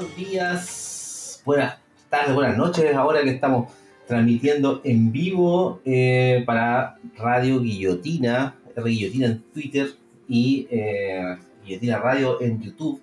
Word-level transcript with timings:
buenos 0.00 0.16
días, 0.16 1.42
buenas 1.44 1.78
tardes, 2.08 2.34
buenas 2.34 2.56
noches. 2.56 2.94
Ahora 2.94 3.22
que 3.22 3.32
estamos 3.32 3.70
transmitiendo 4.06 4.80
en 4.82 5.12
vivo 5.12 5.82
eh, 5.84 6.42
para 6.46 6.96
Radio 7.18 7.60
Guillotina, 7.60 8.56
R 8.74 8.88
Guillotina 8.88 9.26
en 9.26 9.42
Twitter 9.52 9.90
y 10.26 10.66
eh, 10.70 11.36
Guillotina 11.66 11.98
Radio 11.98 12.40
en 12.40 12.62
YouTube. 12.62 13.02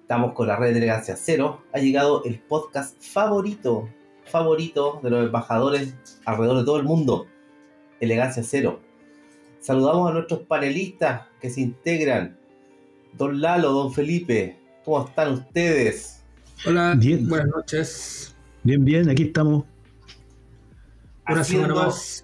Estamos 0.00 0.32
con 0.32 0.48
la 0.48 0.56
red 0.56 0.72
de 0.72 0.78
Elegancia 0.78 1.14
Cero. 1.14 1.62
Ha 1.74 1.78
llegado 1.78 2.24
el 2.24 2.38
podcast 2.38 2.98
favorito, 3.02 3.90
favorito 4.24 4.98
de 5.02 5.10
los 5.10 5.26
embajadores 5.26 5.94
alrededor 6.24 6.60
de 6.60 6.64
todo 6.64 6.78
el 6.78 6.84
mundo, 6.84 7.26
Elegancia 8.00 8.42
Cero. 8.42 8.80
Saludamos 9.58 10.10
a 10.10 10.14
nuestros 10.14 10.40
panelistas 10.40 11.26
que 11.38 11.50
se 11.50 11.60
integran. 11.60 12.38
Don 13.12 13.42
Lalo, 13.42 13.72
don 13.72 13.92
Felipe, 13.92 14.56
¿cómo 14.84 15.04
están 15.04 15.32
ustedes? 15.32 16.19
Hola, 16.66 16.94
buenas 17.22 17.48
noches. 17.48 18.36
Bien, 18.62 18.84
bien, 18.84 19.08
aquí 19.08 19.22
estamos. 19.22 19.64
Una 21.26 21.42
semana 21.42 21.74
más. 21.74 22.22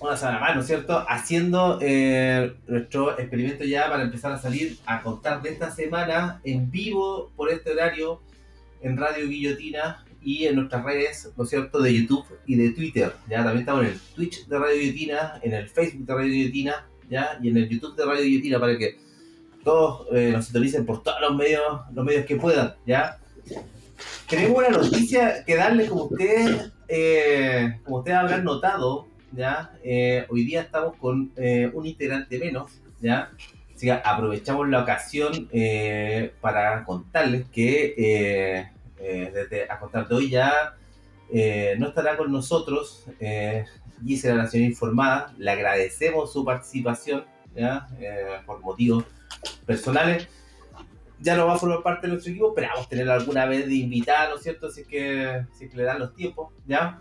Una 0.00 0.16
semana 0.16 0.40
más, 0.40 0.54
¿no 0.56 0.60
es 0.62 0.66
cierto? 0.66 1.04
Haciendo 1.08 1.78
eh, 1.80 2.52
nuestro 2.66 3.16
experimento 3.16 3.62
ya 3.62 3.88
para 3.88 4.02
empezar 4.02 4.32
a 4.32 4.38
salir 4.38 4.76
a 4.86 5.02
contar 5.02 5.40
de 5.40 5.50
esta 5.50 5.70
semana 5.70 6.40
en 6.42 6.68
vivo 6.68 7.30
por 7.36 7.50
este 7.50 7.70
horario 7.70 8.20
en 8.82 8.96
Radio 8.96 9.28
Guillotina 9.28 10.04
y 10.20 10.46
en 10.46 10.56
nuestras 10.56 10.84
redes, 10.84 11.30
¿no 11.36 11.44
es 11.44 11.50
cierto?, 11.50 11.80
de 11.80 11.94
YouTube 11.94 12.26
y 12.44 12.56
de 12.56 12.70
Twitter. 12.70 13.12
Ya 13.28 13.44
también 13.44 13.60
estamos 13.60 13.84
en 13.84 13.90
el 13.92 14.00
Twitch 14.16 14.48
de 14.48 14.58
Radio 14.58 14.80
Guillotina, 14.80 15.38
en 15.42 15.52
el 15.52 15.68
Facebook 15.68 16.06
de 16.06 16.14
Radio 16.14 16.32
Guillotina, 16.32 16.86
ya, 17.08 17.38
y 17.40 17.50
en 17.50 17.56
el 17.56 17.68
YouTube 17.68 17.94
de 17.94 18.04
Radio 18.04 18.24
Guillotina 18.24 18.58
para 18.58 18.76
que 18.76 19.09
todos 19.62 20.06
eh, 20.12 20.30
nos 20.32 20.46
sintonicen 20.46 20.86
por 20.86 21.02
todos 21.02 21.20
los 21.20 21.36
medios, 21.36 21.80
los 21.92 22.04
medios 22.04 22.26
que 22.26 22.36
puedan, 22.36 22.74
¿ya? 22.86 23.18
Tenemos 24.28 24.58
una 24.58 24.68
noticia 24.70 25.44
que 25.44 25.56
darle 25.56 25.86
como 25.86 26.04
ustedes, 26.04 26.72
eh, 26.88 27.78
como 27.84 27.98
ustedes 27.98 28.18
habrán 28.18 28.44
notado, 28.44 29.08
¿ya? 29.32 29.72
Eh, 29.82 30.24
hoy 30.28 30.44
día 30.44 30.62
estamos 30.62 30.96
con 30.96 31.32
un 31.36 31.86
integrante 31.86 32.38
menos, 32.38 32.70
¿ya? 33.00 33.30
Así 33.74 33.86
que 33.86 33.92
aprovechamos 33.92 34.68
la 34.68 34.82
ocasión 34.82 35.48
para 36.40 36.84
contarles 36.84 37.46
que 37.50 38.68
a 39.68 39.78
contar 39.78 40.06
de 40.06 40.14
hoy 40.14 40.30
ya 40.30 40.74
no 41.78 41.88
estará 41.88 42.16
con 42.16 42.30
nosotros 42.30 43.06
Gisela 44.04 44.34
Nación 44.34 44.64
Informada. 44.64 45.34
Le 45.38 45.50
agradecemos 45.50 46.30
su 46.30 46.44
participación, 46.44 47.24
¿ya? 47.54 47.88
por 48.44 48.60
motivos 48.60 49.04
personales, 49.66 50.28
ya 51.20 51.36
no 51.36 51.46
va 51.46 51.54
a 51.54 51.58
formar 51.58 51.82
parte 51.82 52.06
de 52.06 52.14
nuestro 52.14 52.32
equipo, 52.32 52.48
esperamos 52.48 52.88
tener 52.88 53.08
alguna 53.10 53.46
vez 53.46 53.66
de 53.66 53.74
invitada, 53.74 54.30
¿no 54.30 54.36
es 54.36 54.42
cierto? 54.42 54.68
Así 54.68 54.84
que, 54.84 55.44
si 55.58 55.68
que 55.68 55.76
le 55.76 55.82
dan 55.84 55.98
los 55.98 56.14
tiempos, 56.14 56.52
¿ya? 56.66 56.98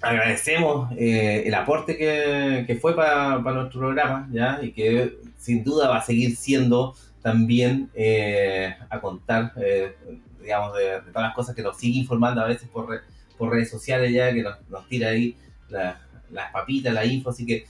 Agradecemos 0.00 0.92
eh, 0.98 1.44
el 1.46 1.54
aporte 1.54 1.96
que, 1.96 2.78
fue 2.80 2.94
para, 2.94 3.38
nuestro 3.38 3.80
programa, 3.80 4.28
¿ya? 4.32 4.58
Y 4.62 4.72
que 4.72 5.18
sin 5.38 5.62
duda 5.62 5.88
va 5.88 5.98
a 5.98 6.02
seguir 6.02 6.36
siendo 6.36 6.94
también 7.22 7.90
eh, 7.94 8.74
a 8.90 9.00
contar, 9.00 9.52
eh, 9.56 9.94
digamos, 10.40 10.76
de, 10.76 11.00
todas 11.12 11.28
las 11.28 11.34
cosas 11.34 11.54
que 11.54 11.62
nos 11.62 11.78
sigue 11.78 12.00
informando 12.00 12.42
a 12.42 12.48
veces 12.48 12.68
por, 12.68 13.00
por 13.38 13.50
redes 13.50 13.70
sociales, 13.70 14.12
ya, 14.12 14.34
que 14.34 14.42
nos, 14.42 14.88
tira 14.88 15.10
ahí 15.10 15.36
las 15.68 16.52
papitas, 16.52 16.92
la 16.92 17.04
info, 17.04 17.30
así 17.30 17.46
que 17.46 17.64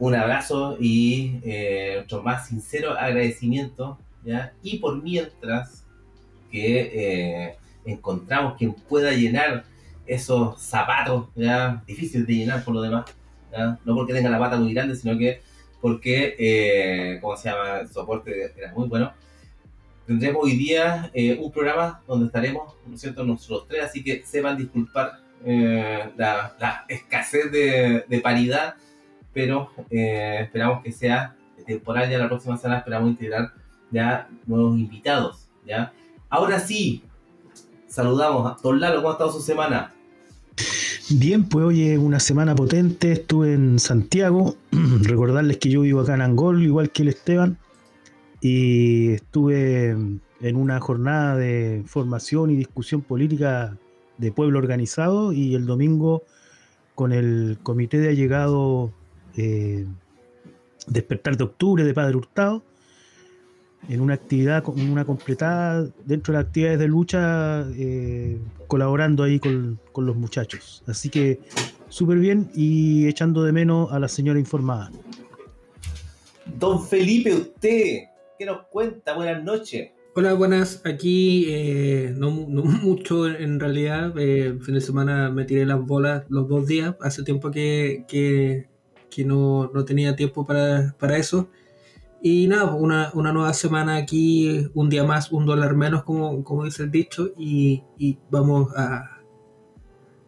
un 0.00 0.14
abrazo 0.14 0.78
y 0.80 1.38
eh, 1.44 2.04
más 2.24 2.48
sincero 2.48 2.98
agradecimiento. 2.98 3.98
Y 4.62 4.78
por 4.78 5.02
mientras 5.02 5.84
que 6.50 6.80
eh, 6.92 7.56
encontramos 7.84 8.56
quien 8.56 8.72
pueda 8.72 9.12
llenar 9.12 9.64
esos 10.06 10.60
zapatos, 10.60 11.28
¿ya? 11.36 11.82
difíciles 11.86 12.26
de 12.26 12.34
llenar 12.34 12.64
por 12.64 12.74
lo 12.74 12.82
demás, 12.82 13.04
no 13.84 13.94
porque 13.94 14.14
tenga 14.14 14.30
la 14.30 14.38
pata 14.38 14.56
muy 14.56 14.72
grande, 14.72 14.96
sino 14.96 15.16
que 15.16 15.42
porque, 15.80 16.34
eh, 16.38 17.18
¿cómo 17.20 17.36
se 17.36 17.50
llama? 17.50 17.80
El 17.80 17.88
soporte 17.88 18.52
era 18.56 18.72
muy 18.74 18.88
bueno. 18.88 19.12
Tendremos 20.06 20.44
hoy 20.44 20.56
día 20.56 21.10
eh, 21.14 21.38
un 21.40 21.50
programa 21.52 22.02
donde 22.06 22.26
estaremos, 22.26 22.74
¿no 22.86 22.94
es 22.94 23.00
cierto?, 23.00 23.24
nosotros 23.24 23.66
tres, 23.68 23.84
así 23.84 24.02
que 24.02 24.22
sepan 24.24 24.56
disculpar 24.56 25.20
la, 25.44 26.54
la, 26.58 26.84
escasez 26.88 27.50
de 27.50 28.20
paridad 28.22 28.74
pero 29.32 29.70
eh, 29.90 30.38
esperamos 30.42 30.82
que 30.82 30.92
sea 30.92 31.36
temporal 31.66 32.10
ya 32.10 32.18
la 32.18 32.28
próxima 32.28 32.56
semana, 32.56 32.78
esperamos 32.78 33.10
integrar 33.10 33.52
ya 33.90 34.28
nuevos 34.46 34.78
invitados, 34.78 35.48
¿ya? 35.66 35.92
Ahora 36.28 36.60
sí, 36.60 37.02
saludamos 37.86 38.50
a 38.50 38.56
Don 38.62 38.80
Lalo, 38.80 38.96
¿cómo 38.96 39.10
ha 39.10 39.12
estado 39.12 39.32
su 39.32 39.40
semana? 39.40 39.92
Bien, 41.10 41.44
pues 41.44 41.64
hoy 41.64 41.88
es 41.88 41.98
una 41.98 42.20
semana 42.20 42.54
potente, 42.54 43.12
estuve 43.12 43.54
en 43.54 43.78
Santiago, 43.78 44.56
recordarles 45.02 45.58
que 45.58 45.70
yo 45.70 45.80
vivo 45.80 46.00
acá 46.00 46.14
en 46.14 46.22
Angol, 46.22 46.62
igual 46.62 46.90
que 46.90 47.02
el 47.02 47.08
Esteban, 47.08 47.58
y 48.40 49.12
estuve 49.12 49.90
en 49.90 50.56
una 50.56 50.80
jornada 50.80 51.36
de 51.36 51.82
formación 51.86 52.50
y 52.50 52.56
discusión 52.56 53.02
política 53.02 53.76
de 54.18 54.32
pueblo 54.32 54.58
organizado 54.58 55.32
y 55.32 55.54
el 55.54 55.66
domingo 55.66 56.22
con 56.94 57.12
el 57.12 57.58
comité 57.62 57.98
de 57.98 58.10
allegado 58.10 58.92
eh, 59.36 59.86
Despertar 60.86 61.36
de 61.36 61.44
Octubre 61.44 61.84
de 61.84 61.94
Padre 61.94 62.16
Hurtado, 62.16 62.62
en 63.88 64.00
una 64.00 64.14
actividad, 64.14 64.62
en 64.76 64.90
una 64.90 65.04
completada 65.04 65.88
dentro 66.04 66.32
de 66.32 66.38
las 66.38 66.46
actividades 66.46 66.78
de 66.78 66.88
lucha, 66.88 67.66
eh, 67.76 68.38
colaborando 68.66 69.22
ahí 69.22 69.38
con, 69.38 69.78
los 69.96 70.16
muchachos. 70.16 70.82
Así 70.86 71.10
que 71.10 71.40
súper 71.88 72.18
bien 72.18 72.50
y 72.54 73.06
echando 73.06 73.42
de 73.42 73.52
menos 73.52 73.92
a 73.92 73.98
la 73.98 74.08
señora 74.08 74.38
informada. 74.38 74.90
Don 76.58 76.84
Felipe, 76.84 77.34
usted, 77.34 78.04
¿qué 78.38 78.46
nos 78.46 78.66
cuenta? 78.68 79.14
Buenas 79.14 79.44
noches. 79.44 79.90
Hola, 80.14 80.34
buenas. 80.34 80.82
Aquí 80.84 81.46
eh, 81.48 82.14
no, 82.16 82.30
mucho 82.82 83.28
en 83.28 83.60
realidad. 83.60 84.18
el 84.18 84.60
fin 84.62 84.74
de 84.74 84.80
semana 84.80 85.30
me 85.30 85.44
tiré 85.44 85.66
las 85.66 85.80
bolas 85.80 86.24
los 86.28 86.48
dos 86.48 86.66
días. 86.66 86.96
Hace 87.00 87.22
tiempo 87.22 87.50
que, 87.50 88.04
que 88.08 88.69
que 89.10 89.24
no, 89.24 89.70
tenía 89.86 90.16
tiempo 90.16 90.46
para, 90.46 90.94
eso. 91.18 91.50
Y 92.22 92.46
nada, 92.48 92.74
una, 92.74 93.12
nueva 93.14 93.52
semana 93.54 93.96
aquí, 93.96 94.68
un 94.74 94.88
día 94.90 95.04
más, 95.04 95.32
un 95.32 95.46
dólar 95.46 95.74
menos, 95.76 96.04
como, 96.04 96.44
como 96.44 96.64
dice 96.64 96.84
el 96.84 96.90
dicho, 96.90 97.32
y, 97.36 97.82
vamos 98.30 98.72
a, 98.76 99.20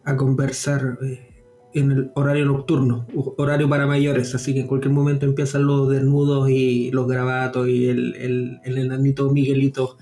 a 0.03 0.17
conversar 0.17 0.97
eh, 1.03 1.33
en 1.73 1.91
el 1.91 2.11
horario 2.15 2.45
nocturno, 2.45 3.07
horario 3.37 3.67
para 3.69 3.87
mayores, 3.87 4.35
así 4.35 4.53
que 4.53 4.61
en 4.61 4.67
cualquier 4.67 4.93
momento 4.93 5.25
empiezan 5.25 5.65
los 5.65 5.89
desnudos 5.89 6.49
y 6.49 6.91
los 6.91 7.07
grabatos 7.07 7.67
y 7.67 7.87
el, 7.87 8.15
el, 8.15 8.59
el 8.63 8.77
enanito 8.77 9.31
Miguelito 9.31 9.97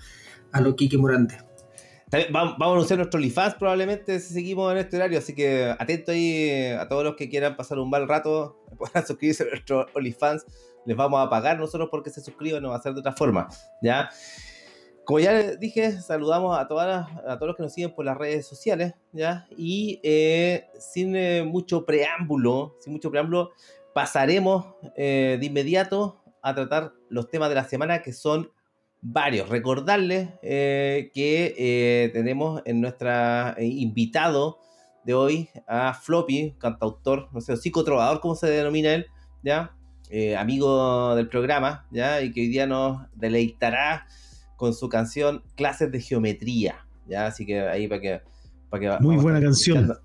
a 0.52 0.62
lo 0.62 0.76
Kike 0.76 0.98
Morante. 0.98 1.51
Vamos 2.30 2.56
a 2.60 2.66
anunciar 2.66 3.00
nuestro 3.00 3.20
OnlyFans 3.20 3.56
probablemente 3.56 4.20
si 4.20 4.34
seguimos 4.34 4.70
en 4.74 4.80
este 4.80 4.98
horario, 4.98 5.18
así 5.18 5.34
que 5.34 5.74
atento 5.80 6.12
ahí 6.12 6.68
a 6.78 6.86
todos 6.90 7.06
los 7.06 7.16
que 7.16 7.30
quieran 7.30 7.56
pasar 7.56 7.80
un 7.80 7.90
mal 7.90 8.06
rato, 8.06 8.66
puedan 8.78 9.08
suscribirse 9.08 9.44
a 9.44 9.48
nuestro 9.48 9.86
OnlyFans. 9.94 10.46
Les 10.86 10.98
vamos 10.98 11.26
a 11.26 11.30
pagar 11.30 11.58
nosotros 11.58 11.88
porque 11.90 12.10
se 12.10 12.20
suscriban, 12.20 12.62
no 12.64 12.72
va 12.72 12.76
a 12.76 12.82
ser 12.82 12.94
de 12.94 13.00
otra 13.00 13.14
forma, 13.14 13.48
¿ya? 13.82 14.10
Como 15.06 15.20
ya 15.20 15.32
les 15.32 15.60
dije, 15.60 16.02
saludamos 16.02 16.58
a, 16.58 16.68
todos 16.68 17.06
los 17.42 17.56
que 17.56 17.64
nos 17.64 17.74
siguen 17.74 17.96
por 17.96 18.04
las 18.04 18.18
redes 18.18 18.46
sociales, 18.46 18.94
¿ya? 19.14 19.48
Y 19.56 20.02
eh, 20.04 20.68
sin 20.80 21.16
eh, 21.16 21.44
mucho 21.44 21.86
preámbulo, 21.86 22.76
sin 22.80 22.92
mucho 22.92 23.10
preámbulo, 23.10 23.52
pasaremos 23.94 24.66
eh, 24.98 25.38
de 25.40 25.46
inmediato 25.46 26.22
a 26.42 26.54
tratar 26.54 26.92
los 27.10 27.30
temas 27.30 27.50
de 27.50 27.56
la 27.56 27.64
semana 27.64 28.02
que 28.02 28.12
son 28.12 28.52
varios. 29.02 29.50
Recordarles 29.50 30.30
eh, 30.42 31.12
que 31.14 31.56
eh, 31.58 32.10
tenemos 32.14 32.62
en 32.66 32.82
nuestra 32.82 33.56
eh, 33.58 33.66
invitado 33.66 34.60
de 35.04 35.14
hoy 35.14 35.50
a 35.68 35.94
Floppy, 35.94 36.56
cantautor, 36.60 37.30
no 37.34 37.42
sé, 37.42 37.58
psicotrovador, 37.58 38.22
como 38.22 38.36
se 38.36 38.48
denomina 38.48 38.94
él, 38.94 39.08
¿ya? 39.44 39.76
amigo 40.38 41.16
del 41.16 41.30
programa, 41.30 41.88
¿ya? 41.90 42.22
Y 42.22 42.34
que 42.34 42.42
hoy 42.42 42.48
día 42.50 42.68
nos 42.68 43.00
deleitará 43.16 44.08
con 44.58 44.74
su 44.74 44.90
canción 44.90 45.42
Clases 45.56 45.90
de 45.90 46.02
Geometría. 46.02 46.86
¿ya? 47.08 47.28
Así 47.28 47.46
que 47.46 47.62
ahí 47.62 47.88
para 47.88 48.02
que... 48.02 48.22
Para 48.70 48.98
que 48.98 49.04
Muy 49.04 49.16
buena 49.16 49.40
canción. 49.40 49.98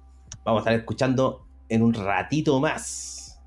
Vamos 0.44 0.60
a 0.60 0.62
estar 0.62 0.75
escuchando 0.75 1.48
en 1.69 1.82
un 1.82 1.93
ratito 1.93 2.60
más. 2.60 3.40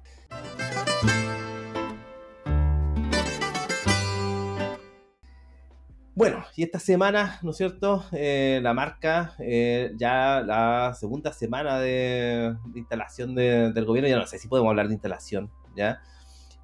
Bueno, 6.20 6.44
y 6.58 6.64
esta 6.64 6.80
semana, 6.80 7.40
¿no 7.44 7.52
es 7.52 7.56
cierto? 7.56 8.04
Eh, 8.12 8.60
la 8.62 8.74
marca, 8.74 9.36
eh, 9.40 9.94
ya 9.96 10.42
la 10.42 10.94
segunda 10.94 11.32
semana 11.32 11.80
de, 11.80 12.58
instalación 12.76 13.36
del 13.36 13.86
gobierno, 13.86 14.10
ya 14.10 14.18
no 14.18 14.28
sé 14.28 14.38
si 14.38 14.50
podemos 14.50 14.70
hablar 14.70 14.90
de 14.90 14.96
instalación, 14.96 15.50
¿ya? 15.78 16.02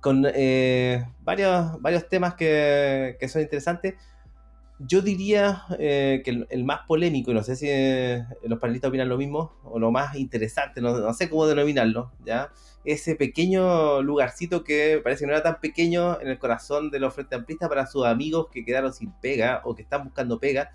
Con 0.02 0.26
eh, 0.28 1.06
varios, 1.22 1.82
varios 1.82 2.10
temas 2.10 2.34
que, 2.34 3.18
son 3.30 3.44
interesantes. 3.44 3.94
Yo 4.78 5.02
diría 5.02 5.64
que 5.70 6.46
el, 6.50 6.66
más 6.66 6.82
polémico, 6.86 7.32
y 7.32 7.34
no 7.34 7.42
sé 7.42 7.56
si 7.56 7.70
los 8.46 8.60
panelistas 8.60 8.90
opinan 8.90 9.08
lo 9.08 9.18
mismo, 9.18 9.54
o 9.64 9.80
lo 9.80 9.90
más 9.90 10.18
interesante, 10.18 10.82
no, 10.82 11.00
no 11.00 11.14
sé 11.14 11.30
cómo 11.30 11.48
denominarlo, 11.48 12.12
¿ya? 12.26 12.52
Ese 12.86 13.16
pequeño 13.16 14.02
lugarcito 14.02 14.64
que 14.64 15.02
parece 15.04 15.22
que 15.22 15.28
no 15.28 15.34
era 15.34 15.44
tan 15.44 15.60
pequeño 15.60 16.22
en 16.22 16.28
el 16.28 16.38
corazón 16.38 16.92
de 16.92 17.00
los 17.00 17.14
Frente 17.14 17.36
Amplistas 17.36 17.68
para 17.68 17.88
sus 17.88 18.06
amigos 18.06 18.48
que 18.52 18.64
quedaron 18.64 18.94
sin 18.94 19.12
pega 19.12 19.62
o 19.66 19.76
que 19.76 19.82
están 19.82 20.04
buscando 20.04 20.40
pega 20.40 20.72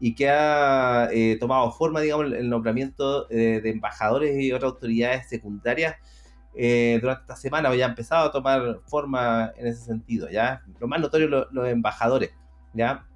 y 0.00 0.14
que 0.14 0.30
ha 0.30 1.08
eh, 1.12 1.36
tomado 1.38 1.70
forma, 1.72 2.00
digamos, 2.00 2.32
el 2.32 2.48
nombramiento 2.48 3.30
eh, 3.30 3.60
de 3.62 3.70
embajadores 3.70 4.40
y 4.40 4.50
otras 4.50 4.72
autoridades 4.72 5.28
secundarias 5.28 5.96
eh, 6.54 6.98
durante 7.00 7.22
esta 7.22 7.36
semana, 7.36 7.74
ya 7.76 7.86
ha 7.86 7.88
empezado 7.90 8.28
a 8.28 8.32
tomar 8.32 8.80
forma 8.86 9.52
en 9.56 9.66
ese 9.66 9.84
sentido, 9.84 10.28
¿ya? 10.30 10.62
Lo 10.80 10.88
más 10.88 11.00
notorio, 11.00 11.28
los 11.28 11.68
embajadores, 11.68 12.30
¿ya? 12.72 13.06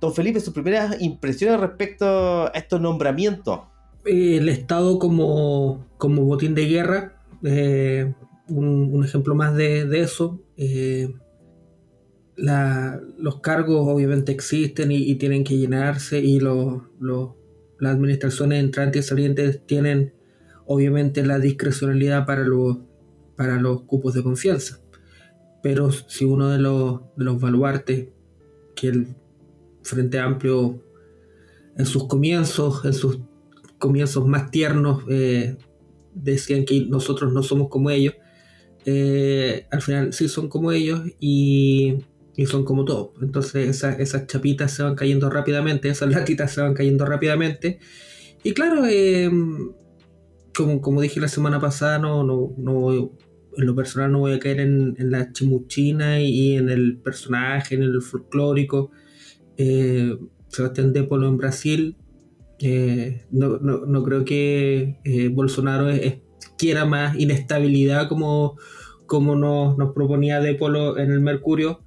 Don 0.00 0.14
Felipe, 0.14 0.38
sus 0.40 0.54
primeras 0.54 1.00
impresiones 1.00 1.58
respecto 1.60 2.46
a 2.46 2.52
estos 2.54 2.80
nombramientos. 2.80 3.60
El 4.04 4.48
Estado 4.48 5.00
como, 5.00 5.84
como 5.98 6.22
botín 6.22 6.54
de 6.54 6.66
guerra 6.66 7.15
eh, 7.42 8.14
un, 8.48 9.04
ejemplo 9.04 9.34
más 9.34 9.54
de, 9.54 10.00
eso. 10.00 10.40
Eh, 10.56 11.14
los 12.36 13.40
cargos 13.40 13.88
obviamente 13.88 14.32
existen 14.32 14.92
y, 14.92 15.14
tienen 15.16 15.44
que 15.44 15.56
llenarse 15.56 16.18
y 16.20 16.40
las 16.40 17.92
administraciones 17.92 18.62
entrantes 18.62 19.06
y 19.06 19.08
salientes 19.08 19.66
tienen 19.66 20.12
obviamente 20.66 21.24
la 21.24 21.38
discrecionalidad 21.38 22.26
para 22.26 22.42
los, 22.44 22.78
para 23.36 23.60
los 23.60 23.82
cupos 23.82 24.14
de 24.14 24.22
confianza. 24.22 24.80
Pero 25.62 25.90
si 25.90 26.24
uno 26.24 26.50
de 26.50 26.58
los, 26.58 27.00
de 27.16 27.24
los 27.24 27.40
baluartes 27.40 28.08
que 28.74 28.88
el 28.88 29.06
Frente 29.82 30.18
Amplio 30.18 30.82
en 31.76 31.86
sus 31.86 32.06
comienzos, 32.06 32.84
en 32.84 32.92
sus 32.92 33.20
comienzos 33.78 34.26
más 34.26 34.50
tiernos, 34.50 35.04
eh, 35.08 35.56
decían 36.16 36.64
que 36.64 36.86
nosotros 36.86 37.32
no 37.32 37.42
somos 37.42 37.68
como 37.68 37.90
ellos, 37.90 38.14
eh, 38.84 39.66
al 39.70 39.82
final 39.82 40.12
sí 40.12 40.28
son 40.28 40.48
como 40.48 40.72
ellos 40.72 41.02
y, 41.20 41.98
son 42.46 42.64
como 42.64 42.84
todos. 42.84 43.10
Entonces 43.20 43.82
esas 43.82 44.26
chapitas 44.26 44.72
se 44.72 44.82
van 44.82 44.94
cayendo 44.94 45.30
rápidamente, 45.30 45.88
esas 45.88 46.10
latitas 46.10 46.52
se 46.52 46.60
van 46.60 46.74
cayendo 46.74 47.04
rápidamente. 47.04 47.78
Y 48.42 48.52
claro, 48.52 48.86
eh, 48.86 49.30
como, 50.54 50.80
como, 50.80 51.00
dije 51.00 51.20
la 51.20 51.28
semana 51.28 51.60
pasada, 51.60 51.98
no, 51.98 52.22
no, 52.24 52.54
no, 52.56 52.92
en 53.56 53.66
lo 53.66 53.74
personal 53.74 54.12
no 54.12 54.20
voy 54.20 54.32
a 54.32 54.38
caer 54.38 54.60
en, 54.60 54.94
la 54.98 55.32
chimuchina 55.32 56.20
y, 56.20 56.56
en 56.56 56.68
el 56.68 56.98
personaje, 56.98 57.74
en 57.74 57.82
el 57.82 58.02
folclórico. 58.02 58.90
Eh, 59.56 60.16
Sebastián 60.48 60.92
Dépolo 60.92 61.28
en 61.28 61.36
Brasil 61.38 61.96
eh, 62.58 63.26
no, 63.30 63.58
no, 63.58 64.02
creo 64.02 64.24
que 64.24 64.98
eh, 65.04 65.28
Bolsonaro 65.28 65.88
quiera 66.56 66.84
más 66.86 67.16
inestabilidad 67.16 68.08
como, 68.08 68.56
como 69.06 69.36
nos, 69.36 69.76
nos 69.76 69.92
proponía 69.92 70.40
Depolo 70.40 70.98
en 70.98 71.10
el 71.10 71.20
Mercurio. 71.20 71.82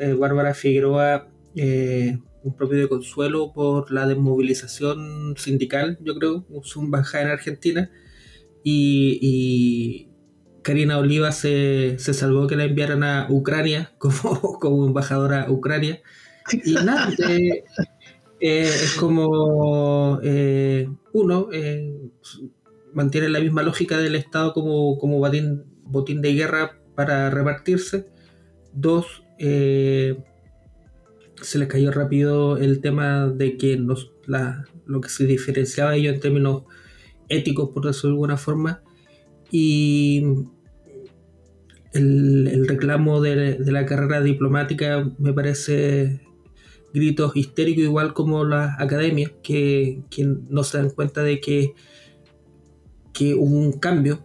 Eh, 0.00 0.14
Bárbara 0.14 0.54
Figueroa, 0.54 1.28
un 1.54 2.56
propio 2.56 2.78
de 2.78 2.88
consuelo 2.88 3.52
por 3.52 3.90
la 3.92 4.06
desmovilización 4.06 5.34
sindical, 5.36 5.98
yo 6.00 6.14
creo, 6.16 6.46
su 6.62 6.80
embajada 6.80 7.24
en 7.24 7.30
Argentina. 7.30 7.90
Y, 8.64 10.08
Karina 10.62 10.98
Oliva 10.98 11.32
se, 11.32 11.98
se, 11.98 12.14
salvó 12.14 12.46
que 12.46 12.54
la 12.54 12.62
enviaran 12.62 13.02
a 13.02 13.26
Ucrania 13.28 13.94
como, 13.98 14.60
como 14.60 14.86
embajadora 14.86 15.42
a 15.42 15.50
Ucrania. 15.50 16.00
Y 16.64 16.74
nada, 16.74 17.10
eh, 18.44 18.62
es 18.62 18.96
como 18.98 20.18
eh, 20.24 20.88
uno 21.12 21.48
eh, 21.52 21.96
mantiene 22.92 23.28
la 23.28 23.38
misma 23.38 23.62
lógica 23.62 23.98
del 23.98 24.16
Estado 24.16 24.52
como, 24.52 24.98
como 24.98 25.18
botín, 25.18 25.62
botín 25.84 26.20
de 26.22 26.34
guerra 26.34 26.76
para 26.96 27.30
repartirse. 27.30 28.08
Dos, 28.72 29.22
se 29.38 30.16
les 31.54 31.68
cayó 31.68 31.92
rápido 31.92 32.56
el 32.56 32.80
tema 32.80 33.28
de 33.28 33.56
que 33.56 33.76
nos, 33.76 34.10
lo 34.86 35.00
que 35.00 35.08
se 35.08 35.24
diferenciaba 35.24 35.94
ellos 35.94 36.14
en 36.14 36.20
términos 36.20 36.64
éticos, 37.28 37.70
por 37.70 37.86
decirlo 37.86 38.08
de 38.08 38.14
alguna 38.14 38.36
forma, 38.38 38.82
y 39.52 40.24
el, 41.92 42.66
reclamo 42.66 43.20
de, 43.20 43.54
de, 43.58 43.72
la 43.72 43.86
carrera 43.86 44.20
diplomática 44.20 45.08
me 45.18 45.32
parece 45.32 46.22
gritos 46.92 47.36
histéricos 47.36 47.84
igual 47.84 48.12
como 48.12 48.44
las 48.44 48.78
academias 48.80 49.32
que, 49.42 50.02
no 50.48 50.64
se 50.64 50.78
dan 50.78 50.90
cuenta 50.90 51.22
de 51.22 51.40
que, 51.40 51.74
que 53.12 53.34
hubo 53.34 53.56
un 53.56 53.72
cambio, 53.72 54.20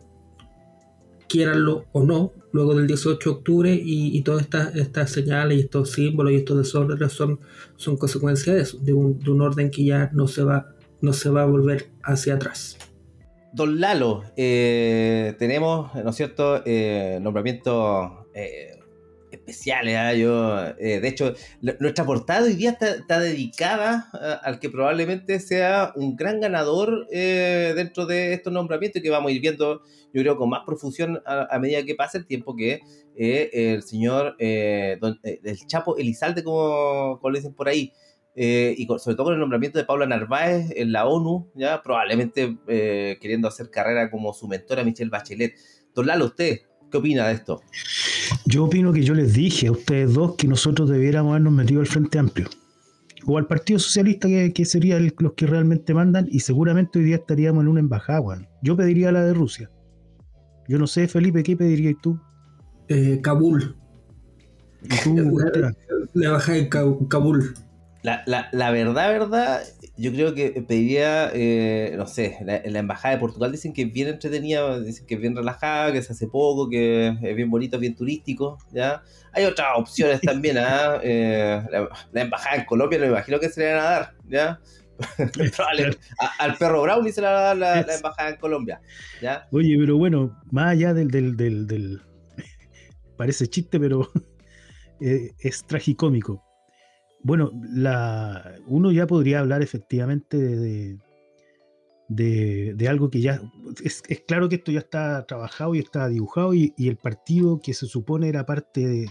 quieranlo 1.27 1.85
o 1.91 2.03
no, 2.03 2.33
luego 2.51 2.75
del 2.75 2.87
18 2.87 3.29
de 3.29 3.35
octubre 3.35 3.81
y, 3.83 4.21
todas 4.21 4.47
estas, 4.75 5.11
señales 5.11 5.57
y 5.57 5.61
estos 5.61 5.91
símbolos 5.91 6.33
y 6.33 6.37
estos 6.37 6.57
desórdenes 6.57 7.13
son, 7.13 7.39
son 7.75 7.97
consecuencia 7.97 8.53
de 8.53 8.61
eso, 8.61 8.77
de 8.79 8.93
un, 8.93 9.41
orden 9.41 9.69
que 9.69 9.85
ya 9.85 10.09
no 10.13 10.27
se 10.27 10.43
va, 10.43 10.73
no 11.01 11.13
se 11.13 11.29
va 11.29 11.43
a 11.43 11.45
volver 11.45 11.89
hacia 12.03 12.35
atrás. 12.35 12.77
Don 13.53 13.79
Lalo, 13.79 14.23
eh, 14.35 15.35
tenemos, 15.39 15.93
¿no 15.95 16.09
es 16.09 16.15
cierto?, 16.15 16.61
eh, 16.65 17.19
nombramiento 17.21 18.27
eh, 18.33 18.76
especiales. 19.47 19.95
¿ah? 19.95 20.13
Yo, 20.13 20.67
eh, 20.79 20.99
de 20.99 21.07
hecho, 21.07 21.33
nuestra 21.61 22.05
portada 22.05 22.45
hoy 22.45 22.53
día 22.53 22.71
está, 22.71 23.19
dedicada 23.19 24.09
al 24.43 24.59
que 24.59 24.69
probablemente 24.69 25.39
sea 25.39 25.93
un 25.95 26.15
gran 26.15 26.41
ganador 26.41 27.07
eh, 27.11 27.73
dentro 27.75 28.05
de 28.05 28.33
estos 28.33 28.51
nombramientos 28.51 29.01
que 29.01 29.09
vamos 29.09 29.31
a 29.31 29.33
ir 29.33 29.41
viendo, 29.41 29.81
yo 30.13 30.21
creo, 30.21 30.37
con 30.37 30.49
más 30.49 30.63
profusión 30.65 31.21
a, 31.25 31.57
medida 31.59 31.83
que 31.83 31.95
pasa 31.95 32.17
el 32.17 32.25
tiempo 32.25 32.55
que 32.55 32.81
eh, 33.15 33.49
el 33.53 33.83
señor, 33.83 34.35
el 34.39 34.99
Chapo 35.67 35.97
Elizalde, 35.97 36.43
como, 36.43 37.19
como 37.19 37.31
le 37.31 37.39
dicen 37.39 37.53
por 37.53 37.69
ahí, 37.69 37.93
y 38.35 38.85
sobre 38.99 39.15
todo 39.15 39.25
con 39.25 39.33
el 39.33 39.39
nombramiento 39.39 39.79
de 39.79 39.85
Paula 39.85 40.05
Narváez 40.05 40.71
en 40.75 40.91
la 40.91 41.07
ONU, 41.07 41.49
ya 41.55 41.81
probablemente 41.81 42.57
queriendo 42.67 43.47
hacer 43.47 43.71
carrera 43.71 44.11
como 44.11 44.33
su 44.33 44.47
mentora 44.47 44.83
Michelle 44.83 45.09
Bachelet. 45.09 45.55
Don 45.95 46.05
Lalo, 46.05 46.25
usted, 46.25 46.59
¿Qué 46.91 46.97
opina 46.97 47.27
de 47.27 47.33
esto? 47.33 47.61
Yo 48.49 48.63
opino 48.63 48.93
que 48.93 49.03
yo 49.03 49.13
les 49.13 49.33
dije 49.33 49.67
a 49.67 49.73
ustedes 49.73 50.13
dos 50.13 50.35
que 50.37 50.47
nosotros 50.47 50.89
debiéramos 50.89 51.31
habernos 51.31 51.51
metido 51.51 51.81
al 51.81 51.87
Frente 51.87 52.17
Amplio 52.17 52.47
o 53.25 53.37
al 53.37 53.45
Partido 53.45 53.77
Socialista, 53.77 54.29
que, 54.29 54.63
sería 54.63 54.97
los 55.01 55.33
que 55.33 55.45
realmente 55.45 55.93
mandan, 55.93 56.29
y 56.31 56.39
seguramente 56.39 56.97
hoy 56.97 57.03
día 57.03 57.17
estaríamos 57.17 57.61
en 57.63 57.67
una 57.67 57.81
embajada. 57.81 58.47
Yo 58.63 58.77
pediría 58.77 59.11
la 59.11 59.25
de 59.25 59.33
Rusia. 59.33 59.69
Yo 60.69 60.79
no 60.79 60.87
sé, 60.87 61.09
Felipe, 61.09 61.43
¿qué 61.43 61.57
pedirías 61.57 61.95
tú? 62.01 62.17
Eh, 62.87 63.19
Kabul. 63.21 63.75
¿Y 64.81 65.09
la, 66.13 66.29
embajada 66.29 66.57
en 66.57 66.69
Kabul. 66.69 67.53
La, 68.07 68.23
la, 68.25 68.47
la, 68.53 68.71
verdad, 68.71 69.09
verdad, 69.11 69.63
yo 69.97 70.13
creo 70.13 70.33
que 70.33 70.63
pediría, 70.65 71.29
eh, 71.33 71.93
no 71.97 72.07
sé, 72.07 72.37
la, 72.45 72.61
la, 72.63 72.79
embajada 72.79 73.15
de 73.15 73.19
Portugal 73.19 73.51
dicen 73.51 73.73
que 73.73 73.81
es 73.81 73.91
bien 73.91 74.07
entretenida, 74.07 74.79
dicen 74.79 75.05
que 75.05 75.15
es 75.15 75.19
bien 75.19 75.35
relajada, 75.35 75.91
que 75.91 76.01
se 76.01 76.13
hace 76.13 76.25
poco, 76.27 76.69
que 76.69 77.07
es 77.21 77.35
bien 77.35 77.49
bonito, 77.49 77.77
bien 77.77 77.97
turístico, 77.97 78.59
¿ya? 78.71 79.03
Hay 79.33 79.43
otras 79.43 79.67
opciones 79.75 80.21
también, 80.21 80.57
¿ah? 80.57 80.99
eh, 81.03 81.61
la, 82.13 82.21
embajada 82.21 82.55
en 82.55 82.63
Colombia, 82.63 82.97
no 82.97 83.07
me 83.07 83.11
imagino 83.11 83.41
que 83.41 83.49
se 83.49 83.59
le 83.59 83.73
van 83.73 83.81
a 83.81 83.89
dar, 83.89 84.13
¿ya? 84.29 84.59
al 86.39 86.55
perro 86.55 86.83
Brownie 86.83 87.11
se 87.11 87.19
le 87.19 87.27
va 87.27 87.39
a 87.39 87.55
dar 87.55 87.57
la, 87.57 87.93
embajada 87.93 88.29
en 88.29 88.37
Colombia, 88.37 88.79
¿ya? 89.21 89.49
Oye, 89.51 89.75
pero 89.77 89.97
bueno, 89.97 90.41
más 90.49 90.71
allá 90.71 90.93
del, 90.93 91.11
del, 91.11 91.35
del, 91.35 91.67
del 91.67 92.01
parece 93.17 93.47
chiste, 93.47 93.77
pero 93.77 94.09
eh, 95.01 95.33
es 95.39 95.65
tragicómico 95.65 96.46
bueno, 97.21 97.51
la, 97.69 98.55
uno 98.67 98.91
ya 98.91 99.07
podría 99.07 99.39
hablar 99.39 99.61
efectivamente 99.61 100.37
de, 100.37 100.97
de, 102.07 102.87
algo 102.87 103.09
que 103.09 103.21
ya 103.21 103.41
es, 103.83 104.01
claro 104.25 104.49
que 104.49 104.55
esto 104.55 104.71
ya 104.71 104.79
está 104.79 105.25
trabajado 105.25 105.75
y 105.75 105.79
está 105.79 106.07
dibujado 106.07 106.53
y, 106.53 106.73
el 106.77 106.97
partido 106.97 107.59
que 107.61 107.73
se 107.73 107.85
supone 107.85 108.29
era 108.29 108.45
parte 108.45 109.07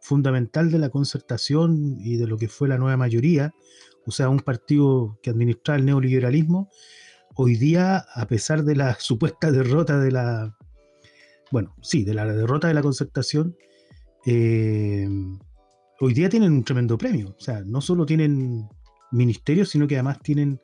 fundamental 0.00 0.70
de 0.70 0.78
la 0.78 0.90
concertación 0.90 1.96
y 1.98 2.16
de 2.16 2.26
lo 2.26 2.38
que 2.38 2.48
fue 2.48 2.68
la 2.68 2.78
nueva 2.78 2.96
mayoría, 2.96 3.52
o 4.06 4.10
sea, 4.10 4.28
un 4.28 4.40
partido 4.40 5.18
que 5.22 5.30
administraba 5.30 5.78
el 5.78 5.84
neoliberalismo, 5.84 6.70
hoy 7.34 7.56
día, 7.56 8.04
a 8.14 8.26
pesar 8.26 8.64
de 8.64 8.76
la 8.76 8.94
supuesta 9.00 9.50
derrota 9.50 9.98
de 9.98 10.12
la, 10.12 10.56
bueno, 11.50 11.74
sí, 11.82 12.04
de 12.04 12.14
la 12.14 12.24
derrota 12.24 12.68
de 12.68 12.74
la 12.74 12.82
concertación, 12.82 13.56
eh, 14.24 15.08
hoy 16.00 16.14
día 16.14 16.28
tienen 16.28 16.52
un 16.52 16.64
tremendo 16.64 16.96
premio. 16.98 17.34
O 17.38 17.40
sea, 17.40 17.62
no 17.64 17.80
solo 17.80 18.06
tienen 18.06 18.68
ministerios, 19.10 19.70
sino 19.70 19.86
que 19.86 19.96
además 19.96 20.20
tienen 20.22 20.60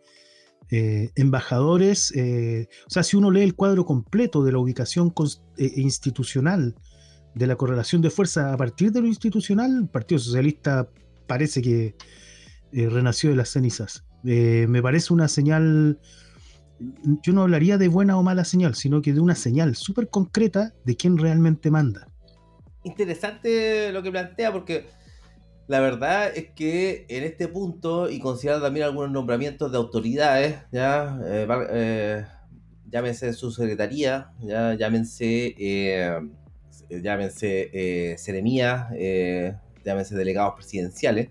eh, 0.70 1.10
embajadores. 1.16 2.12
Eh, 2.16 2.68
o 2.86 2.90
sea, 2.90 3.02
si 3.02 3.16
uno 3.16 3.30
lee 3.30 3.42
el 3.42 3.54
cuadro 3.54 3.84
completo 3.84 4.44
de 4.44 4.52
la 4.52 4.58
ubicación 4.58 5.12
institucional 5.58 6.74
de 7.34 7.46
la 7.46 7.56
correlación 7.56 8.00
de 8.00 8.10
fuerza 8.10 8.52
a 8.52 8.56
partir 8.56 8.92
de 8.92 9.00
lo 9.00 9.06
institucional, 9.06 9.76
el 9.76 9.88
Partido 9.88 10.20
Socialista 10.20 10.88
parece 11.26 11.62
que 11.62 11.96
renació 12.72 13.30
de 13.30 13.36
las 13.36 13.50
cenizas. 13.50 14.04
me 14.22 14.82
parece 14.82 15.12
una 15.12 15.28
señal 15.28 15.98
yo 17.22 17.32
no 17.32 17.42
hablaría 17.42 17.78
de 17.78 17.88
buena 17.88 18.18
o 18.18 18.22
mala 18.22 18.44
señal, 18.44 18.74
sino 18.74 19.02
que 19.02 19.12
de 19.12 19.20
una 19.20 19.34
señal 19.34 19.76
súper 19.76 20.08
concreta 20.08 20.72
de 20.84 20.96
quién 20.96 21.18
realmente 21.18 21.70
manda. 21.70 22.08
Interesante 22.82 23.92
lo 23.92 24.02
que 24.02 24.10
plantea, 24.10 24.52
porque 24.52 24.86
la 25.66 25.80
verdad 25.80 26.30
es 26.36 26.50
que 26.50 27.06
en 27.08 27.24
este 27.24 27.48
punto, 27.48 28.10
y 28.10 28.18
considerando 28.20 28.66
también 28.66 28.86
algunos 28.86 29.10
nombramientos 29.10 29.72
de 29.72 29.78
autoridades, 29.78 30.56
ya 30.72 31.18
eh, 31.24 31.46
eh, 31.70 32.24
llámense 32.88 33.32
su 33.32 33.50
secretaría, 33.50 34.32
ya 34.40 34.74
llámense, 34.74 35.54
eh, 35.58 36.20
llámense 36.90 37.70
eh, 37.72 38.18
seremías, 38.18 38.90
llámense 39.84 40.14
delegados 40.16 40.54
presidenciales, 40.54 41.30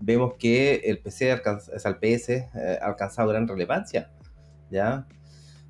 vemos 0.00 0.34
que 0.38 0.76
el 0.84 0.98
PC 0.98 1.32
alcanza, 1.32 1.72
el 1.72 1.96
PS 1.96 2.30
ha 2.54 2.86
alcanzado 2.86 3.28
gran 3.28 3.48
relevancia 3.48 4.10
¿ya? 4.70 5.06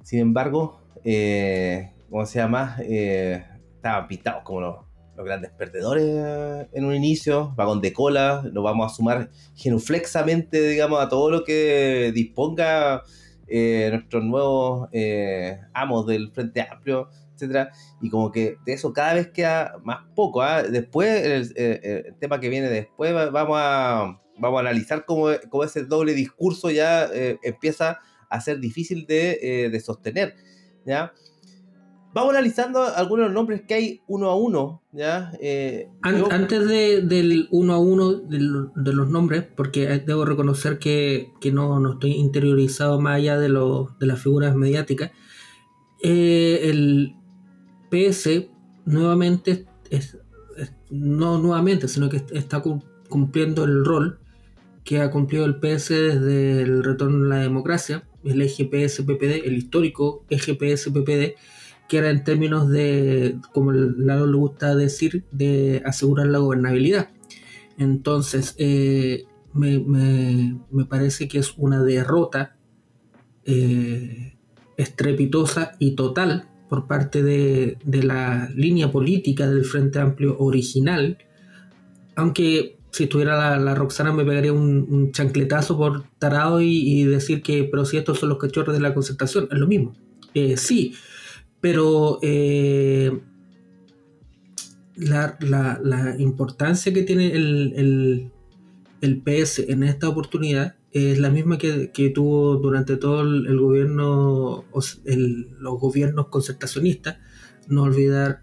Sin 0.02 0.20
embargo, 0.20 0.80
eh, 1.04 1.92
¿cómo 2.10 2.26
se 2.26 2.38
llama? 2.38 2.76
Eh, 2.80 3.44
estaban 3.76 4.08
pintados 4.08 4.42
como 4.42 4.60
los, 4.60 4.76
grandes 5.24 5.50
perdedores 5.50 6.68
en 6.72 6.84
un 6.84 6.94
inicio, 6.94 7.52
vagón 7.56 7.80
de 7.80 7.92
cola, 7.92 8.42
nos 8.52 8.64
vamos 8.64 8.92
a 8.92 8.94
sumar 8.94 9.30
genuflexamente, 9.54 10.60
digamos, 10.68 11.00
a 11.00 11.08
todo 11.08 11.30
lo 11.30 11.44
que 11.44 12.12
disponga 12.14 13.02
eh, 13.46 13.88
nuestros 13.92 14.24
nuevos 14.24 14.88
eh, 14.92 15.58
amos 15.72 16.06
del 16.06 16.30
Frente 16.32 16.60
Amplio, 16.60 17.08
etcétera, 17.34 17.70
y 18.00 18.10
como 18.10 18.30
que 18.30 18.56
de 18.66 18.72
eso 18.72 18.92
cada 18.92 19.14
vez 19.14 19.28
queda 19.28 19.78
más 19.84 20.04
poco. 20.14 20.42
¿ah? 20.42 20.62
Después, 20.62 21.52
el, 21.54 22.14
tema 22.18 22.40
que 22.40 22.48
viene 22.48 22.68
después, 22.68 23.12
vamos 23.12 23.56
a, 23.60 24.20
vamos 24.38 24.58
a 24.58 24.60
analizar 24.60 25.04
cómo, 25.04 25.28
cómo 25.48 25.64
ese 25.64 25.84
doble 25.84 26.14
discurso 26.14 26.70
ya 26.70 27.08
empieza 27.42 27.98
a 28.28 28.40
ser 28.40 28.60
difícil 28.60 29.06
de, 29.06 29.38
eh, 29.42 29.80
sostener. 29.80 30.34
¿ya? 30.84 31.12
Vamos 32.14 32.30
analizando 32.30 32.82
algunos 32.82 33.30
nombres 33.32 33.62
que 33.62 33.74
hay 33.74 34.00
uno 34.06 34.30
a 34.30 34.36
uno. 34.36 34.82
¿ya? 34.92 35.32
Eh, 35.40 35.88
antes 36.02 36.66
del 36.68 37.48
uno 37.50 37.74
a 37.74 37.78
uno 37.78 38.14
de, 38.14 38.40
los 38.92 39.08
nombres, 39.08 39.44
porque 39.56 39.86
debo 40.06 40.24
reconocer 40.24 40.78
que, 40.78 41.30
no, 41.52 41.78
no, 41.80 41.92
estoy 41.94 42.12
interiorizado 42.12 43.00
más 43.00 43.16
allá 43.16 43.38
de, 43.38 43.48
de 43.48 44.06
las 44.06 44.22
figuras 44.22 44.54
mediáticas, 44.54 45.12
eh, 46.02 46.60
el 46.64 47.14
PS 47.90 48.48
nuevamente, 48.84 49.66
no 50.90 51.38
nuevamente, 51.38 51.88
sino 51.88 52.08
que 52.08 52.22
está 52.32 52.62
cumpliendo 53.08 53.64
el 53.64 53.84
rol 53.84 54.18
que 54.84 55.00
ha 55.00 55.10
cumplido 55.10 55.44
el 55.44 55.56
PS 55.56 55.90
desde 55.90 56.62
el 56.62 56.82
retorno 56.82 57.26
a 57.26 57.36
la 57.36 57.42
democracia, 57.42 58.04
el 58.24 58.40
eje 58.40 58.64
PS-PPD, 58.64 59.44
el 59.44 59.58
histórico 59.58 60.24
eje 60.30 60.54
PS-PPD, 60.54 61.34
que 61.88 61.98
era 61.98 62.10
en 62.10 62.22
términos 62.24 62.68
de, 62.68 63.38
como 63.52 63.70
el 63.70 64.06
lado 64.06 64.26
le 64.26 64.36
gusta 64.36 64.76
decir, 64.76 65.24
de 65.32 65.82
asegurar 65.84 66.26
la 66.26 66.38
gobernabilidad. 66.38 67.10
Entonces, 67.78 68.54
eh, 68.58 69.24
me, 69.54 70.84
parece 70.88 71.28
que 71.28 71.38
es 71.38 71.54
una 71.56 71.82
derrota 71.82 72.56
eh, 73.44 74.36
estrepitosa 74.76 75.72
y 75.78 75.92
total 75.92 76.48
por 76.68 76.86
parte 76.86 77.22
de, 77.22 77.78
de, 77.84 78.02
la 78.02 78.50
línea 78.54 78.92
política 78.92 79.48
del 79.48 79.64
Frente 79.64 79.98
Amplio 79.98 80.36
original, 80.38 81.16
aunque 82.14 82.78
si 82.90 83.04
estuviera 83.04 83.58
la, 83.58 83.74
Roxana 83.74 84.12
me 84.12 84.24
pegaría 84.24 84.52
un, 84.52 85.12
chancletazo 85.12 85.76
por 85.76 86.04
tarado 86.18 86.60
y, 86.60 87.04
decir 87.04 87.42
que, 87.42 87.64
pero 87.64 87.84
si 87.84 87.96
estos 87.96 88.18
son 88.18 88.28
los 88.28 88.38
cachorros 88.38 88.74
de 88.74 88.80
la 88.80 88.94
concertación, 88.94 89.48
es 89.50 89.58
lo 89.58 89.66
mismo. 89.66 89.94
Eh, 90.34 90.56
sí, 90.56 90.94
pero 91.60 92.18
eh, 92.22 93.20
la, 94.96 96.16
importancia 96.18 96.92
que 96.92 97.02
tiene 97.02 97.32
el, 97.32 98.32
PS 99.24 99.60
en 99.68 99.82
esta 99.82 100.08
oportunidad 100.08 100.76
es 100.92 101.18
la 101.18 101.30
misma 101.30 101.58
que, 101.58 102.12
tuvo 102.14 102.56
durante 102.56 102.96
todo 102.96 103.20
el, 103.22 103.58
gobierno, 103.58 104.64
los 104.74 105.80
gobiernos 105.80 106.28
concertacionistas. 106.28 107.18
No 107.68 107.82
olvidar 107.82 108.42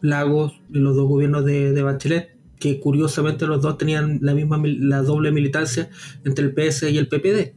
Lagos, 0.00 0.60
los 0.70 0.96
dos 0.96 1.06
gobiernos 1.06 1.44
de 1.44 1.82
Bachelet, 1.82 2.40
que 2.60 2.78
curiosamente 2.78 3.46
los 3.46 3.60
dos 3.62 3.78
tenían 3.78 4.20
la 4.22 4.34
misma 4.34 4.62
la 4.62 5.02
doble 5.02 5.32
militancia 5.32 5.90
entre 6.24 6.44
el 6.44 6.54
PS 6.54 6.90
y 6.90 6.98
el 6.98 7.08
PPD. 7.08 7.54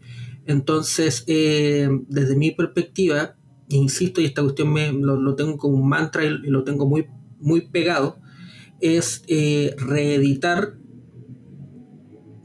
Entonces, 0.47 1.23
eh, 1.27 1.87
desde 2.07 2.35
mi 2.35 2.51
perspectiva, 2.51 3.35
insisto, 3.75 4.21
y 4.21 4.25
esta 4.25 4.41
cuestión 4.41 4.71
me, 4.71 4.91
lo, 4.91 5.35
tengo 5.35 5.57
como 5.57 5.75
un 5.77 5.87
mantra 5.87 6.23
y, 6.23 6.29
lo 6.29 6.63
tengo 6.63 6.85
muy, 6.85 7.07
muy 7.39 7.61
pegado, 7.61 8.17
es 8.79 9.23
eh, 9.27 9.75
reeditar 9.77 10.77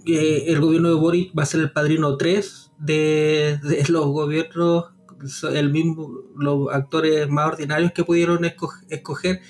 que 0.05 0.47
el 0.53 0.61
gobierno 0.61 0.89
de 0.89 0.95
Boric 0.95 1.39
va 1.39 1.43
a 1.43 1.47
ser 1.47 1.61
el 1.61 1.73
padrino 1.73 2.17
3 2.17 2.73
de, 2.79 3.59
los 3.89 4.07
gobiernos, 4.07 4.87
el 5.53 5.71
mismo, 5.71 6.23
los 6.37 6.73
actores 6.73 7.29
más 7.29 7.49
ordinarios 7.49 7.93
que 7.93 8.05
pudieron 8.05 8.45
escoger 8.45 9.41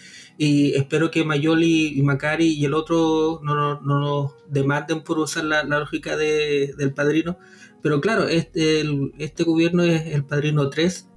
y 0.40 0.76
espero 0.76 1.10
que 1.10 1.24
Mayoli 1.24 1.98
y 1.98 2.02
Macari 2.02 2.46
y 2.46 2.64
el 2.64 2.72
otro 2.72 3.40
no, 3.42 3.56
no, 3.56 3.80
no 3.80 4.00
nos 4.00 4.32
demanden 4.48 5.02
por 5.02 5.18
usar 5.18 5.44
la, 5.44 5.64
lógica 5.64 6.16
de, 6.16 6.74
del 6.78 6.94
padrino. 6.94 7.38
Pero 7.82 8.00
claro, 8.00 8.28
este, 8.28 8.84
este 9.18 9.42
gobierno 9.42 9.82
es 9.82 10.06
el 10.14 10.24
padrino 10.24 10.70
3. 10.70 11.08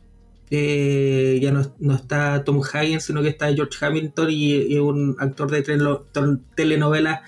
Ya 0.52 1.52
no, 1.52 1.74
no, 1.80 1.96
está 1.96 2.44
Tom 2.44 2.62
Hagen, 2.62 3.00
sino 3.00 3.22
que 3.22 3.30
está 3.30 3.54
George 3.54 3.84
Hamilton 3.84 4.28
y, 4.30 4.78
un 4.80 5.16
actor 5.20 5.50
de 5.50 5.64
telenovela 6.56 7.24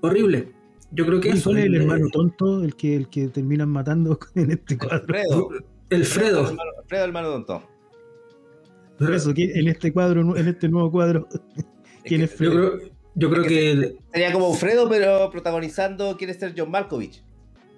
horrible. 0.00 0.52
Yo 0.90 1.06
creo 1.06 1.20
que 1.20 1.30
eso. 1.30 1.50
es 1.56 1.64
el 1.64 1.74
hermano 1.74 2.08
tonto 2.10 2.62
el 2.62 2.76
que, 2.76 2.94
el 2.96 3.08
que 3.08 3.28
terminan 3.28 3.68
matando 3.68 4.18
en 4.34 4.50
este 4.52 4.76
cuadro? 4.78 5.04
El 5.90 6.04
Fredo. 6.04 6.50
El 6.50 6.56
Fredo, 6.86 7.04
hermano 7.04 7.30
tonto. 7.30 7.68
Por 8.98 9.12
eso, 9.12 9.32
en 9.36 9.68
este 9.68 9.92
cuadro, 9.92 10.36
en 10.36 10.48
este 10.48 10.68
nuevo 10.68 10.90
cuadro, 10.90 11.28
¿quién 12.04 12.22
es, 12.22 12.32
Fredo? 12.32 12.78
Yo 13.16 13.30
creo, 13.30 13.44
que. 13.44 13.96
Sería 14.12 14.32
como 14.32 14.52
Fredo, 14.54 14.88
pero 14.88 15.30
protagonizando 15.30 16.16
quiere 16.16 16.34
ser 16.34 16.54
John 16.56 16.70
Malkovich. 16.70 17.22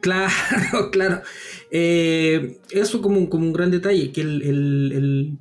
Claro, 0.01 0.91
claro. 0.93 1.23
Eh, 1.71 2.61
eso 2.71 3.03
como 3.03 3.19
un, 3.19 3.27
como 3.27 3.47
un 3.47 3.53
gran 3.53 3.71
detalle, 3.71 4.13
que 4.13 4.21
el, 4.21 5.39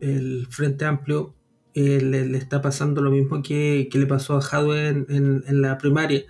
el, 0.00 0.46
Frente 0.50 0.84
Amplio 0.84 1.34
eh, 1.74 2.00
le, 2.02 2.36
está 2.36 2.60
pasando 2.60 3.02
lo 3.02 3.10
mismo 3.10 3.42
que, 3.42 3.88
le 3.92 4.06
pasó 4.06 4.36
a 4.36 4.40
Jadwe 4.40 4.88
en, 4.88 5.62
la 5.62 5.78
primaria, 5.78 6.24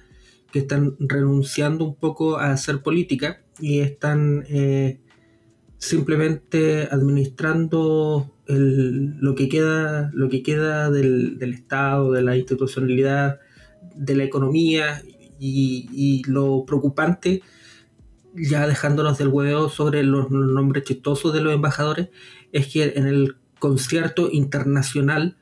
que 0.52 0.58
están 0.60 0.94
renunciando 1.00 1.84
un 1.84 1.96
poco 1.96 2.38
a 2.38 2.52
hacer 2.52 2.82
política 2.82 3.42
y 3.58 3.80
están 3.80 4.44
eh, 4.48 5.00
simplemente 5.78 6.88
administrando 6.90 8.30
lo 8.46 9.34
que 9.34 9.48
queda, 9.48 10.10
lo 10.12 10.28
que 10.28 10.42
queda 10.42 10.90
del, 10.90 11.38
Estado, 11.54 12.12
de 12.12 12.22
la 12.22 12.36
institucionalidad, 12.36 13.40
de 13.94 14.14
la 14.14 14.24
economía 14.24 15.02
y, 15.42 16.22
lo 16.26 16.64
preocupante, 16.66 17.42
ya 18.34 18.66
dejándonos 18.66 19.18
del 19.18 19.28
huevo 19.28 19.68
sobre 19.68 20.02
los, 20.02 20.30
nombres 20.30 20.84
chistosos 20.84 21.32
de 21.34 21.40
los 21.40 21.54
embajadores, 21.54 22.08
es 22.52 22.68
que 22.68 22.92
en 22.96 23.06
el 23.06 23.36
concierto 23.58 24.28
internacional 24.30 25.36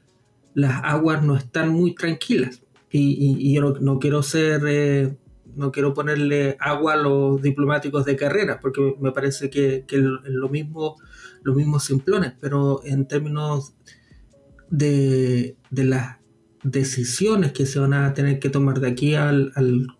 las 0.54 0.82
aguas 0.84 1.22
no 1.22 1.36
están 1.36 1.70
muy 1.70 1.94
tranquilas. 1.94 2.62
Y, 2.90 3.54
yo 3.54 3.74
no, 3.80 3.98
quiero 4.00 4.22
ser 4.22 4.62
eh, 4.66 5.16
no 5.54 5.70
quiero 5.70 5.94
ponerle 5.94 6.56
agua 6.58 6.94
a 6.94 6.96
los 6.96 7.40
diplomáticos 7.42 8.04
de 8.04 8.16
carrera, 8.16 8.58
porque 8.60 8.96
me 9.00 9.12
parece 9.12 9.50
que, 9.50 9.84
que 9.86 9.98
lo 9.98 10.48
mismo, 10.48 10.96
los 11.42 11.54
mismos 11.54 11.84
simplones, 11.84 12.32
pero 12.40 12.80
en 12.84 13.06
términos 13.06 13.74
de, 14.70 15.56
de 15.70 15.84
las 15.84 16.19
decisiones 16.62 17.52
que 17.52 17.66
se 17.66 17.78
van 17.78 17.94
a 17.94 18.12
tener 18.14 18.38
que 18.38 18.50
tomar 18.50 18.80
de 18.80 18.88
aquí 18.88 19.14
al, 19.14 19.52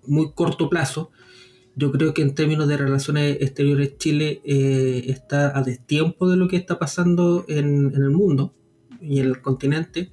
muy 0.07 0.33
corto 0.33 0.69
plazo, 0.69 1.11
yo 1.77 1.93
creo 1.93 2.13
que 2.13 2.23
en 2.23 2.35
términos 2.35 2.69
de 2.69 2.77
relaciones 2.77 3.39
exteriores 3.41 3.97
Chile 3.97 4.41
eh, 4.45 5.05
está 5.07 5.57
a 5.57 5.63
destiempo 5.63 6.29
de 6.29 6.37
lo 6.37 6.49
que 6.49 6.57
está 6.57 6.79
pasando 6.79 7.45
en, 7.49 7.93
el 7.95 8.11
mundo 8.11 8.55
y 9.01 9.21
en 9.21 9.27
el 9.27 9.41
continente 9.41 10.11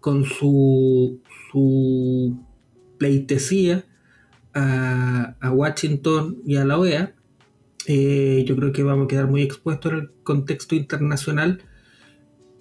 con 0.00 0.24
su, 0.24 1.20
su 1.52 2.38
pleitesía 2.98 3.84
a, 4.54 5.36
a, 5.40 5.50
Washington 5.52 6.38
y 6.44 6.56
a 6.56 6.64
la 6.64 6.78
OEA. 6.78 7.14
Eh, 7.86 8.44
yo 8.46 8.56
creo 8.56 8.72
que 8.72 8.82
vamos 8.82 9.04
a 9.04 9.08
quedar 9.08 9.28
muy 9.28 9.42
expuestos 9.42 9.92
en 9.92 9.98
el 9.98 10.10
contexto 10.24 10.74
internacional 10.74 11.62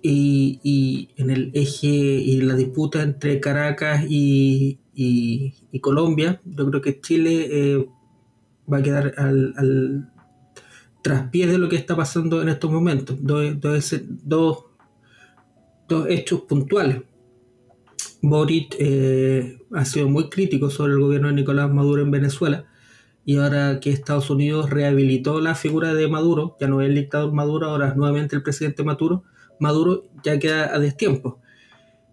y, 0.07 1.09
en 1.17 1.29
el 1.29 1.51
eje 1.53 1.87
y 1.87 2.41
la 2.41 2.55
disputa 2.55 3.01
entre 3.01 3.39
Caracas 3.39 4.05
y, 4.07 4.79
Colombia, 5.81 6.41
yo 6.45 6.69
creo 6.69 6.81
que 6.81 7.01
Chile 7.01 7.47
eh, 7.51 7.85
va 8.71 8.77
a 8.77 8.81
quedar 8.81 9.13
al, 9.17 9.53
al 9.57 10.11
traspiés 11.01 11.51
de 11.51 11.57
lo 11.57 11.69
que 11.69 11.75
está 11.75 11.95
pasando 11.95 12.41
en 12.41 12.49
estos 12.49 12.71
momentos. 12.71 13.17
Dos, 13.21 13.55
dos, 14.23 14.65
hechos 16.09 16.41
puntuales. 16.41 17.03
Boric 18.21 18.75
eh, 18.79 19.59
ha 19.71 19.85
sido 19.85 20.09
muy 20.09 20.29
crítico 20.29 20.71
sobre 20.71 20.93
el 20.93 20.99
gobierno 20.99 21.27
de 21.27 21.35
Nicolás 21.35 21.71
Maduro 21.71 22.01
en 22.01 22.09
Venezuela 22.09 22.65
y 23.23 23.37
ahora 23.37 23.79
que 23.79 23.91
Estados 23.91 24.31
Unidos 24.31 24.71
rehabilitó 24.71 25.41
la 25.41 25.53
figura 25.53 25.93
de 25.93 26.07
Maduro, 26.07 26.57
ya 26.59 26.67
no 26.67 26.81
es 26.81 26.89
el 26.89 26.95
dictador 26.95 27.33
Maduro, 27.33 27.69
ahora 27.69 27.89
es 27.89 27.95
nuevamente 27.95 28.35
el 28.35 28.41
presidente 28.41 28.83
Maduro, 28.83 29.23
Maduro 29.59 30.05
ya 30.23 30.39
queda 30.39 30.73
a 30.73 30.79
destiempo. 30.79 31.39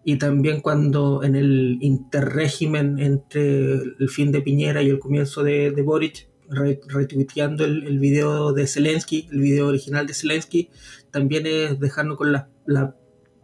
Y 0.04 0.16
también 0.16 0.60
cuando 0.60 1.22
en 1.22 1.36
el 1.36 1.78
interrégimen 1.80 2.98
entre 2.98 3.74
el 3.74 4.08
fin 4.08 4.32
de 4.32 4.42
Piñera 4.42 4.82
y 4.82 4.90
el 4.90 4.98
comienzo 4.98 5.44
de, 5.44 5.70
de 5.70 5.82
Boric, 5.82 6.28
retuiteando 6.48 7.64
el, 7.64 7.98
video 7.98 8.52
de 8.52 8.66
Zelensky, 8.66 9.28
el 9.30 9.40
video 9.40 9.68
original 9.68 10.06
de 10.06 10.14
Zelensky, 10.14 10.70
también 11.10 11.46
es 11.46 11.78
dejarnos 11.78 12.18
con 12.18 12.32
las 12.32 12.46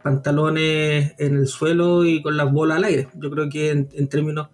pantalones 0.03 1.13
en 1.17 1.35
el 1.35 1.47
suelo 1.47 2.05
y 2.05 2.21
con 2.21 2.37
las 2.37 2.51
bolas 2.51 2.77
al 2.77 2.83
aire. 2.85 3.07
Yo 3.15 3.29
creo 3.29 3.49
que 3.49 3.69
en, 3.69 4.07
términos 4.07 4.49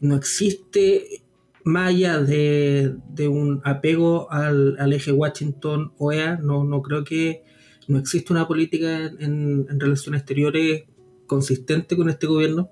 no 0.00 0.16
existe 0.16 1.22
más 1.64 1.94
de, 1.96 2.94
un 3.28 3.60
apego 3.64 4.30
al, 4.30 4.76
al 4.78 4.92
eje 4.92 5.12
Washington-OEA, 5.12 6.36
no, 6.36 6.64
no 6.64 6.82
creo 6.82 7.04
que 7.04 7.42
no 7.90 7.98
existe 7.98 8.32
una 8.32 8.46
política 8.46 9.06
en, 9.18 9.66
relaciones 9.80 10.20
exteriores 10.20 10.84
consistente 11.26 11.96
con 11.96 12.08
este 12.08 12.26
gobierno. 12.26 12.70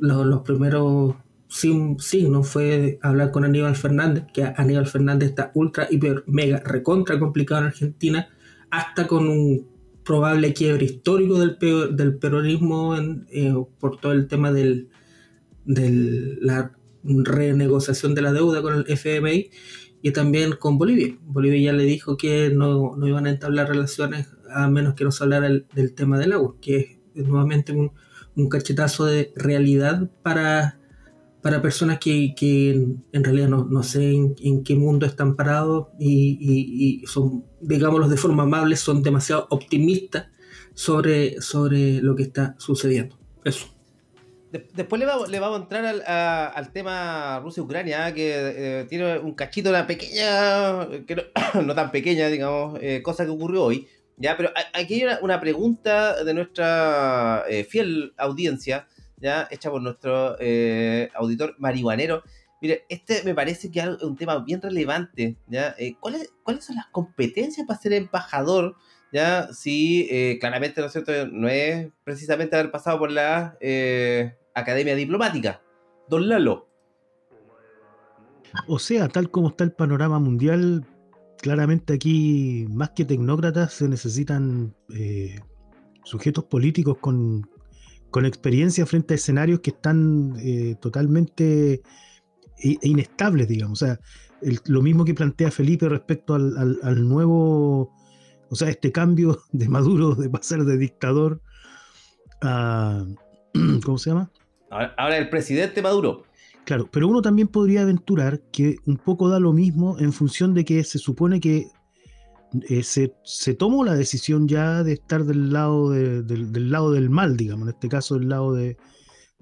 Los, 0.00 0.42
primeros 0.42 1.14
signos 1.48 2.48
fue 2.48 2.98
hablar 3.00 3.30
con 3.30 3.44
Aníbal 3.44 3.76
Fernández, 3.76 4.24
que 4.34 4.42
Aníbal 4.42 4.86
Fernández 4.86 5.30
está 5.30 5.52
ultra, 5.54 5.86
hiper, 5.90 6.24
mega, 6.26 6.60
recontra 6.64 7.18
complicado 7.18 7.62
en 7.62 7.66
Argentina, 7.68 8.28
hasta 8.70 9.06
con 9.06 9.28
un 9.28 9.68
probable 10.04 10.52
quiebre 10.52 10.84
histórico 10.84 11.38
del, 11.38 11.56
del 11.96 12.16
peronismo 12.18 12.96
eh, 12.96 13.54
por 13.78 14.00
todo 14.00 14.12
el 14.12 14.26
tema 14.26 14.52
de 14.52 14.88
la 15.64 16.72
renegociación 17.04 18.14
de 18.14 18.22
la 18.22 18.32
deuda 18.32 18.62
con 18.62 18.74
el 18.74 18.84
FMI 18.88 19.50
y 20.02 20.12
también 20.12 20.52
con 20.52 20.78
Bolivia. 20.78 21.16
Bolivia 21.22 21.72
ya 21.72 21.72
le 21.72 21.84
dijo 21.84 22.16
que 22.16 22.50
no, 22.50 22.96
iban 23.06 23.26
a 23.26 23.30
entablar 23.30 23.68
relaciones 23.68 24.28
a 24.50 24.68
menos 24.68 24.94
que 24.94 25.04
no 25.04 25.10
se 25.10 25.24
hablara 25.24 25.48
del 25.48 25.94
tema 25.94 26.18
del 26.18 26.32
agua, 26.32 26.56
que 26.60 27.00
es 27.14 27.26
nuevamente 27.26 27.72
un, 27.72 27.92
cachetazo 28.48 29.06
de 29.06 29.32
realidad 29.34 30.08
para, 30.22 30.78
para 31.42 31.60
personas 31.60 31.98
que, 31.98 32.34
en 33.12 33.24
realidad 33.24 33.48
no, 33.48 33.82
sé 33.82 34.12
en, 34.12 34.62
qué 34.62 34.76
mundo 34.76 35.06
están 35.06 35.34
parados 35.34 35.88
y, 35.98 37.02
son, 37.06 37.44
digámoslo 37.60 38.08
de 38.08 38.16
forma 38.16 38.44
amable, 38.44 38.76
son 38.76 39.02
demasiado 39.02 39.48
optimistas 39.50 40.28
sobre, 40.74 41.40
sobre 41.42 42.00
lo 42.00 42.14
que 42.14 42.22
está 42.22 42.54
sucediendo. 42.58 43.18
Eso 43.44 43.77
después 44.50 45.00
le, 45.00 45.06
le 45.28 45.40
vamos 45.40 45.58
a 45.58 45.62
entrar 45.62 45.84
al, 46.54 46.72
tema 46.72 47.40
Rusia-Ucrania, 47.40 48.12
que 48.14 48.32
eh, 48.80 48.84
tiene 48.88 49.18
un 49.18 49.34
cachito, 49.34 49.70
una 49.70 49.86
pequeña, 49.86 50.88
que 51.06 51.30
no, 51.64 51.74
tan 51.74 51.90
pequeña, 51.90 52.28
digamos, 52.28 52.78
eh, 52.82 53.02
cosa 53.02 53.24
que 53.24 53.30
ocurrió 53.30 53.64
hoy. 53.64 53.88
Ya, 54.16 54.36
pero 54.36 54.50
aquí 54.72 55.02
hay 55.02 55.16
una, 55.22 55.40
pregunta 55.40 56.24
de 56.24 56.34
nuestra 56.34 57.44
eh, 57.48 57.64
fiel 57.64 58.14
audiencia, 58.16 58.88
ya, 59.16 59.46
hecha 59.50 59.70
por 59.70 59.82
nuestro 59.82 60.36
auditor 61.14 61.54
marihuanero. 61.58 62.22
Mire, 62.60 62.84
este 62.88 63.22
me 63.22 63.34
parece 63.34 63.70
que 63.70 63.78
es 63.78 64.02
un 64.02 64.16
tema 64.16 64.38
bien 64.40 64.60
relevante, 64.60 65.36
¿ya? 65.46 65.76
¿cuáles, 66.00 66.32
¿Cuáles 66.42 66.64
son 66.64 66.74
las 66.74 66.86
competencias 66.86 67.64
para 67.66 67.78
ser 67.78 67.92
embajador? 67.92 68.76
¿Ya? 69.12 69.52
Si 69.52 70.38
claramente, 70.40 70.80
¿no 70.80 70.86
es 70.86 70.92
cierto?, 70.92 71.12
no 71.28 71.48
es 71.48 71.88
precisamente 72.04 72.56
haber 72.56 72.70
pasado 72.70 72.98
por 72.98 73.10
la 73.10 73.56
Academia 74.54 74.94
Diplomática. 74.94 75.62
Don 76.08 76.28
Lalo. 76.28 76.68
O 78.66 78.78
sea, 78.78 79.08
tal 79.08 79.30
como 79.30 79.48
está 79.48 79.64
el 79.64 79.72
panorama 79.72 80.18
mundial, 80.18 80.86
claramente 81.40 81.94
aquí, 81.94 82.66
más 82.70 82.90
que 82.90 83.04
tecnócratas, 83.04 83.74
se 83.74 83.88
necesitan 83.88 84.74
eh, 84.94 85.38
sujetos 86.04 86.44
políticos 86.44 86.98
con, 87.00 87.48
experiencia 88.24 88.84
frente 88.84 89.14
a 89.14 89.16
escenarios 89.16 89.60
que 89.60 89.70
están 89.70 90.34
eh, 90.40 90.74
totalmente 90.80 91.82
inestables, 92.60 93.46
digamos. 93.46 93.80
O 93.80 93.86
sea, 93.86 94.00
lo 94.66 94.82
mismo 94.82 95.04
que 95.04 95.14
plantea 95.14 95.52
Felipe 95.52 95.88
respecto 95.88 96.34
al, 96.34 96.80
al, 96.82 97.08
nuevo, 97.08 97.94
o 98.50 98.54
sea, 98.54 98.68
este 98.68 98.92
cambio 98.92 99.42
de 99.52 99.68
Maduro 99.68 100.14
de 100.14 100.28
pasar 100.28 100.64
de 100.64 100.76
dictador 100.76 101.40
a, 102.42 103.04
¿cómo 103.84 103.98
se 103.98 104.10
llama? 104.10 104.30
Ahora, 104.70 105.16
el 105.16 105.30
presidente 105.30 105.80
Maduro. 105.80 106.24
Claro, 106.64 106.88
pero 106.90 107.08
uno 107.08 107.22
también 107.22 107.48
podría 107.48 107.82
aventurar 107.82 108.40
que 108.52 108.76
un 108.84 108.98
poco 108.98 109.30
da 109.30 109.40
lo 109.40 109.54
mismo 109.54 109.98
en 109.98 110.12
función 110.12 110.52
de 110.52 110.66
que 110.66 110.84
se 110.84 110.98
supone 110.98 111.40
que 111.40 111.68
eh, 112.68 112.82
se, 112.82 113.54
tomó 113.54 113.84
la 113.84 113.94
decisión 113.94 114.46
ya 114.48 114.82
de 114.82 114.92
estar 114.94 115.24
del 115.24 115.50
lado, 115.52 115.90
del, 115.90 116.70
lado 116.70 116.92
del 116.92 117.08
mal, 117.08 117.38
digamos, 117.38 117.68
en 117.68 117.74
este 117.74 117.88
caso 117.88 118.18
del 118.18 118.28
lado 118.28 118.52
de, 118.52 118.76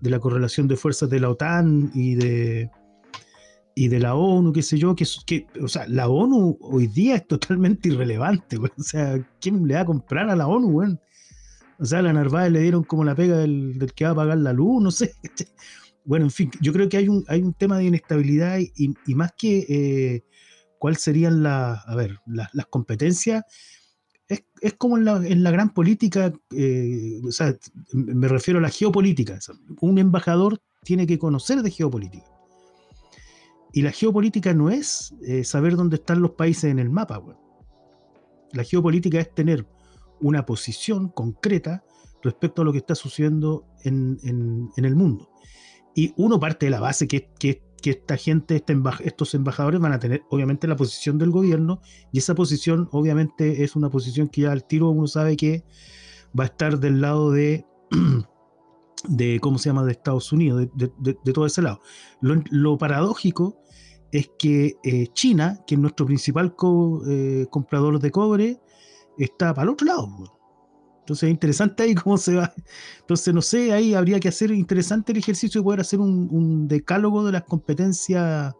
la 0.03 0.21
correlación 0.21 0.69
de 0.69 0.77
fuerzas 0.77 1.11
de 1.11 1.19
la 1.19 1.31
OTAN 1.31 1.91
y 1.95 2.15
de, 2.15 2.71
y 3.79 3.89
de 3.89 4.01
la 4.01 4.15
ONU, 4.15 4.55
qué 4.55 4.63
sé 4.63 4.79
yo, 4.79 4.97
que, 4.97 5.05
que, 5.27 5.47
o 5.63 5.69
sea, 5.69 5.87
la 5.87 6.09
ONU 6.09 6.57
hoy 6.63 6.87
día 6.87 7.17
es 7.17 7.27
totalmente 7.29 7.91
irrelevante, 7.91 8.57
o 8.57 8.83
sea, 8.83 9.23
¿quién 9.39 9.69
le 9.69 9.75
va 9.75 9.83
a 9.83 9.85
comprar 9.85 10.31
a 10.31 10.35
la 10.35 10.49
ONU, 10.49 10.71
güey? 10.73 10.99
O 11.79 11.85
sea, 11.85 11.99
a 11.99 12.03
la 12.03 12.15
Narváez 12.15 12.51
le 12.51 12.63
dieron 12.63 12.85
como 12.85 13.05
la 13.05 13.15
pega 13.15 13.37
del, 13.37 13.93
que 13.95 14.07
va 14.07 14.13
a 14.13 14.15
pagar 14.15 14.39
la 14.39 14.55
luz, 14.55 14.83
no 14.83 14.91
sé. 14.91 15.13
Bueno, 16.07 16.25
en 16.25 16.31
fin, 16.31 16.51
yo 16.61 16.73
creo 16.73 16.89
que 16.89 16.97
hay 16.97 17.09
un, 17.09 17.25
hay 17.29 17.43
un 17.43 17.53
tema 17.53 17.77
de 17.77 17.85
inestabilidad 17.85 18.59
y, 18.61 19.15
más 19.15 19.33
que 19.37 19.67
eh, 19.69 20.25
cuáles 20.79 21.03
serían 21.03 21.43
la, 21.43 21.75
a 21.75 21.95
ver, 21.97 22.19
las 22.27 22.67
competencias, 22.71 23.45
es, 24.29 24.75
como 24.79 24.97
en 24.97 25.43
la, 25.43 25.51
gran 25.51 25.75
política, 25.75 26.33
eh, 26.55 27.21
o 27.23 27.31
sea, 27.31 27.55
me 27.93 28.29
refiero 28.29 28.59
a 28.59 28.63
la 28.63 28.71
geopolítica. 28.71 29.39
Un 29.81 29.99
embajador 29.99 30.63
tiene 30.83 31.07
que 31.07 31.19
conocer 31.19 31.61
de 31.61 31.71
geopolítica. 31.71 32.36
Y 33.77 33.83
la 33.83 33.93
geopolítica 33.93 34.55
no 34.55 34.71
es 34.71 35.15
eh, 35.21 35.45
saber 35.45 35.77
dónde 35.77 35.97
están 35.97 36.23
los 36.23 36.31
países 36.31 36.65
en 36.65 36.79
el 36.79 36.89
mapa. 36.89 37.23
La 38.55 38.65
geopolítica 38.65 39.21
es 39.21 39.35
tener 39.35 39.67
una 40.19 40.47
posición 40.47 41.11
concreta 41.11 41.85
respecto 42.23 42.63
a 42.63 42.65
lo 42.65 42.73
que 42.73 42.79
está 42.79 42.95
sucediendo 42.95 43.67
en, 43.85 44.71
el 44.77 44.97
mundo. 44.97 45.29
Y 45.95 46.15
uno 46.17 46.41
parte 46.41 46.65
de 46.65 46.71
la 46.71 46.81
base 46.81 47.07
que, 47.07 47.29
que, 47.39 47.61
esta 47.85 48.17
gente, 48.17 48.65
estos 49.05 49.35
embajadores 49.35 49.79
van 49.79 49.93
a 49.93 49.99
tener 49.99 50.23
obviamente 50.31 50.67
la 50.67 50.77
posición 50.77 51.19
del 51.19 51.31
gobierno 51.31 51.83
y 52.13 52.19
esa 52.19 52.35
posición 52.35 52.89
obviamente 52.93 53.63
es 53.63 53.77
una 53.77 53.91
posición 53.91 54.29
que 54.29 54.41
ya 54.41 54.53
al 54.53 54.67
tiro 54.67 54.89
uno 54.89 55.07
sabe 55.07 55.37
que 55.37 55.65
va 56.37 56.45
a 56.45 56.47
estar 56.47 56.81
del 56.81 57.03
lado 57.03 57.31
de, 57.31 57.67
de 59.09 59.39
¿cómo 59.41 59.59
se 59.59 59.69
llama?, 59.69 59.85
de 59.85 59.93
Estados 59.93 60.33
Unidos, 60.33 60.67
de, 60.75 61.33
todo 61.33 61.47
ese 61.47 61.63
lado. 61.63 61.81
Lo, 62.21 62.79
paradójico 62.79 63.61
es 64.13 64.31
que 64.39 64.77
eh, 64.85 65.09
China, 65.13 65.61
que 65.67 65.75
es 65.75 65.81
nuestro 65.81 66.07
principal 66.07 66.55
eh, 67.09 67.47
comprador 67.51 67.99
de 67.99 68.11
cobre, 68.11 68.61
está 69.19 69.53
para 69.55 69.65
el 69.65 69.71
otro 69.71 69.87
lado. 69.87 70.37
Entonces 71.01 71.29
es 71.29 71.31
interesante 71.31 71.85
ahí 71.85 71.95
cómo 71.95 72.19
se 72.19 72.35
va. 72.35 72.53
Entonces, 73.01 73.33
no 73.33 73.43
sé, 73.43 73.73
ahí 73.73 73.95
habría 73.95 74.19
que 74.19 74.29
hacer 74.29 74.51
interesante 74.51 75.13
el 75.13 75.19
ejercicio 75.19 75.61
de 75.61 75.65
poder 75.65 75.81
hacer 75.81 76.01
un, 76.01 76.67
decálogo 76.67 77.25
de 77.25 77.33
las 77.33 77.45
competencias 77.45 78.55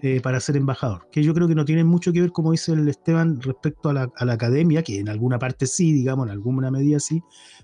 eh, 0.00 0.20
para 0.20 0.38
ser 0.38 0.56
embajador, 0.56 1.08
que 1.10 1.24
yo 1.24 1.34
creo 1.34 1.48
que 1.48 1.56
no 1.56 1.64
tiene 1.64 1.82
mucho 1.82 2.12
que 2.12 2.20
ver, 2.20 2.30
como 2.30 2.52
dice 2.52 2.72
el 2.72 2.88
Esteban, 2.88 3.40
respecto 3.40 3.88
a 3.88 3.92
la, 3.92 4.32
academia, 4.32 4.82
que 4.84 5.00
en 5.00 5.08
alguna 5.08 5.40
parte 5.40 5.66
sí, 5.66 5.92
digamos, 5.92 6.26
en 6.26 6.32
alguna 6.32 6.70
medida 6.70 7.00
sí, 7.00 7.20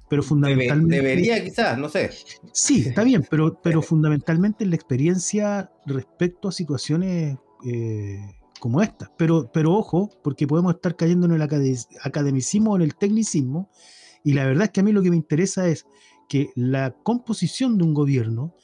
pero 0.09 0.23
fundamentalmente... 0.23 0.97
debería 0.97 1.45
quizás, 1.45 1.79
no 1.79 1.89
sé. 1.89 2.11
Sí, 2.53 2.89
está 2.89 3.05
bien, 3.05 3.25
pero, 3.31 3.61
pero 3.63 3.83
fundamentalmente 3.83 4.67
la 4.67 4.75
experiencia 4.75 5.71
respecto 5.87 6.49
a 6.49 6.53
situaciones 6.53 7.37
eh, 7.65 8.19
como 8.59 8.83
esta. 8.83 9.13
Pero, 9.17 9.51
pero 9.53 9.73
ojo, 9.73 10.11
porque 10.25 10.49
podemos 10.49 10.75
estar 10.75 10.97
cayendo 10.97 11.27
en 11.27 11.35
el 11.35 11.43
academicismo 11.43 12.73
o 12.73 12.77
en 12.77 12.83
el 12.83 12.97
tecnicismo, 12.97 13.71
y 14.25 14.33
la 14.33 14.45
verdad 14.45 14.65
es 14.65 14.71
que 14.71 14.81
a 14.81 14.83
mí 14.83 14.91
lo 14.91 15.03
que 15.03 15.11
me 15.11 15.17
interesa 15.17 15.69
es 15.69 15.87
que 16.29 16.51
la 16.57 16.97
composición 17.05 17.79
de 17.79 17.85
un 17.85 17.95
gobierno 17.95 18.57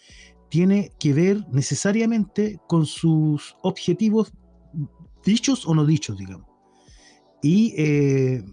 tiene 0.50 0.92
que 0.98 1.14
ver 1.14 1.46
necesariamente 1.50 2.60
con 2.66 2.84
sus 2.84 3.56
objetivos 3.62 4.32
dichos 5.24 5.66
o 5.66 5.74
no 5.74 5.86
dichos, 5.86 6.18
digamos. 6.18 6.46
Y, 7.42 7.72
eh, 7.78 8.44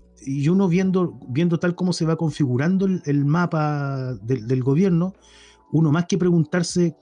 uno 0.50 0.68
viendo, 0.68 1.20
viendo 1.28 1.60
tal 1.60 1.76
como 1.76 1.94
se 1.94 2.06
va 2.06 2.16
configurando 2.16 2.86
el, 2.86 3.26
mapa 3.26 4.14
del, 4.22 4.64
gobierno, 4.64 5.14
uno 5.72 5.92
más 5.92 6.06
que 6.06 6.18
preguntarse 6.18 6.96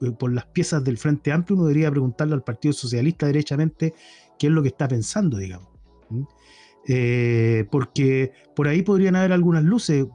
eh, 0.00 0.10
por 0.18 0.32
las 0.32 0.46
piezas 0.46 0.82
del 0.82 0.98
Frente 0.98 1.32
Amplio, 1.32 1.56
uno 1.56 1.66
debería 1.66 1.90
preguntarle 1.90 2.34
al 2.34 2.42
Partido 2.42 2.72
Socialista 2.72 3.26
derechamente 3.26 3.94
qué 4.38 4.48
es 4.48 4.52
lo 4.52 4.62
que 4.62 4.68
está 4.68 4.88
pensando, 4.88 5.38
digamos. 5.38 5.68
Eh, 6.88 7.66
porque 7.70 8.32
por 8.56 8.66
ahí 8.66 8.82
podrían 8.82 9.14
haber 9.14 9.32
algunas 9.32 9.62
luces 9.62 10.06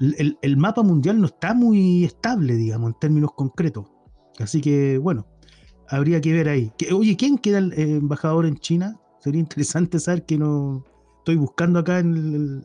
el, 0.00 0.56
mapa 0.56 0.82
mundial 0.82 1.20
no 1.20 1.26
está 1.26 1.54
muy 1.54 2.04
estable, 2.04 2.54
digamos, 2.56 2.92
en 2.92 2.98
términos 2.98 3.30
concretos. 3.34 3.86
Así 4.38 4.60
que, 4.60 4.98
bueno, 4.98 5.26
habría 5.88 6.20
que 6.20 6.32
ver 6.32 6.48
ahí. 6.48 6.72
oye, 6.92 7.16
¿quién 7.16 7.38
queda 7.38 7.58
el 7.58 7.72
eh, 7.72 7.96
embajador 7.96 8.46
en 8.46 8.56
China? 8.56 9.00
Sería 9.20 9.40
interesante 9.40 9.98
saber 10.00 10.24
que 10.24 10.38
no 10.38 10.84
estoy 11.18 11.36
buscando 11.36 11.78
acá 11.78 12.00
en, 12.00 12.64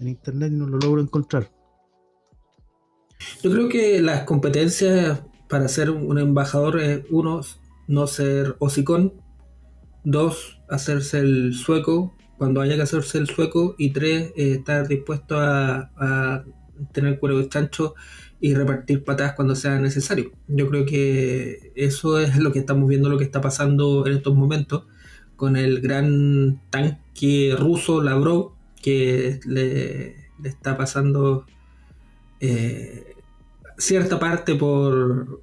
internet 0.00 0.52
y 0.52 0.56
no 0.56 0.66
lo 0.66 0.78
logro 0.78 1.02
encontrar. 1.02 1.50
Yo 3.42 3.50
creo 3.50 3.68
que 3.68 4.00
las 4.00 4.22
competencias 4.22 5.22
para 5.48 5.68
ser 5.68 5.90
un 5.90 6.18
embajador 6.18 6.80
es 6.80 7.04
uno, 7.10 7.42
no 7.86 8.06
ser 8.06 8.56
hocicón, 8.60 9.20
dos, 10.04 10.62
hacerse 10.70 11.18
el 11.18 11.52
sueco, 11.52 12.14
cuando 12.40 12.62
haya 12.62 12.74
que 12.74 12.80
hacerse 12.80 13.18
el 13.18 13.26
sueco 13.26 13.74
y 13.76 13.90
tres, 13.90 14.32
eh, 14.34 14.52
estar 14.52 14.88
dispuesto 14.88 15.38
a, 15.38 16.42
tener 16.90 17.18
cuero 17.18 17.36
de 17.36 17.50
chancho 17.50 17.94
y 18.40 18.54
repartir 18.54 19.04
patas 19.04 19.34
cuando 19.34 19.54
sea 19.54 19.78
necesario. 19.78 20.32
Yo 20.48 20.66
creo 20.70 20.86
que 20.86 21.70
eso 21.74 22.18
es 22.18 22.38
lo 22.38 22.50
que 22.50 22.60
estamos 22.60 22.88
viendo, 22.88 23.10
lo 23.10 23.18
que 23.18 23.24
está 23.24 23.42
pasando 23.42 24.06
en 24.06 24.14
estos 24.14 24.34
momentos 24.34 24.84
con 25.36 25.58
el 25.58 25.82
gran 25.82 26.62
tanque 26.70 27.54
ruso 27.58 28.02
Lavrov 28.02 28.52
que 28.80 29.38
le, 29.44 30.30
está 30.42 30.78
pasando 30.78 31.44
eh, 32.40 33.16
cierta 33.76 34.18
parte 34.18 34.54
por, 34.54 35.42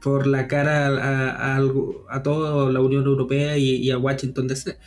por 0.00 0.26
la 0.26 0.48
cara 0.48 0.86
a, 0.86 1.56
a, 2.08 2.22
toda 2.22 2.72
la 2.72 2.80
Unión 2.80 3.04
Europea 3.04 3.58
y, 3.58 3.90
a 3.90 3.98
Washington 3.98 4.48
DC. 4.48 4.78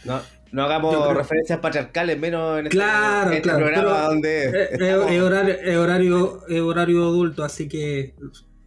No 0.54 0.64
hagamos 0.64 1.16
referencias 1.16 1.60
patriarcales, 1.60 2.20
menos 2.20 2.60
en 2.60 2.68
este, 2.68 3.38
este 3.38 3.50
programa 3.50 4.02
donde. 4.04 4.70
Es, 4.72 5.22
horario, 5.22 6.42
horario, 6.66 7.04
adulto, 7.04 7.44
así 7.44 7.68
que. 7.68 8.14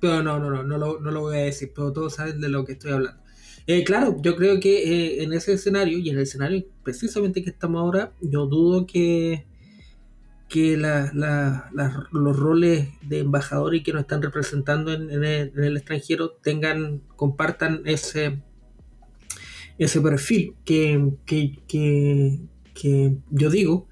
Pero 0.01 0.22
no, 0.22 0.38
no, 0.38 0.51
no, 0.51 0.62
no 0.64 0.79
lo, 0.79 1.01
no 1.01 1.11
lo 1.11 1.20
voy 1.20 1.37
a 1.37 1.42
decir, 1.42 1.72
pero 1.75 1.92
todos 1.92 2.14
saben 2.14 2.40
de 2.40 2.49
lo 2.49 2.64
que 2.64 2.72
estoy 2.72 2.92
hablando. 2.92 3.22
Eh, 3.68 3.85
claro, 3.85 4.16
yo 4.20 4.37
creo 4.37 4.59
que 4.59 4.83
eh, 4.83 5.22
en 5.22 5.33
ese 5.33 5.53
escenario, 5.53 5.99
y 5.99 6.11
en 6.11 6.16
el 6.16 6.22
escenario 6.22 6.64
precisamente 6.83 7.42
que 7.42 7.51
estamos 7.51 7.81
ahora, 7.81 8.12
yo 8.20 8.46
dudo 8.46 8.87
que, 8.87 9.46
que 10.49 10.77
los 10.77 12.37
roles 12.37 12.88
de 13.03 13.20
embajador 13.20 13.77
y 13.77 13.83
que 13.83 13.92
nos 13.92 14.03
están 14.03 14.22
representando 14.22 14.92
en, 14.92 15.11
en, 15.11 15.25
el, 15.25 15.77
extranjero 15.77 16.31
tengan, 16.31 17.01
compartan 17.16 17.83
ese 17.85 18.42
ese 19.78 20.00
perfil 20.00 20.54
que, 20.64 21.12
que, 21.26 23.16
yo 23.30 23.50
digo 23.50 23.88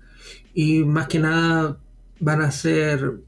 y 0.54 0.84
más 0.84 1.08
que 1.08 1.18
nada 1.18 1.78
van 2.20 2.42
a 2.42 2.50
ser 2.50 3.20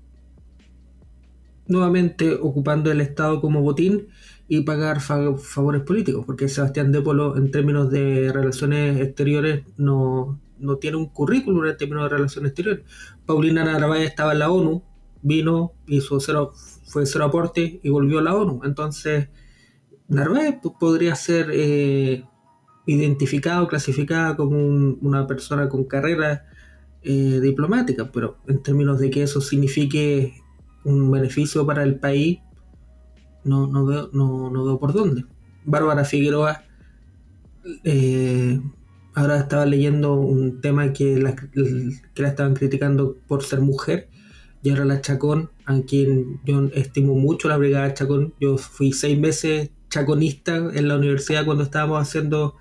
nuevamente 1.67 2.35
ocupando 2.35 2.93
el 2.93 3.01
Estado 3.01 3.41
como 3.41 3.63
botín 3.63 4.09
y 4.49 4.61
pagar 4.61 5.01
favores 5.01 5.83
políticos, 5.83 6.25
porque 6.25 6.49
Sebastián 6.49 6.93
Dépolo 6.93 7.37
en 7.37 7.51
términos 7.51 7.91
de 7.91 8.31
relaciones 8.33 9.01
exteriores 9.01 9.65
no, 9.77 10.39
no 10.59 10.77
tiene 10.77 10.99
un 10.99 11.07
currículum 11.07 11.67
en 11.67 11.77
términos 11.77 12.05
de 12.05 12.17
relaciones 12.17 12.51
exteriores. 12.51 12.85
Paulina 13.25 13.65
Narváez 13.65 14.09
estaba 14.09 14.33
en 14.33 14.39
la 14.39 14.51
ONU, 14.51 14.85
vino, 15.23 15.73
hizo 15.89 16.21
cero, 16.21 16.53
fue 16.87 17.07
cero 17.07 17.25
aporte 17.25 17.81
y 17.83 17.89
volvió 17.89 18.21
a 18.21 18.23
la 18.23 18.37
ONU. 18.37 18.61
Entonces, 18.65 19.29
Narváez 20.09 20.59
podría 20.79 21.17
ser 21.17 21.51
eh, 21.53 22.25
identificado, 22.87 23.69
clasificada 23.69 24.37
como 24.37 24.59
una 25.01 25.27
persona 25.27 25.69
con 25.69 25.85
carrera 25.85 26.47
eh, 27.03 27.41
diplomática, 27.43 28.11
pero 28.13 28.39
en 28.47 28.63
términos 28.63 28.99
de 29.01 29.11
que 29.11 29.23
eso 29.23 29.41
signifique 29.41 30.35
un 30.85 31.11
beneficio 31.11 31.67
para 31.67 31.83
el 31.83 31.99
país, 31.99 32.39
no, 33.45 33.67
no, 33.67 33.85
veo, 33.85 34.11
no, 34.13 34.51
veo 34.65 34.79
por 34.79 34.93
dónde. 34.93 35.25
Bárbara 35.65 36.05
Figueroa, 36.05 36.65
eh, 37.85 38.61
ahora 39.15 39.39
estaba 39.39 39.67
leyendo 39.67 40.15
un 40.15 40.61
tema 40.61 40.93
que 40.93 41.19
la, 41.19 41.35
que 41.35 42.23
la 42.23 42.29
estaban 42.29 42.55
criticando 42.55 43.17
por 43.27 43.43
ser 43.43 43.61
mujer, 43.61 44.09
y 44.63 44.71
ahora 44.71 44.85
la 44.85 45.01
Chacón, 45.01 45.51
a 45.65 45.81
quien 45.83 46.41
yo 46.45 46.69
estimo 46.75 47.15
mucho 47.15 47.49
la 47.49 47.57
Brigada 47.57 47.95
Chacón, 47.95 48.35
yo 48.41 48.59
fui 48.59 48.93
seis 48.93 49.19
meses 49.19 49.71
chaconista 49.91 50.57
en 50.57 50.89
la 50.89 50.97
universidad 50.97 51.45
cuando 51.45 51.63
estábamos 51.63 52.01
haciendo 52.01 52.57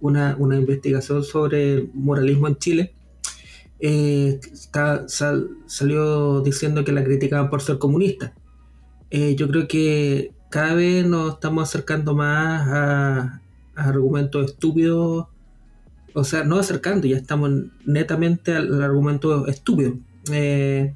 una, 0.00 0.36
investigación 0.56 1.24
sobre 1.24 1.88
moralismo 1.94 2.48
en 2.48 2.56
Chile, 2.56 2.94
eh, 3.80 4.40
salió 5.66 6.40
diciendo 6.40 6.84
que 6.84 6.92
la 6.92 7.04
criticaban 7.04 7.50
por 7.50 7.62
ser 7.62 7.78
comunista. 7.78 8.34
Eh, 9.10 9.36
yo 9.36 9.48
creo 9.48 9.68
que 9.68 10.32
cada 10.50 10.74
vez 10.74 11.06
nos 11.06 11.34
estamos 11.34 11.68
acercando 11.68 12.14
más 12.14 12.68
a, 12.68 13.42
argumentos 13.76 14.46
estúpidos, 14.46 15.26
o 16.14 16.24
sea, 16.24 16.42
no 16.42 16.58
acercando, 16.58 17.06
ya 17.06 17.16
estamos 17.16 17.50
netamente 17.84 18.54
al, 18.54 18.82
argumento 18.82 19.46
estúpido. 19.46 19.94
Eh, 20.32 20.94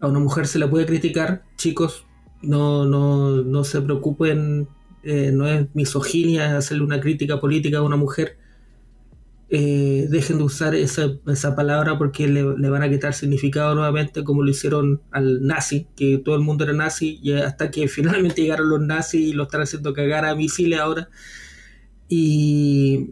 a 0.00 0.06
una 0.06 0.20
mujer 0.20 0.46
se 0.46 0.58
le 0.58 0.68
puede 0.68 0.86
criticar, 0.86 1.42
chicos, 1.56 2.06
no, 2.42 2.84
no, 2.86 3.42
no 3.42 3.64
se 3.64 3.80
preocupen 3.80 4.68
eh, 5.02 5.30
no 5.32 5.48
es 5.48 5.66
misoginia 5.74 6.56
hacerle 6.56 6.84
una 6.84 7.00
crítica 7.00 7.40
política 7.40 7.78
a 7.78 7.82
una 7.82 7.96
mujer. 7.96 8.38
Eh, 9.54 10.06
dejen 10.08 10.38
de 10.38 10.44
usar 10.44 10.74
esa, 10.74 11.20
palabra 11.54 11.98
porque 11.98 12.26
le, 12.26 12.42
van 12.42 12.82
a 12.82 12.88
quitar 12.88 13.12
significado 13.12 13.74
nuevamente 13.74 14.24
como 14.24 14.42
lo 14.42 14.50
hicieron 14.50 15.02
al 15.10 15.46
nazi, 15.46 15.88
que 15.94 16.16
todo 16.16 16.36
el 16.36 16.40
mundo 16.40 16.64
era 16.64 16.72
nazi, 16.72 17.20
y 17.22 17.32
hasta 17.32 17.70
que 17.70 17.86
finalmente 17.88 18.42
llegaron 18.42 18.70
los 18.70 18.80
nazis 18.80 19.20
y 19.28 19.32
lo 19.34 19.42
están 19.42 19.60
haciendo 19.60 19.92
cagar 19.92 20.24
a 20.24 20.34
misiles 20.34 20.80
ahora. 20.80 21.10
Y, 22.08 23.10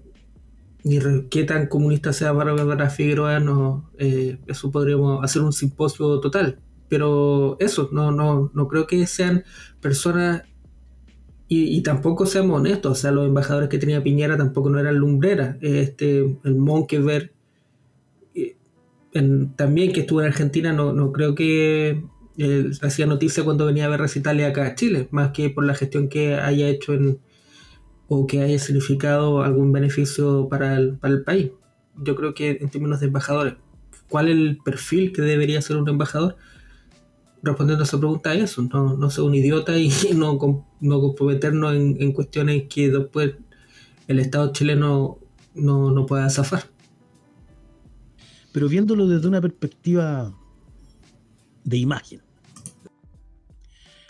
y 0.82 0.98
qué 1.30 1.44
tan 1.44 1.66
comunista 1.66 2.12
sea 2.12 2.32
Bárbara 2.32 2.88
Figueroa, 2.90 3.40
no, 3.40 3.90
eh, 3.98 4.38
eso 4.46 4.70
podríamos 4.70 5.22
hacer 5.24 5.42
un 5.42 5.52
simposio 5.52 6.20
total. 6.20 6.58
Pero 6.88 7.56
eso, 7.60 7.90
no, 7.92 8.12
no, 8.12 8.50
no 8.54 8.66
creo 8.66 8.86
que 8.86 9.06
sean 9.06 9.44
personas 9.80 10.42
y, 11.52 11.82
tampoco 11.82 12.26
seamos 12.26 12.60
honestos, 12.60 12.92
o 12.92 12.94
sea, 12.94 13.10
los 13.10 13.26
embajadores 13.26 13.68
que 13.68 13.78
tenía 13.78 14.04
Piñera 14.04 14.36
tampoco 14.36 14.70
no 14.70 14.78
eran 14.78 14.94
lumbreras. 14.94 15.56
Este, 15.60 16.20
el 16.44 16.54
Monkever, 16.54 17.32
eh, 18.36 18.54
también 19.56 19.92
que 19.92 20.02
estuvo 20.02 20.20
en 20.20 20.28
Argentina, 20.28 20.72
no, 20.72 20.92
no 20.92 21.10
creo 21.10 21.34
que 21.34 22.04
eh, 22.38 22.70
hacía 22.82 23.06
noticia 23.06 23.42
cuando 23.42 23.66
venía 23.66 23.86
a 23.86 23.88
ver 23.88 23.98
recitales 23.98 24.48
acá 24.48 24.64
a 24.64 24.74
Chile, 24.76 25.08
más 25.10 25.32
que 25.32 25.50
por 25.50 25.66
la 25.66 25.74
gestión 25.74 26.08
que 26.08 26.36
haya 26.36 26.68
hecho 26.68 26.94
en, 26.94 27.18
o 28.06 28.28
que 28.28 28.42
haya 28.42 28.60
significado 28.60 29.42
algún 29.42 29.72
beneficio 29.72 30.46
para 30.48 30.76
el, 30.76 30.98
para 30.98 31.14
el 31.14 31.24
país. 31.24 31.50
Yo 31.96 32.14
creo 32.14 32.32
que 32.32 32.58
en 32.60 32.70
términos 32.70 33.00
de 33.00 33.06
embajadores, 33.06 33.54
¿cuál 34.08 34.28
es 34.28 34.36
el 34.36 34.58
perfil 34.64 35.12
que 35.12 35.22
debería 35.22 35.60
ser 35.62 35.78
un 35.78 35.88
embajador? 35.88 36.36
Respondiendo 37.42 37.84
a 37.84 37.86
esa 37.86 37.98
pregunta 37.98 38.34
eso, 38.34 38.62
no, 38.62 38.96
no 38.96 39.10
ser 39.10 39.24
un 39.24 39.34
idiota 39.34 39.76
y 39.78 39.90
no, 40.14 40.38
no 40.80 41.00
comprometernos 41.00 41.74
en, 41.74 42.12
cuestiones 42.12 42.64
que 42.68 42.90
después 42.90 43.34
el 44.08 44.18
Estado 44.18 44.52
chileno 44.52 45.18
no, 45.54 45.90
no 45.90 46.06
pueda 46.06 46.28
zafar. 46.30 46.64
Pero 48.52 48.68
viéndolo 48.68 49.06
desde 49.06 49.28
una 49.28 49.40
perspectiva 49.40 50.34
de 51.64 51.76
imagen. 51.76 52.20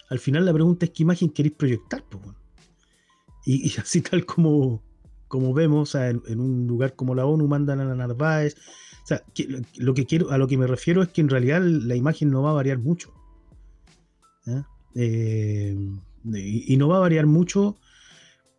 Al 0.08 0.18
final 0.18 0.44
la 0.44 0.52
pregunta 0.52 0.86
es 0.86 0.92
qué 0.92 1.02
imagen 1.02 1.30
queréis 1.30 1.54
proyectar. 1.54 2.04
y, 3.44 3.72
así 3.78 4.00
tal 4.00 4.24
como, 4.24 4.82
como 5.28 5.54
vemos, 5.54 5.94
en, 5.94 6.20
un 6.40 6.66
lugar 6.66 6.96
como 6.96 7.14
la 7.14 7.26
ONU 7.26 7.46
mandan 7.46 7.80
a 7.80 7.84
la 7.84 7.94
Narváez. 7.94 8.56
Lo 9.76 9.94
que 9.94 10.06
quiero, 10.06 10.30
a 10.30 10.38
lo 10.38 10.48
que 10.48 10.56
me 10.56 10.66
refiero 10.66 11.02
es 11.02 11.08
que 11.08 11.20
en 11.20 11.28
realidad 11.28 11.62
la 11.62 11.96
imagen 11.96 12.30
no 12.30 12.42
va 12.42 12.50
a 12.50 12.54
variar 12.54 12.78
mucho. 12.78 13.12
Eh, 14.94 15.76
y, 16.34 16.76
no 16.76 16.88
va 16.88 16.96
a 16.96 17.00
variar 17.00 17.26
mucho. 17.26 17.76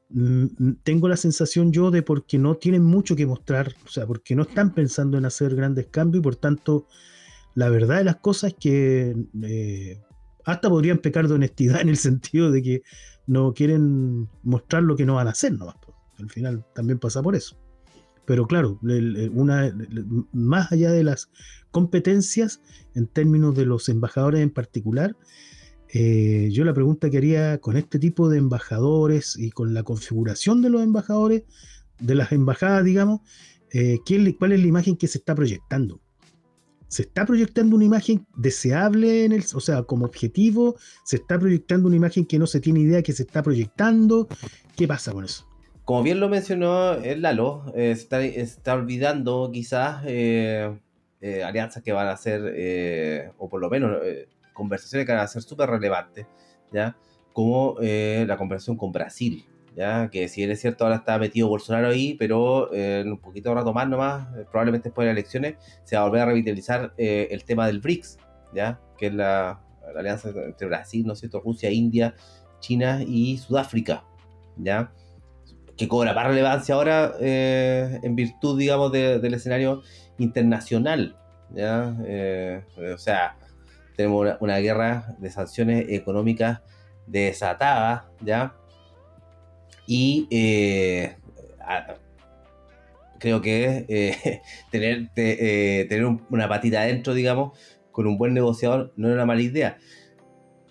Mm, 0.10 0.46
mm, 0.58 0.76
tengo 0.84 1.08
la 1.08 1.18
sensación 1.18 1.72
yo 1.72 1.92
de 1.92 2.02
porque 2.02 2.38
no 2.38 2.56
tienen 2.56 2.84
mucho 2.84 3.16
que 3.16 3.26
mostrar, 3.26 3.74
o 3.86 3.90
sea, 3.90 4.06
porque 4.06 4.36
no 4.36 4.44
están 4.44 4.74
pensando 4.74 5.18
en 5.18 5.26
hacer 5.26 5.56
grandes 5.56 5.88
cambios 5.88 6.22
y 6.22 6.24
por 6.24 6.36
tanto, 6.36 6.88
la 7.56 7.70
verdad 7.70 7.98
de 7.98 8.04
las 8.04 8.18
cosas 8.18 8.52
es 8.52 8.58
que 8.60 9.16
eh, 9.44 10.02
hasta 10.46 10.70
podrían 10.70 10.98
pecar 10.98 11.28
de 11.28 11.36
honestidad 11.36 11.82
en 11.82 11.90
el 11.90 11.98
sentido 11.98 12.52
de 12.52 12.62
que 12.62 12.82
no 13.28 13.54
quieren 13.54 14.28
mostrar 14.44 14.84
lo 14.84 14.96
que 14.96 15.06
no 15.06 15.16
van 15.16 15.28
a 15.28 15.32
hacer 15.32 15.54
nomás. 15.54 15.76
Al 16.20 16.30
final 16.30 16.66
también 16.76 17.00
pasa 17.00 17.22
por 17.22 17.36
eso. 17.36 17.58
Pero 18.26 18.46
claro, 18.46 18.80
una, 19.34 19.76
más 20.32 20.72
allá 20.72 20.92
de 20.92 21.04
las 21.04 21.30
competencias, 21.72 22.62
en 22.94 23.08
términos 23.08 23.56
de 23.56 23.66
los 23.66 23.90
embajadores 23.90 24.42
en 24.42 24.52
particular, 24.52 25.16
eh, 25.94 26.50
yo 26.52 26.64
la 26.64 26.74
pregunta 26.74 27.10
que 27.10 27.18
haría 27.18 27.60
con 27.60 27.76
este 27.76 28.00
tipo 28.00 28.30
de 28.30 28.38
embajadores 28.38 29.36
y 29.38 29.52
con 29.52 29.74
la 29.74 29.84
configuración 29.84 30.62
de 30.62 30.70
los 30.70 30.82
embajadores, 30.82 31.44
de 32.00 32.16
las 32.16 32.32
embajadas, 32.32 32.86
digamos, 32.86 33.20
eh, 33.74 34.00
¿cuál 34.40 34.54
es 34.54 34.62
la 34.62 34.68
imagen 34.68 34.96
que 34.96 35.08
se 35.08 35.18
está 35.18 35.36
proyectando? 35.36 36.00
¿Se 36.88 37.04
está 37.04 37.26
proyectando 37.26 37.76
una 37.76 37.86
imagen 37.86 38.26
deseable, 38.38 39.26
en 39.26 39.34
el, 39.34 39.44
o 39.54 39.60
sea, 39.60 39.84
como 39.84 40.06
objetivo? 40.06 40.78
¿Se 41.04 41.18
está 41.18 41.38
proyectando 41.38 41.88
una 41.88 41.98
imagen 41.98 42.26
que 42.26 42.40
no 42.40 42.48
se 42.48 42.62
tiene 42.62 42.80
idea 42.80 43.02
que 43.02 43.14
se 43.14 43.24
está 43.24 43.44
proyectando? 43.44 44.30
¿Qué 44.78 44.88
pasa 44.88 45.12
con 45.12 45.26
eso? 45.26 45.46
Como 45.84 46.04
bien 46.04 46.22
lo 46.22 46.30
mencionó 46.30 46.94
el 46.94 47.22
Lalo, 47.22 47.66
eh, 47.76 47.96
se 47.96 48.40
está, 48.40 48.76
olvidando 48.76 49.50
quizás 49.54 50.04
alianzas 51.44 51.84
que 51.84 51.92
van 51.92 52.08
a 52.08 52.16
ser, 52.18 53.34
o 53.38 53.50
por 53.50 53.60
lo 53.60 53.70
menos 53.70 53.98
conversaciones 54.62 55.06
que 55.06 55.14
van 55.14 55.22
a 55.22 55.28
ser 55.28 55.42
súper 55.42 55.70
relevantes, 55.70 56.28
¿ya? 56.72 56.96
Como 57.34 57.78
la 57.80 58.38
conversación 58.38 58.78
con 58.78 58.92
Brasil, 58.92 59.46
¿ya? 59.76 60.10
Que 60.10 60.28
si 60.28 60.42
bien 60.42 60.52
es 60.52 60.62
cierto, 60.62 60.84
ahora 60.84 60.98
está 60.98 61.18
metido 61.18 61.48
Bolsonaro 61.48 61.88
ahí, 61.88 62.16
pero 62.16 62.74
en 62.74 63.12
un 63.12 63.20
poquito 63.20 63.50
de 63.50 63.56
rato 63.56 63.74
más 63.74 63.88
nomás, 63.88 64.28
probablemente 64.52 64.90
después 64.90 65.06
de 65.06 65.14
las 65.14 65.18
elecciones, 65.18 65.56
se 65.84 65.96
va 65.96 66.04
a 66.04 66.06
volver 66.06 66.22
a 66.22 66.26
revitalizar 66.26 66.94
el 66.98 67.44
tema 67.46 67.68
del 67.68 67.80
BRICS, 67.80 68.18
¿ya? 68.54 68.80
Que 68.98 69.08
es 69.08 69.14
la, 69.14 69.62
la 69.94 70.00
alianza 70.00 70.30
entre 70.30 70.68
Brasil, 70.68 71.06
¿no 71.06 71.14
es 71.14 71.20
cierto? 71.20 71.40
Rusia, 71.40 71.72
India, 71.72 72.14
China 72.60 73.02
y 73.06 73.38
Sudáfrica, 73.38 74.04
¿ya? 74.58 74.92
que 75.82 75.88
cobra 75.88 76.14
más 76.14 76.28
relevancia 76.28 76.76
ahora 76.76 77.16
eh, 77.20 78.00
en 78.04 78.16
virtud, 78.16 78.60
digamos, 78.60 78.92
del 78.92 79.34
escenario 79.34 79.82
internacional. 80.20 81.18
¿ya? 81.56 81.96
Eh, 82.06 82.62
o 82.94 82.98
sea, 83.00 83.36
tenemos 84.02 84.38
una, 84.40 84.58
guerra 84.58 85.16
de 85.20 85.30
sanciones 85.30 85.86
económicas 85.90 86.62
desatada, 87.08 88.10
¿ya? 88.22 88.56
Y 89.88 90.28
eh, 90.32 91.18
creo 93.20 93.42
que 93.42 94.42
tener, 94.72 95.10
tener 95.14 96.06
una 96.30 96.48
patita 96.48 96.82
adentro, 96.82 97.14
digamos, 97.14 97.58
con 97.92 98.08
un 98.08 98.18
buen 98.18 98.34
negociador 98.34 98.94
no 98.96 99.10
es 99.10 99.14
una 99.14 99.26
mala 99.26 99.42
idea. 99.42 99.78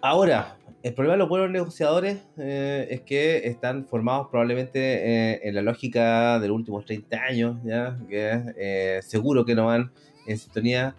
Ahora, 0.01 0.57
el 0.83 0.95
problema 0.95 1.14
de 1.14 1.19
los 1.19 1.29
buenos 1.29 1.51
negociadores 1.51 2.19
eh, 2.38 2.88
es 2.90 3.03
que 3.03 3.47
están 3.47 3.87
formados 3.87 4.29
probablemente 4.31 4.79
eh, 4.81 5.40
en 5.45 5.55
la 5.55 5.61
lógica 5.61 6.40
de 6.40 6.49
los 6.49 6.57
últimos 6.57 6.87
30 6.87 7.16
años, 7.19 7.57
¿ya? 7.64 7.99
que 8.09 8.43
eh, 8.57 9.01
seguro 9.03 9.45
que 9.45 9.55
no 9.55 9.66
van 9.66 9.93
en 10.27 10.38
sintonía 10.38 10.95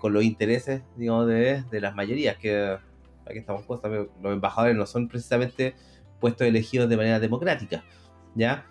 con 0.00 0.12
los 0.12 0.24
intereses 0.24 0.82
digamos, 0.96 1.26
de, 1.26 1.64
las 1.80 1.94
mayorías, 1.94 2.36
que 2.36 2.76
aquí 3.26 3.38
estamos 3.38 3.64
puestos, 3.64 3.90
los 4.22 4.32
embajadores 4.32 4.76
no 4.76 4.86
son 4.86 5.08
precisamente 5.08 5.74
puestos 6.20 6.46
elegidos 6.46 6.88
de 6.88 6.96
manera 6.96 7.20
democrática. 7.20 7.84
¿ya? 8.34 8.66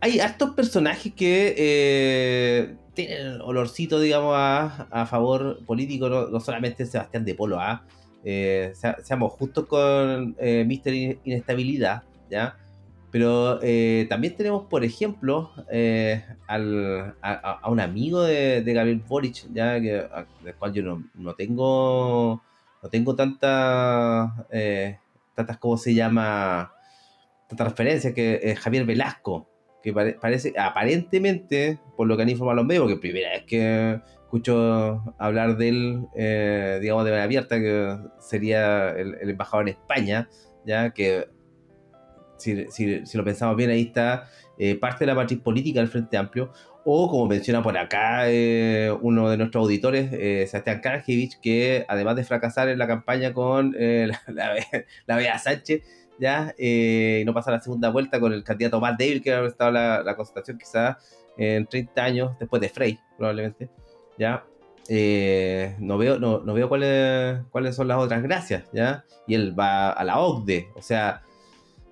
Hay 0.00 0.20
hartos 0.20 0.50
personajes 0.50 1.12
que 1.14 2.76
tienen 2.94 3.40
olorcito 3.40 4.00
digamos, 4.00 4.34
a, 4.36 5.06
favor 5.06 5.64
político, 5.64 6.08
no, 6.08 6.40
solamente 6.40 6.86
Sebastián 6.86 7.24
de 7.24 7.34
Polo, 7.34 7.58
¿ah? 7.60 7.84
eh, 8.24 8.72
seamos 9.02 9.32
justos 9.32 9.66
con 9.66 10.36
eh, 10.38 10.64
Mister 10.66 10.94
Inestabilidad, 11.24 12.02
¿ya? 12.30 12.56
Pero 13.12 13.60
eh, 13.62 14.06
también 14.08 14.36
tenemos, 14.36 14.64
por 14.64 14.84
ejemplo, 14.84 15.52
eh, 15.70 16.24
al, 16.48 17.14
a, 17.22 17.70
un 17.70 17.78
amigo 17.78 18.22
de, 18.22 18.64
Gabriel 18.66 19.02
Boric, 19.06 19.46
¿ya? 19.52 19.80
Que, 19.80 20.08
del 20.42 20.54
cual 20.58 20.72
yo 20.72 20.82
no, 21.14 21.34
tengo 21.34 22.42
no 22.82 22.88
tengo 22.88 23.14
tantas, 23.14 24.32
tantas, 25.34 25.58
¿cómo 25.58 25.76
se 25.76 25.94
llama? 25.94 26.72
Tantas 27.48 27.68
referencias, 27.68 28.14
que 28.14 28.40
es 28.42 28.58
Javier 28.58 28.86
Velasco, 28.86 29.46
que 29.82 29.92
parece, 29.92 30.54
aparentemente, 30.58 31.78
por 31.96 32.06
lo 32.06 32.16
que 32.16 32.22
han 32.22 32.28
informado 32.28 32.56
los 32.56 32.66
medios, 32.66 32.88
que 32.88 32.96
primera 32.96 33.30
vez 33.30 33.44
que 33.44 34.00
escucho 34.32 35.14
hablar 35.18 35.58
de 35.58 35.68
él, 35.68 36.06
eh, 36.14 36.78
digamos, 36.80 37.04
de 37.04 37.10
manera 37.10 37.24
abierta, 37.24 37.58
que 37.58 37.98
sería 38.18 38.90
el, 38.90 39.28
embajador 39.28 39.68
en 39.68 39.74
España, 39.74 40.28
ya 40.64 40.90
que 40.90 41.28
si, 42.42 43.16
lo 43.16 43.24
pensamos 43.24 43.56
bien, 43.56 43.70
ahí 43.70 43.82
está 43.82 44.28
eh, 44.58 44.74
parte 44.74 45.00
de 45.00 45.06
la 45.06 45.14
matriz 45.14 45.40
política 45.40 45.80
del 45.80 45.88
Frente 45.88 46.16
Amplio, 46.16 46.52
o 46.84 47.08
como 47.08 47.26
menciona 47.26 47.62
por 47.62 47.76
acá 47.78 48.24
eh, 48.26 48.92
uno 49.02 49.30
de 49.30 49.36
nuestros 49.36 49.62
auditores, 49.62 50.10
Sebastián 50.50 50.80
Karjevich, 50.80 51.38
que 51.40 51.84
además 51.88 52.16
de 52.16 52.24
fracasar 52.24 52.68
en 52.68 52.78
la 52.78 52.86
campaña 52.86 53.32
con 53.32 53.72
la, 53.78 54.20
la, 55.06 55.16
Bea 55.16 55.38
Sánchez, 55.38 55.82
ya 56.18 56.54
y 56.58 57.22
no 57.24 57.34
pasa 57.34 57.50
la 57.52 57.60
segunda 57.60 57.90
vuelta 57.90 58.20
con 58.20 58.32
el 58.32 58.42
candidato 58.42 58.80
más 58.80 58.98
débil 58.98 59.22
que 59.22 59.32
ha 59.32 59.44
estado 59.46 59.70
la, 59.70 60.02
la 60.02 60.16
concentración 60.16 60.58
quizás 60.58 60.96
en 61.36 61.66
30 61.66 62.04
años 62.04 62.38
después 62.38 62.60
de 62.60 62.68
Frey, 62.68 62.98
probablemente. 63.16 63.70
¿ya? 64.18 64.44
Eh, 64.88 65.76
no 65.78 65.96
veo, 65.96 66.18
no, 66.18 66.42
veo 66.44 66.68
cuáles, 66.68 67.40
cuáles 67.50 67.76
son 67.76 67.88
las 67.88 67.98
otras 67.98 68.22
gracias, 68.22 68.64
¿ya? 68.72 69.04
Y 69.26 69.34
él 69.34 69.58
va 69.58 69.90
a 69.90 70.04
la 70.04 70.18
OCDE, 70.20 70.68
o 70.74 70.82
sea, 70.82 71.22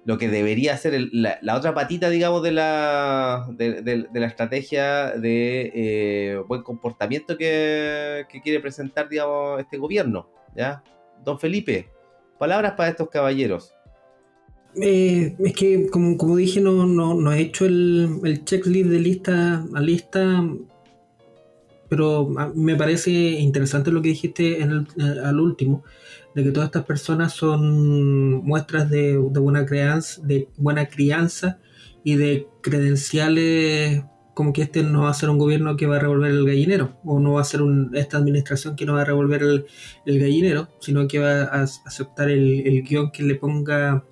lo 0.04 0.18
que 0.18 0.28
debería 0.28 0.76
ser 0.76 1.08
la, 1.12 1.56
otra 1.56 1.74
patita, 1.74 2.08
digamos, 2.08 2.42
de 2.42 2.52
la, 2.52 3.46
de, 3.56 4.08
la 4.12 4.26
estrategia 4.26 5.10
de 5.10 5.72
eh, 5.74 6.42
buen 6.48 6.62
comportamiento 6.62 7.36
que, 7.36 8.26
quiere 8.42 8.60
presentar, 8.60 9.08
digamos, 9.08 9.60
este 9.60 9.76
gobierno, 9.76 10.30
¿ya? 10.56 10.82
Don 11.24 11.38
Felipe, 11.38 11.88
palabras 12.38 12.72
para 12.76 12.90
estos 12.90 13.10
caballeros. 13.10 13.74
Eh, 14.80 15.36
es 15.38 15.52
que, 15.52 15.88
como, 15.90 16.36
dije, 16.36 16.60
no, 16.60 16.86
no, 16.86 17.32
he 17.32 17.40
hecho 17.40 17.66
el, 17.66 18.20
el 18.24 18.44
checklist 18.44 18.88
de 18.88 18.98
lista 19.00 19.66
a 19.74 19.80
lista 19.80 20.44
pero 21.90 22.32
me 22.54 22.76
parece 22.76 23.10
interesante 23.10 23.90
lo 23.90 24.00
que 24.00 24.10
dijiste 24.10 24.62
en 24.62 24.70
el, 24.70 24.86
eh, 24.96 25.20
al 25.24 25.40
último, 25.40 25.82
de 26.35 26.45
que 26.45 26.53
todas 26.53 26.69
estas 26.69 26.85
personas 26.85 27.33
son 27.33 28.45
muestras 28.45 28.88
de, 28.90 29.16
buena 29.16 29.66
crianza, 29.66 30.21
de 30.23 30.49
buena 30.57 30.87
crianza 30.87 31.59
y 32.05 32.16
de 32.16 32.47
credenciales 32.62 34.05
como 34.35 34.53
que 34.53 34.62
este 34.62 34.83
no 34.83 35.03
va 35.03 35.11
a 35.11 35.14
ser 35.14 35.29
un 35.29 35.38
gobierno 35.38 35.77
que 35.77 35.87
va 35.87 35.97
a 35.97 35.99
revolver 35.99 36.31
el 36.31 36.47
gallinero, 36.47 36.97
o 37.05 37.19
no 37.19 37.35
va 37.35 37.43
a 37.43 37.45
ser 37.45 37.61
esta 37.93 38.16
administración 38.16 38.75
que 38.75 38.87
no 38.87 38.95
va 38.95 39.03
a 39.03 39.05
revolver 39.05 39.43
el, 39.43 39.66
gallinero, 40.07 40.69
sino 40.81 41.07
que 41.09 41.19
va 41.19 41.43
a 41.43 41.62
aceptar 41.62 42.31
el, 42.31 42.66
el, 42.66 42.83
guion 42.83 43.11
que 43.11 43.23
le 43.23 43.35
ponga 43.35 44.05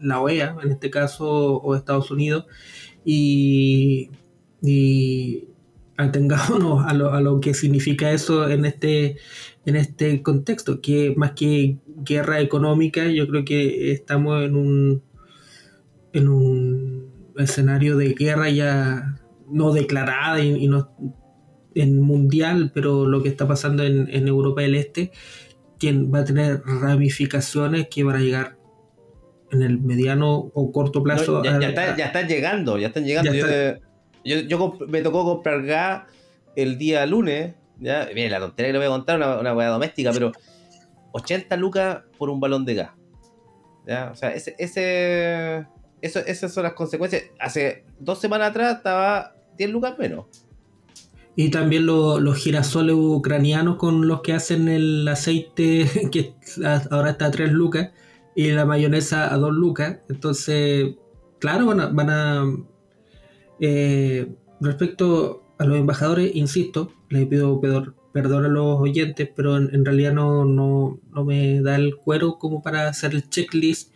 la 0.00 0.20
OEA, 0.20 0.56
en 0.62 0.70
este 0.70 0.90
caso, 0.90 1.56
o 1.56 1.74
Estados 1.74 2.10
Unidos, 2.10 2.46
y, 3.04 4.10
y, 4.62 5.48
atengámonos 5.98 6.84
a 6.86 6.94
lo, 6.94 7.12
a 7.12 7.20
lo 7.20 7.40
que 7.40 7.52
significa 7.52 8.12
eso 8.12 8.48
en 8.48 8.64
este, 8.64 9.16
en 9.68 9.76
este 9.76 10.22
contexto, 10.22 10.80
que 10.80 11.12
más 11.14 11.32
que 11.32 11.76
guerra 11.86 12.40
económica, 12.40 13.06
yo 13.08 13.28
creo 13.28 13.44
que 13.44 13.92
estamos 13.92 14.42
en 14.42 14.56
un, 14.56 15.02
en 16.14 16.28
un 16.28 17.32
escenario 17.36 17.98
de 17.98 18.14
guerra 18.14 18.48
ya 18.48 19.20
no 19.46 19.74
declarada 19.74 20.40
y, 20.40 20.66
no 20.68 20.90
en 21.74 22.00
mundial, 22.00 22.72
pero 22.74 23.04
lo 23.04 23.22
que 23.22 23.28
está 23.28 23.46
pasando 23.46 23.84
en, 23.84 24.26
Europa 24.26 24.62
del 24.62 24.74
Este, 24.74 25.12
que 25.78 25.92
va 25.92 26.20
a 26.20 26.24
tener 26.24 26.62
ramificaciones 26.64 27.88
que 27.90 28.04
van 28.04 28.16
a 28.16 28.20
llegar 28.20 28.56
en 29.52 29.60
el 29.60 29.80
mediano 29.82 30.50
o 30.54 30.72
corto 30.72 31.02
plazo. 31.02 31.42
ya, 31.44 31.58
están 31.58 32.26
llegando, 32.26 32.78
ya 32.78 32.86
están 32.86 33.04
llegando. 33.04 33.32
Yo, 34.24 34.78
me 34.88 35.02
tocó 35.02 35.24
comprar 35.24 35.62
gas 35.62 36.02
el 36.56 36.78
día 36.78 37.04
lunes. 37.04 37.54
¿Ya? 37.78 38.08
Mire, 38.14 38.30
la 38.30 38.40
tontería 38.40 38.68
que 38.68 38.72
le 38.72 38.78
voy 38.78 38.86
a 38.86 38.90
contar, 38.90 39.16
una, 39.16 39.38
una 39.38 39.54
hueá 39.54 39.68
doméstica, 39.68 40.10
pero 40.12 40.32
80 41.12 41.56
lucas 41.56 42.02
por 42.16 42.30
un 42.30 42.40
balón 42.40 42.64
de 42.64 42.74
gas. 42.74 42.90
¿ya? 43.86 44.10
O 44.12 44.14
sea, 44.14 44.34
ese, 44.34 44.54
ese, 44.58 45.66
eso, 46.00 46.20
esas 46.20 46.52
son 46.52 46.64
las 46.64 46.74
consecuencias. 46.74 47.24
Hace 47.40 47.84
dos 47.98 48.20
semanas 48.20 48.50
atrás 48.50 48.76
estaba 48.76 49.34
10 49.56 49.70
lucas 49.70 49.98
menos. 49.98 50.26
Y 51.36 51.50
también 51.50 51.86
los 51.86 52.36
girasoles 52.36 52.96
ucranianos 52.98 53.76
con 53.76 54.08
los 54.08 54.22
que 54.22 54.32
hacen 54.32 54.68
el 54.68 55.06
aceite, 55.06 55.88
que 56.12 56.34
ahora 56.90 57.10
está 57.10 57.26
a 57.26 57.30
3 57.30 57.52
lucas, 57.52 57.90
y 58.34 58.50
la 58.50 58.64
mayonesa 58.64 59.32
a 59.32 59.38
2 59.38 59.52
lucas. 59.52 59.98
Entonces, 60.08 60.96
claro, 61.38 61.66
van 61.66 61.80
a... 61.80 61.86
Van 61.86 62.10
a 62.10 62.44
eh, 63.60 64.28
respecto 64.60 65.47
a 65.58 65.64
los 65.64 65.78
embajadores, 65.78 66.34
insisto, 66.34 66.92
les 67.10 67.26
pido 67.26 67.60
perdón 68.12 68.44
a 68.44 68.48
los 68.48 68.80
oyentes, 68.80 69.28
pero 69.34 69.56
en, 69.56 69.84
realidad 69.84 70.12
no, 70.12 70.44
no, 70.44 71.00
no, 71.12 71.24
me 71.24 71.60
da 71.60 71.76
el 71.76 71.96
cuero 71.96 72.38
como 72.38 72.62
para 72.62 72.88
hacer 72.88 73.14
el 73.14 73.28
checklist 73.28 73.92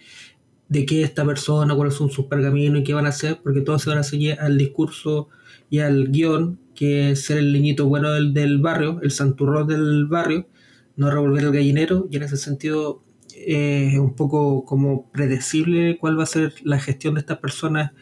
de 0.68 0.86
qué 0.86 1.02
esta 1.02 1.24
persona, 1.24 1.74
cuáles 1.74 1.94
son 1.94 2.10
sus 2.10 2.26
pergaminos 2.26 2.80
y 2.80 2.84
qué 2.84 2.94
van 2.94 3.06
a 3.06 3.10
hacer, 3.10 3.40
porque 3.42 3.60
todos 3.60 3.82
se 3.82 3.90
van 3.90 3.98
a 3.98 4.02
seguir 4.02 4.38
al 4.40 4.58
discurso 4.58 5.28
y 5.70 5.78
al 5.78 6.08
guion, 6.10 6.58
que 6.74 7.10
es 7.10 7.24
ser 7.24 7.38
el 7.38 7.52
niñito 7.52 7.86
bueno 7.86 8.10
del, 8.10 8.34
del 8.34 8.58
barrio, 8.58 8.98
el 9.02 9.10
santurrón 9.10 9.68
del 9.68 10.06
barrio, 10.06 10.48
no 10.96 11.10
revolver 11.10 11.44
el 11.44 11.52
gallinero, 11.52 12.08
y 12.10 12.16
en 12.16 12.24
ese 12.24 12.36
sentido 12.36 13.02
eh, 13.34 13.90
es 13.92 13.98
un 13.98 14.14
poco 14.14 14.64
como 14.64 15.10
predecible 15.10 15.98
cuál 15.98 16.18
va 16.18 16.24
a 16.24 16.26
ser 16.26 16.54
la 16.64 16.78
gestión 16.80 17.14
de 17.14 17.20
estas 17.20 17.38
personas 17.38 17.92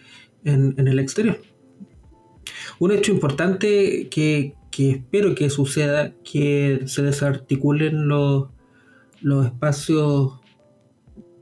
en, 0.45 0.75
en 0.79 0.89
el 0.89 0.99
exterior. 0.99 1.41
Un 2.81 2.93
hecho 2.93 3.13
importante 3.13 4.09
que, 4.09 4.55
espero 4.73 5.35
que 5.35 5.51
suceda, 5.51 6.15
que 6.25 6.81
se 6.87 7.03
desarticulen 7.03 8.09
los, 8.09 8.49
los 9.21 9.45
espacios 9.45 10.41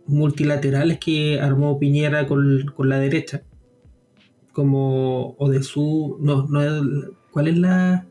multilaterales 0.07 0.99
que 0.99 1.41
armó 1.41 1.79
Piñera 1.79 2.27
con, 2.27 2.75
la 2.79 2.99
derecha, 2.99 3.45
como 4.53 5.37
Odesur, 5.39 6.21
no, 6.21 6.49
no 6.49 6.61
¿cuál 7.31 7.47
es 7.47 7.57
la? 7.57 8.05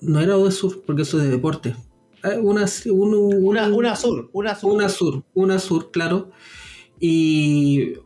No 0.00 0.20
era 0.20 0.38
Odesur, 0.38 0.82
porque 0.86 1.02
eso 1.02 1.18
es 1.18 1.24
de 1.24 1.30
deporte. 1.30 1.76
Ah, 2.22 2.38
una, 2.40 2.64
una, 2.86 3.68
una, 3.68 3.96
sur, 3.96 4.30
una 4.32 4.54
sur. 4.54 4.72
Una 4.72 4.88
sur, 4.88 5.24
una 5.34 5.58
sur, 5.58 5.90
claro. 5.90 6.30
Y 6.98 7.96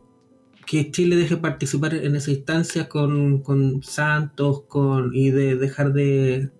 que 0.65 0.91
Chile 0.91 1.15
deje 1.15 1.37
participar 1.37 1.93
en 1.93 2.15
esa 2.15 2.31
instancia 2.31 2.89
con, 2.89 3.43
Santos 3.83 4.63
con, 4.67 5.15
y 5.15 5.29
de 5.29 5.55
dejar 5.55 5.93
de, 5.93 6.51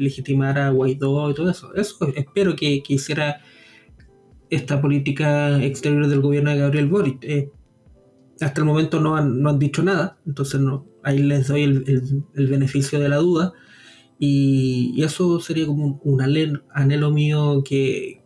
legitimar 0.00 0.58
a 0.58 0.70
Guaidó 0.70 1.30
y 1.30 1.34
todo 1.34 1.50
eso. 1.50 1.74
Eso 1.74 2.08
espero 2.14 2.56
que, 2.56 2.82
hiciera 2.88 3.40
esta 4.50 4.80
política 4.80 5.62
exterior 5.62 6.06
del 6.06 6.20
gobierno 6.20 6.50
de 6.50 6.58
Gabriel 6.58 6.86
Boric. 6.86 7.24
Eh, 7.24 7.50
hasta 8.40 8.60
el 8.60 8.66
momento 8.66 9.00
no 9.00 9.16
han, 9.16 9.40
no 9.40 9.50
han 9.50 9.58
dicho 9.58 9.82
nada, 9.82 10.18
entonces 10.26 10.60
no, 10.60 10.86
ahí 11.04 11.18
les 11.18 11.48
doy 11.48 11.62
el, 11.62 12.48
beneficio 12.48 12.98
de 12.98 13.08
la 13.08 13.16
duda. 13.16 13.52
Y, 14.18 15.02
eso 15.02 15.40
sería 15.40 15.66
como 15.66 16.00
un, 16.02 16.20
anhelo, 16.20 17.10
mío 17.10 17.62
que, 17.64 18.22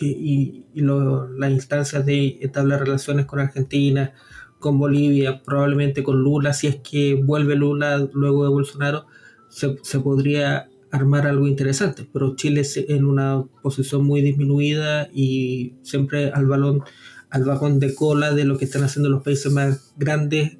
y, 0.00 0.64
las 0.74 1.50
instancias 1.50 2.04
de 2.06 2.38
establecer 2.40 2.86
relaciones 2.86 3.26
con 3.26 3.40
Argentina, 3.40 4.14
con 4.62 4.78
Bolivia, 4.78 5.42
probablemente 5.42 6.02
con 6.02 6.22
Lula, 6.22 6.54
si 6.54 6.68
es 6.68 6.76
que 6.76 7.14
vuelve 7.14 7.56
Lula 7.56 8.08
luego 8.14 8.44
de 8.44 8.50
Bolsonaro, 8.50 9.06
se, 9.50 10.00
podría 10.00 10.70
armar 10.90 11.26
algo 11.26 11.46
interesante, 11.46 12.06
pero 12.10 12.36
Chile 12.36 12.62
en 12.88 13.04
una 13.04 13.44
posición 13.60 14.04
muy 14.04 14.22
disminuida 14.22 15.10
y 15.12 15.74
siempre 15.82 16.30
al 16.30 16.46
balón, 16.46 16.82
al 17.28 17.44
vagón 17.44 17.80
de 17.80 17.94
cola 17.94 18.32
de 18.32 18.44
lo 18.44 18.56
que 18.56 18.64
están 18.64 18.84
haciendo 18.84 19.10
los 19.10 19.22
países 19.22 19.52
más 19.52 19.92
grandes 19.98 20.56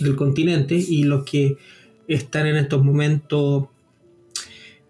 del 0.00 0.16
continente 0.16 0.74
y 0.74 1.04
los 1.04 1.24
que 1.24 1.56
están 2.08 2.46
en 2.46 2.56
estos 2.56 2.84
momentos 2.84 3.68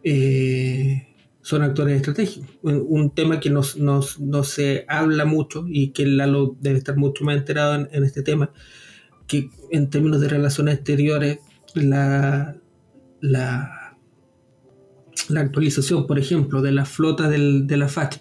eh, 0.03 1.07
son 1.47 1.63
actores 1.63 1.95
estratégicos. 1.95 2.51
Un 2.63 3.15
tema 3.15 3.39
que 3.39 3.51
no 3.51 3.63
se 3.63 4.85
habla 4.89 5.25
mucho 5.27 5.65
y 5.69 5.91
que 5.91 6.05
Lalo 6.05 6.57
debe 6.61 6.79
estar 6.79 6.97
mucho 6.97 7.23
más 7.23 7.37
enterado 7.37 7.87
en, 7.89 8.03
este 8.03 8.25
tema, 8.25 8.51
que 9.29 9.51
en 9.71 9.89
términos 9.89 10.21
de 10.21 10.29
relaciones 10.29 10.75
exteriores, 10.75 11.39
la, 11.75 12.57
la, 13.21 13.97
la 15.29 15.41
actualización, 15.41 16.09
por 16.09 16.19
ejemplo, 16.19 16.63
de 16.63 16.73
la 16.73 16.85
flota 16.85 17.29
del, 17.29 17.69
de 17.69 17.77
la 17.77 17.87
FACH, 17.87 18.17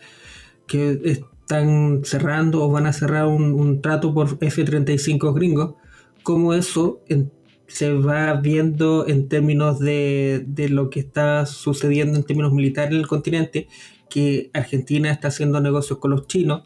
que 0.67 1.01
están 1.05 2.01
cerrando 2.03 2.61
o 2.63 2.69
van 2.69 2.85
a 2.85 2.93
cerrar 2.93 3.25
un, 3.25 3.81
trato 3.81 4.13
por 4.13 4.37
F-35 4.39 5.33
gringos, 5.33 5.73
como 6.21 6.53
eso 6.53 7.01
en 7.07 7.31
se 7.67 7.93
va 7.93 8.33
viendo 8.33 9.07
en 9.07 9.27
términos 9.27 9.79
de, 9.79 10.45
lo 10.69 10.89
que 10.89 10.99
está 10.99 11.45
sucediendo 11.45 12.17
en 12.17 12.23
términos 12.23 12.53
militares 12.53 12.91
en 12.91 12.99
el 12.99 13.07
continente, 13.07 13.67
que 14.09 14.49
Argentina 14.53 15.11
está 15.11 15.29
haciendo 15.29 15.59
negocios 15.59 15.99
con 15.99 16.11
los 16.11 16.27
chinos, 16.27 16.63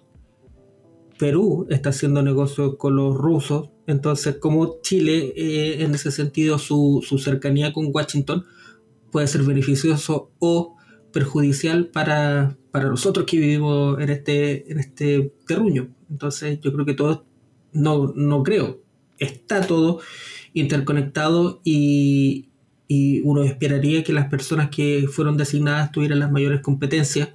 Perú 1.17 1.67
está 1.69 1.89
haciendo 1.89 2.21
negocios 2.21 2.75
con 2.77 2.95
los 2.95 3.15
rusos, 3.15 3.69
entonces 3.87 4.37
como 4.37 4.79
Chile, 4.81 5.33
eh, 5.35 5.83
en 5.83 5.93
ese 5.93 6.11
sentido, 6.11 6.57
su, 6.59 7.03
cercanía 7.21 7.73
con 7.73 7.89
Washington 7.93 8.45
puede 9.11 9.27
ser 9.27 9.43
beneficioso 9.43 10.31
o 10.39 10.77
perjudicial 11.11 11.87
para, 11.87 12.57
nosotros 12.73 13.25
que 13.25 13.37
vivimos 13.37 13.99
en 13.99 14.09
este, 14.09 14.71
en 14.71 14.79
este 14.79 15.33
terruño. 15.47 15.89
Entonces 16.09 16.59
yo 16.61 16.71
creo 16.71 16.85
que 16.85 16.93
todo, 16.93 17.25
no, 17.73 18.13
no 18.15 18.43
creo, 18.43 18.79
está 19.17 19.61
todo 19.61 19.99
interconectado 20.53 21.61
y, 21.63 22.45
uno 23.23 23.43
esperaría 23.43 24.03
que 24.03 24.13
las 24.13 24.29
personas 24.29 24.69
que 24.69 25.05
fueron 25.07 25.37
designadas 25.37 25.91
tuvieran 25.91 26.17
las 26.17 26.31
mayores 26.31 26.61
competencias 26.61 27.29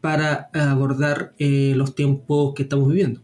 para 0.00 0.50
abordar 0.52 1.32
eh, 1.38 1.74
los 1.76 1.94
tiempos 1.94 2.54
que 2.54 2.64
estamos 2.64 2.88
viviendo. 2.88 3.22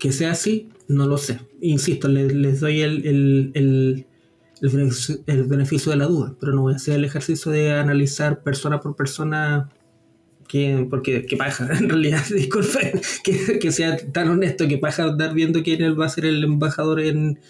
Que 0.00 0.10
sea 0.10 0.32
así, 0.32 0.70
no 0.88 1.06
lo 1.06 1.18
sé. 1.18 1.40
Insisto, 1.60 2.08
les, 2.08 2.60
doy 2.60 2.80
el, 2.80 3.52
el, 3.54 4.06
beneficio, 5.48 5.92
de 5.92 5.98
la 5.98 6.06
duda, 6.06 6.34
pero 6.40 6.52
no 6.52 6.62
voy 6.62 6.72
a 6.72 6.76
hacer 6.76 6.94
el 6.94 7.04
ejercicio 7.04 7.52
de 7.52 7.72
analizar 7.72 8.42
persona 8.42 8.80
por 8.80 8.96
persona 8.96 9.68
que, 10.48 10.86
porque 10.88 11.26
qué 11.26 11.36
paja, 11.36 11.68
en 11.78 11.88
realidad, 11.88 12.24
disculpe 12.34 13.00
que, 13.24 13.58
que, 13.58 13.72
sea 13.72 13.96
tan 14.12 14.28
honesto, 14.28 14.68
que 14.68 14.78
paja 14.78 15.04
andar 15.04 15.34
viendo 15.34 15.62
quién 15.62 15.98
va 15.98 16.06
a 16.06 16.10
ser 16.10 16.24
el 16.24 16.44
embajador 16.44 17.00
en, 17.00 17.40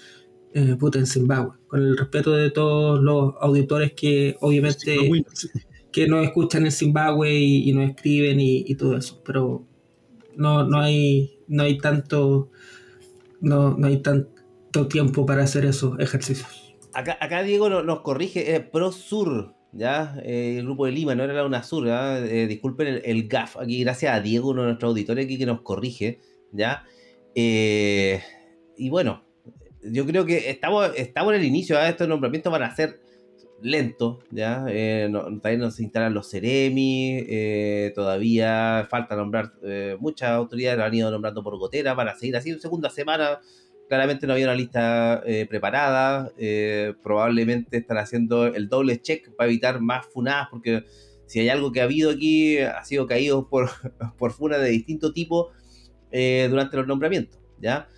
eh, 0.56 0.74
puta, 0.76 0.98
en 0.98 1.06
Zimbabue, 1.06 1.54
con 1.66 1.82
el 1.82 1.98
respeto 1.98 2.32
de 2.32 2.50
todos 2.50 2.98
los 3.02 3.34
auditores 3.42 3.92
que 3.92 4.36
obviamente 4.40 4.96
que 5.92 6.08
no 6.08 6.20
escuchan 6.20 6.64
en 6.64 6.72
Zimbabue 6.72 7.34
y, 7.34 7.70
no 7.74 7.82
escriben 7.82 8.40
y, 8.40 8.74
todo 8.74 8.96
eso, 8.96 9.20
pero 9.22 9.66
no, 10.34 10.64
no 10.64 10.80
hay 10.80 11.40
no 11.46 11.62
hay 11.62 11.76
tanto 11.76 12.50
no, 13.42 13.76
no 13.76 13.86
hay 13.86 13.98
tanto 13.98 14.88
tiempo 14.88 15.26
para 15.26 15.42
hacer 15.42 15.66
esos 15.66 15.98
ejercicios. 16.00 16.74
Acá, 16.94 17.18
acá 17.20 17.42
Diego 17.42 17.68
nos, 17.68 18.00
corrige, 18.00 18.58
Pro 18.72 18.92
Sur, 18.92 19.54
¿ya? 19.72 20.18
Eh, 20.24 20.56
el 20.58 20.64
grupo 20.64 20.86
de 20.86 20.92
Lima, 20.92 21.14
no 21.14 21.24
era 21.24 21.34
la 21.34 21.44
UNASUR, 21.44 21.86
eh, 21.88 22.46
disculpen 22.46 22.86
el, 22.86 23.02
el, 23.04 23.28
GAF, 23.28 23.58
aquí 23.58 23.80
gracias 23.80 24.14
a 24.14 24.22
Diego, 24.22 24.52
uno 24.52 24.62
de 24.62 24.68
nuestros 24.68 24.88
auditores 24.88 25.26
aquí 25.26 25.36
que 25.36 25.44
nos 25.44 25.60
corrige, 25.60 26.20
¿ya? 26.52 26.84
Eh, 27.34 28.22
y 28.78 28.88
bueno, 28.88 29.25
yo 29.92 30.06
creo 30.06 30.24
que 30.24 30.50
estamos, 30.50 30.90
estamos 30.96 31.34
en 31.34 31.40
el 31.40 31.46
inicio, 31.46 31.78
¿eh? 31.78 31.88
estos 31.88 32.08
nombramientos 32.08 32.52
van 32.52 32.62
a 32.62 32.74
ser 32.74 33.00
lentos, 33.62 34.18
¿ya? 34.30 34.66
Eh, 34.68 35.08
todavía 35.10 35.58
no 35.58 35.70
se 35.70 35.82
instalan 35.82 36.14
los 36.14 36.30
Ceremi, 36.30 37.24
eh, 37.28 37.92
todavía 37.94 38.86
falta 38.90 39.16
nombrar 39.16 39.52
eh, 39.62 39.96
muchas 39.98 40.30
autoridades, 40.30 40.78
lo 40.78 40.84
han 40.84 40.94
ido 40.94 41.10
nombrando 41.10 41.42
por 41.42 41.58
gotera, 41.58 41.96
para 41.96 42.14
seguir 42.16 42.36
así, 42.36 42.58
segunda 42.58 42.90
semana, 42.90 43.40
claramente 43.88 44.26
no 44.26 44.34
había 44.34 44.46
una 44.46 44.54
lista 44.54 45.22
preparada, 45.48 46.32
probablemente 47.02 47.78
están 47.78 47.98
haciendo 47.98 48.46
el 48.46 48.68
doble 48.68 49.00
check 49.00 49.34
para 49.36 49.48
evitar 49.48 49.80
más 49.80 50.06
funadas, 50.06 50.48
porque 50.50 50.84
si 51.26 51.40
hay 51.40 51.48
algo 51.48 51.72
que 51.72 51.80
ha 51.80 51.84
habido 51.84 52.10
aquí, 52.10 52.58
ha 52.58 52.82
sido 52.84 53.06
caído 53.06 53.48
por, 53.48 53.70
por 54.18 54.32
funas 54.32 54.60
de 54.60 54.70
distinto 54.70 55.12
tipo 55.12 55.50
durante 56.10 56.76
los 56.76 56.86
nombramientos, 56.86 57.38
¿ya? 57.60 57.88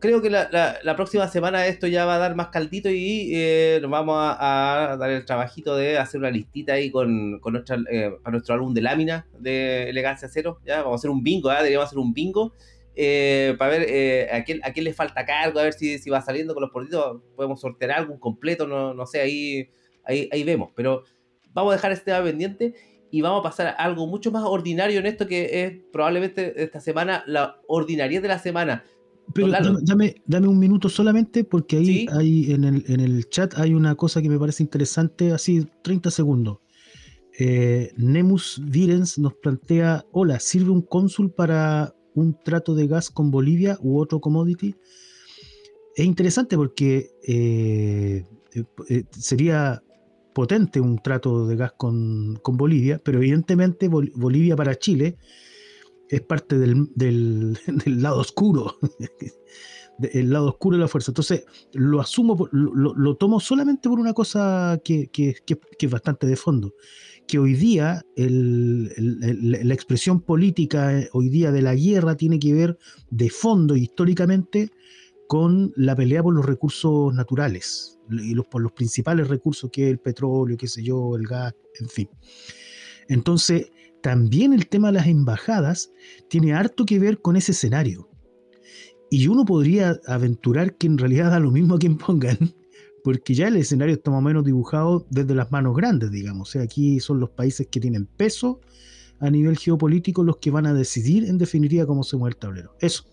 Creo 0.00 0.22
que 0.22 0.30
la, 0.30 0.94
próxima 0.96 1.28
semana 1.28 1.66
esto 1.66 1.86
ya 1.86 2.04
va 2.04 2.16
a 2.16 2.18
dar 2.18 2.34
más 2.34 2.48
caldito 2.48 2.90
y 2.90 3.30
eh, 3.34 3.78
nos 3.82 3.90
vamos 3.90 4.16
a, 4.18 4.96
dar 4.98 5.10
el 5.10 5.24
trabajito 5.24 5.76
de 5.76 5.98
hacer 5.98 6.20
una 6.20 6.30
listita 6.30 6.74
ahí 6.74 6.90
con, 6.90 7.38
con 7.40 7.54
nuestra, 7.54 7.78
eh, 7.90 8.12
para 8.22 8.32
nuestro 8.32 8.54
álbum 8.54 8.74
de 8.74 8.82
lámina 8.82 9.26
de 9.38 9.90
Elegancia 9.90 10.28
Cero. 10.28 10.60
¿ya? 10.64 10.78
Vamos 10.78 10.92
a 10.92 10.96
hacer 10.96 11.10
un 11.10 11.22
bingo, 11.22 11.50
¿eh? 11.50 11.56
deberíamos 11.56 11.86
hacer 11.86 11.98
un 11.98 12.12
bingo 12.12 12.54
eh, 12.94 13.54
para 13.58 13.70
ver 13.70 14.32
a, 14.32 14.44
quién, 14.44 14.60
a 14.64 14.72
quién 14.72 14.84
le 14.84 14.92
falta 14.92 15.24
cargo, 15.24 15.60
a 15.60 15.64
ver 15.64 15.72
si, 15.72 15.98
va 16.10 16.20
saliendo 16.20 16.54
con 16.54 16.62
los 16.62 16.70
portitos. 16.70 17.22
Podemos 17.36 17.60
sortear 17.60 17.92
algo 17.92 18.18
completo, 18.18 18.66
no, 18.66 18.94
no 18.94 19.06
sé, 19.06 19.20
ahí, 19.20 19.68
ahí, 20.04 20.28
ahí 20.32 20.44
vemos. 20.44 20.70
Pero 20.74 21.04
vamos 21.52 21.72
a 21.72 21.76
dejar 21.76 21.92
este 21.92 22.06
tema 22.06 22.24
pendiente 22.24 22.74
y 23.10 23.20
vamos 23.22 23.40
a 23.40 23.42
pasar 23.42 23.66
a 23.68 23.70
algo 23.70 24.06
mucho 24.06 24.30
más 24.30 24.44
ordinario 24.44 24.98
en 25.00 25.06
esto 25.06 25.26
que 25.26 25.64
es 25.64 25.72
probablemente 25.92 26.62
esta 26.62 26.80
semana 26.80 27.24
la 27.26 27.60
ordinaria 27.66 28.20
de 28.20 28.28
la 28.28 28.38
semana. 28.38 28.84
Pero 29.34 29.48
dame, 29.82 30.16
dame, 30.26 30.48
un 30.48 30.58
minuto 30.58 30.88
solamente 30.88 31.44
porque 31.44 31.76
ahí 31.76 32.06
hay 32.12 32.52
en 32.52 32.64
el, 32.64 32.84
en 32.88 33.00
el 33.00 33.28
chat 33.28 33.54
hay 33.58 33.74
una 33.74 33.94
cosa 33.94 34.22
que 34.22 34.28
me 34.28 34.38
parece 34.38 34.62
interesante, 34.62 35.32
así 35.32 35.66
30 35.82 36.10
segundos. 36.10 36.58
Eh, 37.40 37.92
Nemus 37.96 38.60
Virens 38.64 39.16
nos 39.18 39.34
plantea, 39.34 40.04
hola, 40.10 40.40
¿sirve 40.40 40.70
un 40.70 40.82
cónsul 40.82 41.30
para 41.30 41.94
un 42.14 42.36
trato 42.44 42.74
de 42.74 42.88
gas 42.88 43.10
con 43.10 43.30
Bolivia 43.30 43.78
u 43.80 44.00
otro 44.00 44.20
commodity? 44.20 44.74
Es 45.94 46.04
interesante 46.04 46.56
porque 46.56 47.12
eh, 47.22 48.24
eh, 48.88 49.04
sería 49.10 49.82
potente 50.34 50.80
un 50.80 50.98
trato 50.98 51.46
de 51.46 51.54
gas 51.54 51.72
con, 51.76 52.40
Bolivia, 52.44 53.00
pero 53.04 53.18
evidentemente 53.18 53.88
Bolivia 53.88 54.56
para 54.56 54.76
Chile 54.76 55.16
es 56.08 56.20
parte 56.22 56.58
del, 56.58 57.58
lado 57.86 58.20
oscuro, 58.20 58.78
el 60.12 60.30
lado 60.30 60.48
oscuro 60.48 60.76
de 60.76 60.82
la 60.82 60.88
fuerza. 60.88 61.10
Entonces, 61.10 61.44
lo 61.72 62.00
asumo, 62.00 62.48
lo, 62.52 63.16
tomo 63.16 63.40
solamente 63.40 63.88
por 63.88 64.00
una 64.00 64.14
cosa 64.14 64.80
que, 64.84 65.10
es 65.14 65.90
bastante 65.90 66.26
de 66.26 66.36
fondo, 66.36 66.74
que 67.26 67.38
hoy 67.38 67.54
día 67.54 68.02
la 68.16 69.74
expresión 69.74 70.20
política 70.20 70.98
eh, 70.98 71.08
hoy 71.12 71.28
día 71.28 71.52
de 71.52 71.62
la 71.62 71.74
guerra 71.74 72.16
tiene 72.16 72.38
que 72.38 72.54
ver 72.54 72.78
de 73.10 73.28
fondo 73.28 73.76
históricamente 73.76 74.70
con 75.26 75.72
la 75.76 75.94
pelea 75.94 76.22
por 76.22 76.34
los 76.34 76.46
recursos 76.46 77.12
naturales 77.12 77.98
y 78.10 78.34
los, 78.34 78.46
por 78.46 78.62
los 78.62 78.72
principales 78.72 79.28
recursos 79.28 79.70
que 79.70 79.84
es 79.84 79.90
el 79.90 79.98
petróleo, 79.98 80.56
qué 80.56 80.66
sé 80.66 80.82
yo, 80.82 81.16
el 81.16 81.26
gas, 81.26 81.54
en 81.78 81.88
fin. 81.90 82.08
Entonces, 83.08 83.70
también 84.02 84.52
el 84.52 84.68
tema 84.68 84.88
de 84.88 84.94
las 84.94 85.06
embajadas 85.06 85.90
tiene 86.28 86.52
harto 86.52 86.84
que 86.84 86.98
ver 86.98 87.20
con 87.20 87.36
ese 87.36 87.52
escenario. 87.52 88.08
Y 89.10 89.26
uno 89.28 89.44
podría 89.44 89.98
aventurar 90.06 90.76
que 90.76 90.86
en 90.86 90.98
realidad 90.98 91.30
da 91.30 91.40
lo 91.40 91.50
mismo 91.50 91.74
a 91.74 91.78
quien 91.78 91.96
pongan, 91.96 92.38
porque 93.04 93.34
ya 93.34 93.48
el 93.48 93.56
escenario 93.56 93.94
está 93.94 94.10
más 94.10 94.18
o 94.18 94.22
menos 94.22 94.44
dibujado 94.44 95.06
desde 95.10 95.34
las 95.34 95.50
manos 95.50 95.76
grandes, 95.76 96.10
digamos. 96.10 96.48
O 96.48 96.52
sea, 96.52 96.62
aquí 96.62 97.00
son 97.00 97.20
los 97.20 97.30
países 97.30 97.66
que 97.70 97.80
tienen 97.80 98.06
peso 98.06 98.60
a 99.20 99.30
nivel 99.30 99.56
geopolítico 99.56 100.22
los 100.22 100.36
que 100.36 100.50
van 100.50 100.66
a 100.66 100.74
decidir 100.74 101.24
en 101.24 101.38
definitiva 101.38 101.86
cómo 101.86 102.04
se 102.04 102.16
mueve 102.16 102.34
el 102.34 102.38
tablero. 102.38 102.76
Eso 102.80 103.04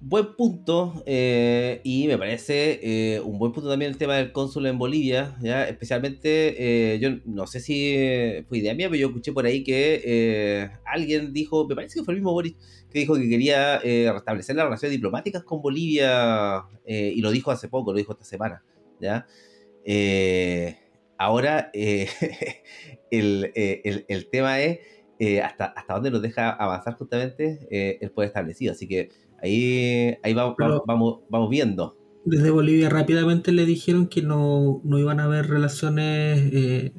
buen 0.00 0.36
punto 0.36 1.02
eh, 1.06 1.80
y 1.82 2.06
me 2.06 2.18
parece 2.18 2.80
eh, 2.82 3.20
un 3.20 3.38
buen 3.38 3.52
punto 3.52 3.70
también 3.70 3.90
el 3.90 3.98
tema 3.98 4.16
del 4.16 4.30
cónsul 4.30 4.66
en 4.66 4.78
Bolivia, 4.78 5.36
¿ya? 5.40 5.66
especialmente, 5.68 6.94
eh, 6.94 6.98
yo 6.98 7.10
no 7.24 7.46
sé 7.46 7.60
si 7.60 8.44
fue 8.48 8.58
idea 8.58 8.74
mía, 8.74 8.88
pero 8.88 9.00
yo 9.00 9.08
escuché 9.08 9.32
por 9.32 9.46
ahí 9.46 9.64
que 9.64 10.70
alguien 10.84 11.32
dijo, 11.32 11.66
me 11.66 11.74
parece 11.74 11.98
que 11.98 12.04
fue 12.04 12.12
el 12.14 12.20
mismo 12.20 12.32
Boris, 12.32 12.54
que 12.90 12.98
dijo 12.98 13.14
que 13.14 13.28
quería 13.28 13.78
restablecer 14.12 14.56
las 14.56 14.66
relaciones 14.66 14.92
diplomáticas 14.92 15.42
con 15.42 15.62
Bolivia 15.62 16.64
y 16.86 17.20
lo 17.20 17.30
dijo 17.30 17.50
hace 17.50 17.68
poco, 17.68 17.92
lo 17.92 17.98
dijo 17.98 18.12
esta 18.12 18.24
semana. 18.24 18.62
¿ya? 19.00 19.26
ahora, 21.18 21.70
el, 21.72 23.52
el, 23.54 24.28
tema 24.30 24.60
es 24.60 24.80
hasta, 25.42 25.64
hasta 25.64 25.94
dónde 25.94 26.10
nos 26.10 26.22
deja 26.22 26.50
avanzar 26.50 26.94
justamente 26.94 27.98
el 28.00 28.10
poder 28.10 28.28
establecido, 28.28 28.72
así 28.72 28.86
que 28.86 29.10
Ahí, 29.42 30.16
ahí 30.22 30.34
vamos, 30.34 30.56
vamos, 30.86 31.20
vamos 31.28 31.50
viendo. 31.50 31.96
Desde 32.26 32.50
Bolivia 32.50 32.88
rápidamente 32.88 33.52
le 33.52 33.64
dijeron 33.66 34.08
que 34.08 34.20
no, 34.20 34.82
iban 34.84 35.20
a 35.20 35.24
haber 35.24 35.48
relaciones 35.48 36.52
eh, 36.52 36.92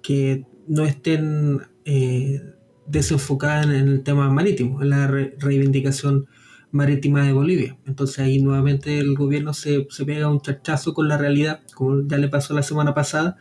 que 0.00 0.46
no 0.68 0.84
estén 0.84 1.62
eh, 1.84 2.40
desenfocadas 2.86 3.66
en 3.66 3.72
el 3.72 4.02
tema 4.04 4.30
marítimo, 4.30 4.80
en 4.80 4.90
la 4.90 5.08
reivindicación 5.08 6.26
marítima 6.70 7.24
de 7.24 7.32
Bolivia. 7.32 7.76
Entonces 7.84 8.20
ahí 8.20 8.40
nuevamente 8.40 8.98
el 9.00 9.16
gobierno 9.16 9.52
se, 9.54 9.88
pega 10.06 10.28
un 10.28 10.40
chachazo 10.40 10.94
con 10.94 11.08
la 11.08 11.18
realidad, 11.18 11.62
como 11.74 12.06
ya 12.06 12.18
le 12.18 12.28
pasó 12.28 12.54
la 12.54 12.62
semana 12.62 12.94
pasada, 12.94 13.36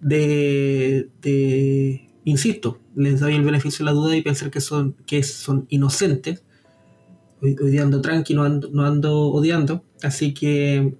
de, 0.00 1.10
insisto, 2.24 2.80
les 2.94 3.18
doy 3.18 3.34
el 3.34 3.42
beneficio 3.42 3.84
de 3.84 3.90
la 3.90 3.96
duda 3.96 4.16
y 4.16 4.22
pensar 4.22 4.52
que 4.52 4.60
son, 4.60 4.94
que 5.04 5.24
son 5.24 5.66
inocentes 5.68 6.44
Hoy, 7.46 7.70
día 7.70 7.82
ando 7.82 8.00
tranqui, 8.00 8.34
no 8.34 8.44
ando, 8.44 9.20
odiando. 9.28 9.84
Así 10.02 10.34
que 10.34 10.96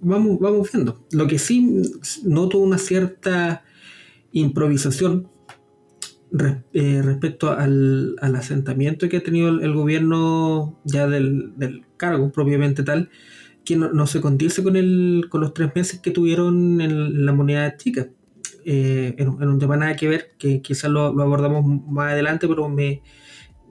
vamos, 0.00 0.40
vamos 0.40 0.70
viendo. 0.72 1.06
Lo 1.12 1.28
que 1.28 1.38
sí 1.38 1.82
noto 2.24 2.58
una 2.58 2.78
cierta 2.78 3.62
improvisación 4.32 5.28
eh, 6.72 7.02
respecto 7.04 7.52
al, 7.52 8.16
asentamiento 8.20 9.08
que 9.08 9.18
ha 9.18 9.22
tenido 9.22 9.50
el, 9.50 9.72
gobierno 9.72 10.80
ya 10.84 11.06
del, 11.06 11.52
cargo 11.96 12.32
propiamente 12.32 12.82
tal, 12.82 13.10
que 13.64 13.76
no, 13.76 14.06
se 14.08 14.20
condice 14.20 14.64
con, 14.64 14.74
el, 14.74 15.26
con 15.28 15.42
los 15.42 15.54
tres 15.54 15.70
meses 15.76 16.00
que 16.00 16.10
tuvieron 16.10 16.80
en, 16.80 17.24
la 17.24 17.32
moneda 17.32 17.76
chica. 17.76 18.08
Eh, 18.64 19.14
en, 19.16 19.28
un 19.28 19.58
tema 19.60 19.76
nada 19.76 19.94
que 19.94 20.08
ver, 20.08 20.32
que 20.38 20.60
quizás 20.60 20.90
lo, 20.90 21.12
lo 21.12 21.22
abordamos 21.22 21.64
más 21.86 22.12
adelante, 22.12 22.48
pero 22.48 22.68
me, 22.68 23.02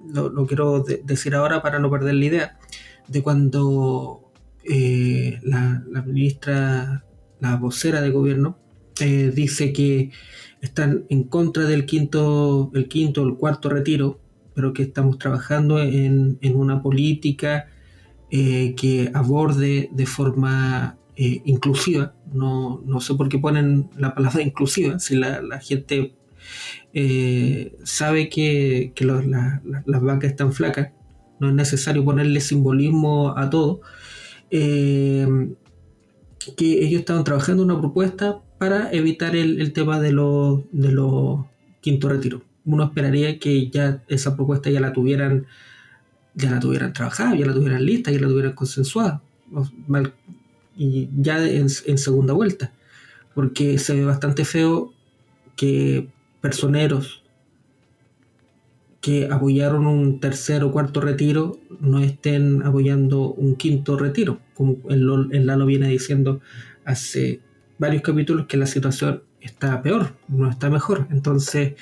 lo, 0.08 0.46
quiero 0.46 0.84
decir 1.04 1.36
ahora 1.36 1.62
para 1.62 1.80
no 1.80 1.90
perder 1.90 2.16
la 2.16 2.26
idea, 2.26 2.60
de 3.08 3.22
cuando 3.22 4.32
eh, 4.64 5.40
la, 5.44 5.84
ministra, 6.06 7.06
la 7.40 7.58
vocera 7.58 8.02
de 8.02 8.10
gobierno, 8.10 8.58
eh, 9.00 9.32
dice 9.34 9.74
que 9.74 10.12
están 10.62 11.06
en 11.10 11.24
contra 11.24 11.66
del 11.66 11.86
quinto, 11.86 12.72
el 12.74 12.88
quinto 12.88 13.24
el 13.24 13.36
cuarto 13.36 13.70
retiro, 13.70 14.20
pero 14.54 14.74
que 14.74 14.84
estamos 14.84 15.18
trabajando 15.18 15.82
en, 15.82 16.38
una 16.54 16.82
política 16.82 17.68
eh, 18.30 18.76
que 18.76 19.12
aborde 19.14 19.90
de 19.92 20.06
forma 20.06 20.98
inclusiva. 21.16 22.16
No, 22.34 22.82
no, 22.86 23.00
sé 23.00 23.14
por 23.14 23.30
qué 23.30 23.38
ponen 23.38 23.90
la 23.96 24.16
palabra 24.16 24.42
inclusiva, 24.42 24.98
si 25.00 25.16
la, 25.16 25.42
la 25.42 25.60
gente 25.60 26.16
eh, 26.94 27.78
sabe 27.84 28.30
que, 28.30 28.94
las 29.86 30.02
vacas 30.02 30.32
están 30.32 30.54
flacas, 30.54 30.92
no 31.40 31.50
es 31.50 31.56
necesario 31.56 32.04
ponerle 32.04 32.42
simbolismo 32.42 33.38
a 33.38 33.50
todo, 33.50 33.82
eh, 34.52 35.28
que 36.58 36.86
ellos 36.86 37.00
estaban 37.00 37.24
trabajando 37.24 37.64
una 37.64 37.80
propuesta 37.80 38.40
para 38.58 38.92
evitar 38.92 39.36
el, 39.36 39.74
tema 39.74 40.00
de 40.00 40.12
los 40.12 40.62
de 40.72 40.92
los 40.92 41.46
quinto 41.82 42.10
retiro. 42.10 42.44
Uno 42.66 42.84
esperaría 42.84 43.40
que 43.40 43.70
ya 43.70 44.04
esa 44.08 44.36
propuesta 44.36 44.70
ya 44.70 44.80
la 44.80 44.94
tuvieran 44.94 45.48
ya 46.36 46.52
la 46.52 46.60
tuvieran 46.60 46.94
trabajada, 46.94 47.36
ya 47.36 47.46
la 47.46 47.54
tuvieran 47.54 47.86
lista, 47.86 48.12
ya 48.12 48.20
la 48.20 48.28
tuvieran 48.28 48.54
consensuada, 48.54 49.22
y 50.78 51.10
ya 51.18 51.46
en 51.48 51.70
segunda 51.70 52.34
vuelta, 52.34 52.72
porque 53.34 53.78
se 53.78 53.96
ve 53.96 54.06
bastante 54.06 54.46
feo 54.46 54.94
que 55.56 56.08
personeros 56.42 57.22
que 59.02 59.28
apoyaron 59.32 59.88
un 59.88 60.20
tercer 60.20 60.64
o 60.64 60.72
cuarto 60.72 61.02
retiro 61.02 61.60
no 61.80 62.00
estén 62.00 62.62
apoyando 62.62 63.34
un 63.34 63.56
quinto 63.56 63.98
retiro, 63.98 64.40
como 64.54 64.78
el, 64.90 65.46
Lalo 65.46 65.66
viene 65.66 65.88
diciendo 65.88 66.40
hace 66.86 67.40
varios 67.80 68.04
capítulos 68.04 68.46
que 68.46 68.58
la 68.58 68.68
situación 68.68 69.24
está 69.42 69.82
peor, 69.82 70.14
no 70.28 70.48
está 70.50 70.70
mejor. 70.70 71.08
Entonces, 71.10 71.74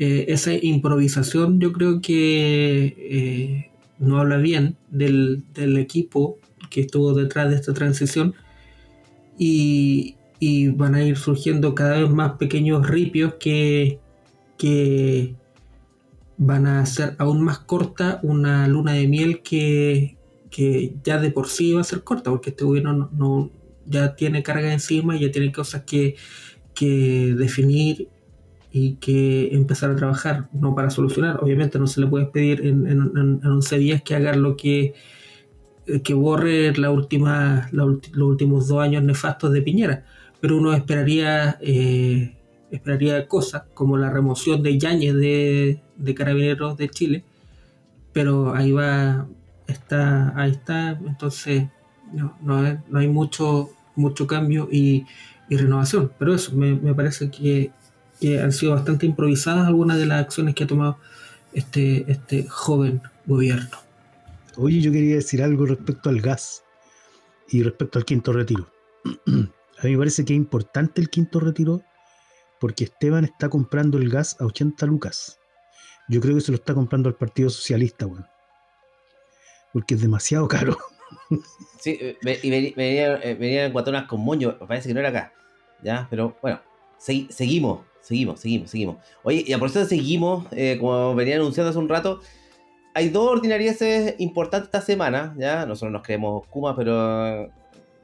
eh, 0.00 0.24
esa 0.28 0.52
improvisación 0.52 1.60
yo 1.60 1.72
creo 1.72 2.00
que 2.00 2.96
eh, 2.98 3.70
no 4.00 4.18
habla 4.18 4.38
bien 4.38 4.76
del, 4.90 5.44
del, 5.54 5.76
equipo 5.78 6.38
que 6.70 6.80
estuvo 6.80 7.14
detrás 7.14 7.50
de 7.50 7.56
esta 7.56 7.72
transición 7.72 8.34
y, 9.38 10.16
y, 10.40 10.68
van 10.68 10.96
a 10.96 11.04
ir 11.04 11.16
surgiendo 11.16 11.76
cada 11.76 12.00
vez 12.00 12.10
más 12.10 12.32
pequeños 12.32 12.88
ripios 12.88 13.34
que, 13.34 14.00
que 14.64 15.34
van 16.38 16.66
a 16.66 16.80
hacer 16.80 17.16
aún 17.18 17.42
más 17.42 17.58
corta 17.58 18.18
una 18.22 18.66
luna 18.66 18.92
de 18.94 19.06
miel 19.06 19.42
que, 19.42 20.16
ya 21.04 21.18
de 21.18 21.30
por 21.30 21.48
sí 21.48 21.74
va 21.74 21.82
a 21.82 21.84
ser 21.84 22.02
corta, 22.02 22.30
porque 22.30 22.48
este 22.48 22.64
gobierno 22.64 23.10
no, 23.12 23.50
ya 23.84 24.16
tiene 24.16 24.42
carga 24.42 24.72
encima 24.72 25.16
y 25.16 25.20
ya 25.20 25.30
tiene 25.30 25.52
cosas 25.52 25.82
que, 25.84 26.16
definir 27.36 28.08
y 28.72 28.94
que 28.94 29.54
empezar 29.54 29.90
a 29.90 29.96
trabajar, 29.96 30.48
no 30.54 30.74
para 30.74 30.88
solucionar. 30.88 31.44
Obviamente 31.44 31.78
no 31.78 31.86
se 31.86 32.00
le 32.00 32.06
puede 32.06 32.24
pedir 32.24 32.64
en, 32.64 32.86
en, 32.86 33.46
11 33.46 33.76
días 33.76 34.02
que 34.02 34.14
haga 34.14 34.34
lo 34.34 34.56
que, 34.56 34.94
que 36.02 36.14
borre 36.14 36.74
la 36.78 36.90
última, 36.90 37.68
los 37.70 37.98
últimos 38.16 38.68
dos 38.68 38.80
años 38.80 39.02
nefastos 39.02 39.52
de 39.52 39.60
Piñera, 39.60 40.06
pero 40.40 40.56
uno 40.56 40.72
esperaría 40.72 41.58
eh, 41.60 42.38
esperaría 42.74 43.26
cosas 43.28 43.64
como 43.74 43.96
la 43.96 44.10
remoción 44.10 44.62
de 44.62 44.78
Yañez 44.78 45.14
de, 45.14 46.14
Carabineros 46.14 46.76
de 46.76 46.88
Chile, 46.88 47.24
pero 48.12 48.54
ahí 48.54 48.72
va, 48.72 49.26
está, 49.66 50.32
ahí 50.40 50.52
está, 50.52 50.98
entonces 51.06 51.68
no, 52.42 52.78
hay 52.94 53.08
mucho, 53.08 53.70
mucho 53.96 54.26
cambio 54.26 54.68
y 54.70 55.06
y 55.48 55.56
renovación. 55.56 56.12
Pero 56.18 56.34
eso, 56.34 56.54
me, 56.56 56.74
me 56.74 56.94
parece 56.94 57.30
que, 57.30 57.70
que, 58.20 58.40
han 58.40 58.52
sido 58.52 58.72
bastante 58.72 59.06
improvisadas 59.06 59.66
algunas 59.66 59.98
de 59.98 60.06
las 60.06 60.20
acciones 60.20 60.54
que 60.54 60.64
ha 60.64 60.66
tomado 60.66 60.98
este, 61.52 62.10
este 62.10 62.46
joven 62.48 63.02
gobierno. 63.26 63.78
Oye, 64.56 64.80
yo 64.80 64.92
quería 64.92 65.16
decir 65.16 65.42
algo 65.42 65.66
respecto 65.66 66.08
al 66.08 66.20
gas 66.20 66.64
y 67.48 67.62
respecto 67.62 67.98
al 67.98 68.04
quinto 68.04 68.32
retiro. 68.32 68.68
A 69.26 69.86
mí 69.86 69.92
me 69.92 69.98
parece 69.98 70.24
que 70.24 70.32
es 70.32 70.36
importante 70.36 71.00
el 71.00 71.10
quinto 71.10 71.40
retiro 71.40 71.82
porque 72.60 72.84
Esteban 72.84 73.24
está 73.24 73.48
comprando 73.48 73.98
el 73.98 74.10
gas 74.10 74.36
a 74.40 74.46
80 74.46 74.86
lucas. 74.86 75.38
Yo 76.08 76.20
creo 76.20 76.34
que 76.34 76.40
se 76.40 76.52
lo 76.52 76.56
está 76.56 76.74
comprando 76.74 77.08
al 77.08 77.16
Partido 77.16 77.50
Socialista, 77.50 78.06
weón. 78.06 78.26
Porque 79.72 79.94
es 79.94 80.00
demasiado 80.00 80.48
caro. 80.48 80.76
Sí, 81.78 82.16
y 82.42 82.50
venían, 82.50 83.20
eh, 83.22 83.36
venían 83.38 83.70
guatonas 83.70 84.08
con 84.08 84.20
moño, 84.20 84.58
parece 84.66 84.88
que 84.88 84.94
no 84.94 85.00
era 85.00 85.10
acá. 85.10 85.32
¿Ya? 85.82 86.06
Pero 86.08 86.34
bueno, 86.40 86.60
seguimos, 86.96 87.84
seguimos, 88.00 88.40
seguimos, 88.40 88.70
seguimos. 88.70 88.96
Oye, 89.22 89.44
y 89.46 89.52
a 89.52 89.58
por 89.58 89.68
eso 89.68 89.84
seguimos, 89.84 90.46
eh, 90.52 90.78
como 90.80 91.14
venía 91.14 91.36
anunciando 91.36 91.70
hace 91.70 91.78
un 91.78 91.90
rato, 91.90 92.20
hay 92.94 93.10
dos 93.10 93.28
ordinarieces 93.28 94.14
importantes 94.18 94.68
esta 94.68 94.80
semana, 94.80 95.34
¿ya? 95.36 95.66
Nosotros 95.66 95.92
nos 95.92 96.02
creemos 96.02 96.46
Kuma, 96.46 96.76
pero 96.76 97.50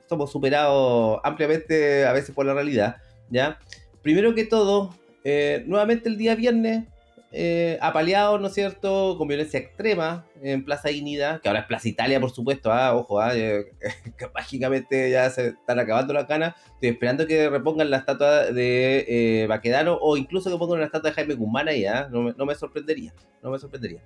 somos 0.09 0.31
superados 0.31 1.21
ampliamente 1.23 2.05
a 2.05 2.13
veces 2.13 2.35
por 2.35 2.45
la 2.45 2.55
realidad, 2.55 2.97
¿ya? 3.31 3.59
Primero 4.03 4.35
que 4.35 4.45
todo, 4.45 4.95
eh, 5.25 5.65
nuevamente 5.67 6.09
el 6.09 6.17
día 6.17 6.35
viernes, 6.35 6.85
eh, 7.33 7.79
¿no 7.81 8.47
es 8.47 8.55
cierto?, 8.55 9.17
con 9.17 9.29
violencia 9.29 9.61
extrema 9.61 10.25
en 10.43 10.65
Plaza 10.65 10.89
Dignidad, 10.89 11.41
que 11.41 11.49
ahora 11.49 11.61
es 11.61 11.67
Plaza 11.67 11.89
Italia, 11.89 12.21
por 12.21 12.31
supuesto, 12.31 12.73
ah, 12.73 12.97
ojo, 12.97 13.21
ah, 13.21 13.37
eh, 13.37 13.67
que 14.19 14.27
mágicamente 14.35 15.11
ya 15.11 15.31
se 15.31 15.49
están 15.49 15.79
acabando 15.79 16.13
las 16.13 16.27
canas. 16.27 16.55
Estoy 16.75 16.91
esperando 16.91 17.27
que 17.27 17.49
repongan 17.49 17.91
la 17.91 17.99
estatua 17.99 18.47
de 18.47 19.05
eh, 19.09 19.47
Baquedano 19.47 19.99
o 20.01 20.17
incluso 20.17 20.51
que 20.51 20.57
pongan 20.57 20.81
la 20.81 20.87
estatua 20.87 21.11
de 21.11 21.17
Jaime 21.17 21.35
Guzmán 21.35 21.69
ahí, 21.69 21.85
ah, 21.85 22.09
no, 22.11 22.23
me, 22.23 22.35
no 22.37 22.47
me 22.47 22.55
sorprendería, 22.55 23.13
no 23.43 23.51
me 23.51 23.59
sorprendería. 23.59 24.01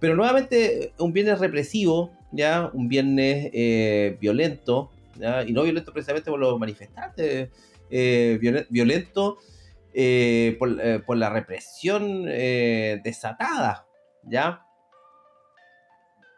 Pero 0.00 0.16
nuevamente 0.16 0.92
un 0.98 1.12
viernes 1.12 1.38
represivo, 1.38 2.10
ya, 2.32 2.70
un 2.72 2.88
viernes 2.88 3.50
violento, 4.18 4.90
¿ya? 5.16 5.44
y 5.44 5.52
no 5.52 5.62
violento 5.62 5.92
precisamente 5.92 6.30
por 6.30 6.40
los 6.40 6.58
manifestantes, 6.58 7.48
eh, 7.90 8.38
violento 8.70 9.38
eh, 9.92 10.56
por, 10.58 11.04
por, 11.04 11.16
la 11.16 11.30
represión 11.30 12.24
desatada, 12.24 13.86
¿ya? 14.24 14.62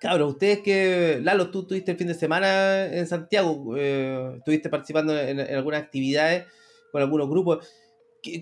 Claro, 0.00 0.28
ustedes 0.28 0.60
que, 0.60 1.20
Lalo, 1.22 1.50
tú 1.50 1.60
estuviste 1.62 1.92
el 1.92 1.98
fin 1.98 2.08
de 2.08 2.14
semana 2.14 2.86
en 2.86 3.06
Santiago, 3.06 3.76
estuviste 3.76 4.68
participando 4.68 5.18
en, 5.18 5.40
algunas 5.40 5.82
actividades 5.82 6.44
con 6.92 7.00
algunos 7.00 7.28
grupos. 7.28 7.66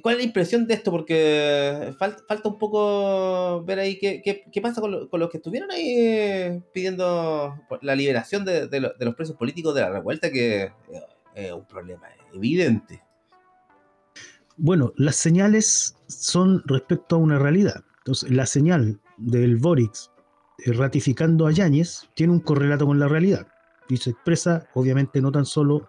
¿Cuál 0.03 0.15
es 0.15 0.19
la 0.19 0.27
impresión 0.27 0.67
de 0.67 0.75
esto? 0.75 0.91
Porque 0.91 1.95
falta, 1.99 2.49
un 2.49 2.59
poco 2.59 3.63
ver 3.65 3.79
ahí 3.79 3.99
qué, 3.99 4.23
qué, 4.23 4.61
pasa 4.61 4.81
con, 4.81 5.09
los 5.11 5.31
que 5.31 5.37
estuvieron 5.37 5.71
ahí 5.71 5.95
eh, 5.99 6.63
pidiendo 6.73 7.55
la 7.83 7.95
liberación 7.95 8.45
de, 8.45 8.69
los 8.81 9.15
presos 9.15 9.37
políticos 9.37 9.75
de 9.75 9.83
la 9.83 9.91
revuelta, 9.91 10.31
que 10.31 10.73
es 11.35 11.53
un 11.53 11.67
problema 11.67 12.09
evidente. 12.35 13.03
Bueno, 14.57 14.93
las 14.97 15.17
señales 15.17 15.97
son 16.07 16.63
respecto 16.67 17.17
a 17.17 17.19
una 17.19 17.39
realidad. 17.39 17.85
Entonces, 17.99 18.31
la 18.31 18.47
señal 18.47 19.01
del 19.17 19.57
Boric 19.57 19.95
eh, 20.65 20.73
ratificando 20.73 21.47
a 21.47 21.53
Yáñez 21.53 22.09
tiene 22.15 22.33
un 22.33 22.41
correlato 22.41 22.87
con 22.87 22.99
la 22.99 23.09
realidad 23.09 23.49
y 23.89 23.97
se 23.97 24.11
expresa, 24.11 24.69
obviamente, 24.75 25.21
no 25.21 25.33
tan 25.33 25.45
solo 25.45 25.89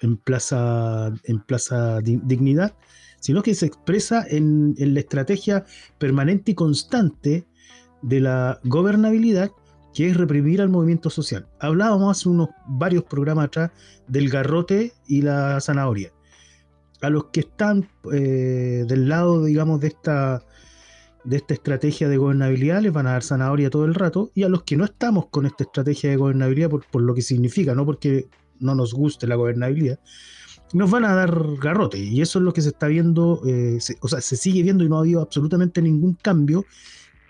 en 0.00 0.16
Plaza, 0.16 1.12
en 1.24 1.40
plaza 1.40 2.00
Dignidad, 2.00 2.74
sino 3.20 3.42
que 3.42 3.54
se 3.54 3.66
expresa 3.66 4.26
en, 4.28 4.74
la 4.76 5.00
estrategia 5.00 5.64
permanente 5.98 6.52
y 6.52 6.54
constante 6.54 7.46
de 8.02 8.20
la 8.20 8.58
gobernabilidad, 8.64 9.52
que 9.94 10.08
es 10.08 10.16
reprimir 10.16 10.60
al 10.60 10.68
movimiento 10.68 11.10
social. 11.10 11.46
Hablábamos 11.60 12.16
hace 12.16 12.28
unos 12.28 12.48
varios 12.66 13.04
programas 13.04 13.46
atrás 13.46 13.70
del 14.08 14.28
garrote 14.28 14.92
y 15.06 15.22
la 15.22 15.60
zanahoria. 15.60 16.12
A 17.00 17.10
los 17.10 17.26
que 17.26 17.40
están 17.40 17.88
eh, 18.12 18.84
del 18.86 19.08
lado, 19.08 19.44
digamos, 19.44 19.80
de 19.80 19.88
esta, 19.88 20.42
de 21.24 21.36
esta 21.36 21.54
estrategia 21.54 22.08
de 22.08 22.16
gobernabilidad 22.16 22.80
les 22.80 22.92
van 22.92 23.06
a 23.06 23.12
dar 23.12 23.22
zanahoria 23.22 23.70
todo 23.70 23.84
el 23.84 23.94
rato, 23.94 24.30
y 24.34 24.44
a 24.44 24.48
los 24.48 24.62
que 24.62 24.76
no 24.76 24.84
estamos 24.84 25.26
con 25.26 25.46
esta 25.46 25.64
estrategia 25.64 26.10
de 26.10 26.16
gobernabilidad 26.16 26.70
por, 26.70 26.86
por 26.86 27.02
lo 27.02 27.14
que 27.14 27.22
significa, 27.22 27.74
no 27.74 27.84
porque 27.84 28.28
no 28.60 28.74
nos 28.74 28.94
guste 28.94 29.26
la 29.26 29.34
gobernabilidad, 29.34 29.98
nos 30.72 30.90
van 30.90 31.04
a 31.04 31.14
dar 31.14 31.56
garrote. 31.60 31.98
Y 31.98 32.20
eso 32.22 32.38
es 32.38 32.44
lo 32.44 32.52
que 32.52 32.62
se 32.62 32.70
está 32.70 32.86
viendo, 32.86 33.42
eh, 33.46 33.78
o 34.00 34.08
sea, 34.08 34.20
se 34.20 34.36
sigue 34.36 34.62
viendo 34.62 34.84
y 34.84 34.88
no 34.88 34.96
ha 34.96 35.00
habido 35.00 35.20
absolutamente 35.20 35.82
ningún 35.82 36.14
cambio. 36.14 36.64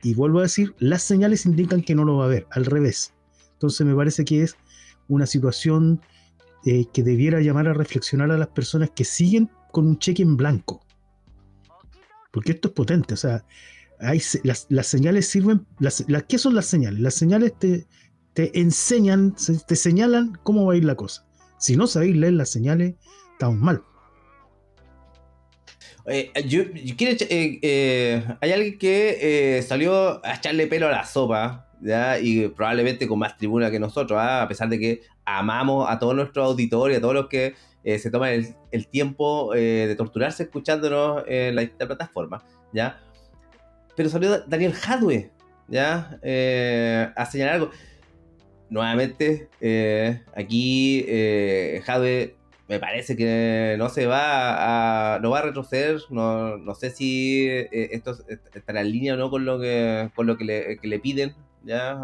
Y 0.03 0.15
vuelvo 0.15 0.41
a 0.41 0.43
decir, 0.43 0.75
las 0.79 1.03
señales 1.03 1.47
indican 1.47 1.83
que 1.83 1.95
no 1.95 2.05
lo 2.05 2.17
va 2.17 2.25
a 2.25 2.27
haber, 2.27 2.47
al 2.51 2.65
revés. 2.65 3.15
Entonces 3.53 3.87
me 3.87 3.95
parece 3.95 4.25
que 4.25 4.43
es 4.43 4.57
una 5.09 5.27
situación 5.27 6.01
eh, 6.65 6.87
que 6.93 7.03
debiera 7.03 7.41
llamar 7.41 7.69
a 7.69 7.75
reflexionar 7.75 8.31
a 8.33 8.39
las 8.39 8.49
personas 8.49 8.91
que 8.91 9.05
siguen 9.05 9.51
con 9.71 9.87
un 9.87 9.99
cheque 9.99 10.23
en 10.23 10.37
blanco. 10.37 10.85
Porque 12.33 12.53
esto 12.53 12.69
es 12.69 12.75
potente, 12.75 13.15
o 13.15 13.17
sea, 13.17 13.45
las, 14.01 14.87
señales 14.87 15.29
sirven, 15.29 15.67
las, 15.79 16.05
¿qué 16.29 16.39
son 16.39 16.55
las 16.55 16.67
señales? 16.67 17.01
Las 17.01 17.15
señales 17.15 17.57
te, 17.59 17.87
te 18.33 18.59
enseñan, 18.59 19.37
te 19.67 19.77
señalan 19.77 20.39
cómo 20.43 20.67
va 20.67 20.73
a 20.73 20.77
ir 20.77 20.85
la 20.85 20.97
cosa. 20.97 21.27
Si 21.59 21.77
no 21.77 21.87
sabéis 21.87 22.17
leer 22.17 22.33
las 22.33 22.51
señales, 22.51 22.95
estamos 23.33 23.59
mal. 23.59 23.83
Eh, 26.07 26.33
eh, 26.35 27.59
eh, 27.63 28.25
hay 28.41 28.53
alguien 28.53 28.79
que 28.79 29.65
salió 29.67 30.25
a 30.25 30.35
echarle 30.35 30.67
pelo 30.67 30.89
a 30.89 30.91
la 30.91 31.05
sopa, 31.05 31.69
¿ya? 31.81 32.19
y 32.19 32.49
probablemente 32.49 33.07
con 33.07 33.19
más 33.19 33.37
tribuna 33.37 33.71
que 33.71 33.79
nosotros, 33.79 34.19
¿ah? 34.21 34.43
a 34.43 34.49
pesar 34.49 34.69
de 34.69 34.79
que 34.79 35.03
amamos 35.25 35.89
a 35.89 35.99
todos 35.99 36.15
nuestros 36.15 36.45
auditores, 36.47 36.99
a 36.99 37.01
todos 37.01 37.15
los 37.15 37.29
que 37.29 37.55
se 37.85 38.11
toman 38.11 38.55
el, 38.71 38.87
tiempo 38.89 39.53
de 39.55 39.95
torturarse 39.97 40.45
escuchándonos 40.45 41.25
en 41.27 41.57
la 41.57 41.69
plataforma, 41.79 42.45
¿ya? 42.73 43.01
Pero 43.97 44.09
salió 44.09 44.41
Daniel 44.47 44.73
Hadwe, 44.73 45.31
¿ya? 45.69 46.19
a 47.17 47.27
señalar 47.27 47.55
algo. 47.55 47.71
Nuevamente, 48.71 49.49
aquí 50.35 51.05
Hadwe 51.87 52.37
me 52.73 52.81
parece 52.81 53.17
que 53.19 53.77
no 53.77 53.91
se 53.91 54.07
va 54.07 55.17
a, 55.17 55.19
no 55.21 55.29
va 55.29 55.41
a 55.41 55.43
retroceder. 55.43 56.01
No, 56.09 56.75
sé 56.75 56.89
si 56.89 57.47
eh, 57.47 57.69
esto 57.93 58.17
estará 58.55 58.81
en 58.81 58.91
línea 58.91 59.13
o 59.13 59.19
no 59.19 59.29
con 59.29 59.45
lo 59.45 59.61
que, 59.61 60.11
con 60.15 60.27
lo 60.27 60.39
que 60.39 60.79
le, 60.83 60.99
piden. 61.01 61.35
Ya 61.65 62.01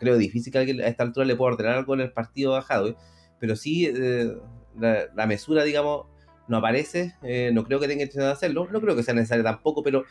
creo 0.00 0.16
difícil 0.16 0.50
que 0.50 0.58
alguien 0.58 0.80
a 0.80 0.86
esta 0.86 1.02
altura 1.02 1.26
le 1.26 1.36
pueda 1.36 1.52
ordenar 1.52 1.76
algo 1.76 1.92
en 1.92 2.00
el 2.00 2.12
partido 2.12 2.56
a 2.56 2.62
Jadwe, 2.62 2.96
pero 3.38 3.56
sí 3.56 3.92
eh, 3.94 4.34
la, 4.78 5.26
mesura, 5.26 5.64
digamos, 5.64 6.06
no 6.48 6.56
aparece. 6.56 7.14
Eh, 7.22 7.50
no 7.52 7.64
creo 7.64 7.78
que 7.78 7.86
tenga 7.86 8.02
intención 8.02 8.24
de 8.24 8.32
hacerlo. 8.32 8.68
No 8.72 8.80
creo 8.80 8.96
que 8.96 9.02
sea 9.02 9.12
necesario 9.12 9.44
tampoco, 9.44 9.82
pero 9.82 10.04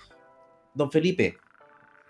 don 0.76 0.92
Felipe, 0.92 1.38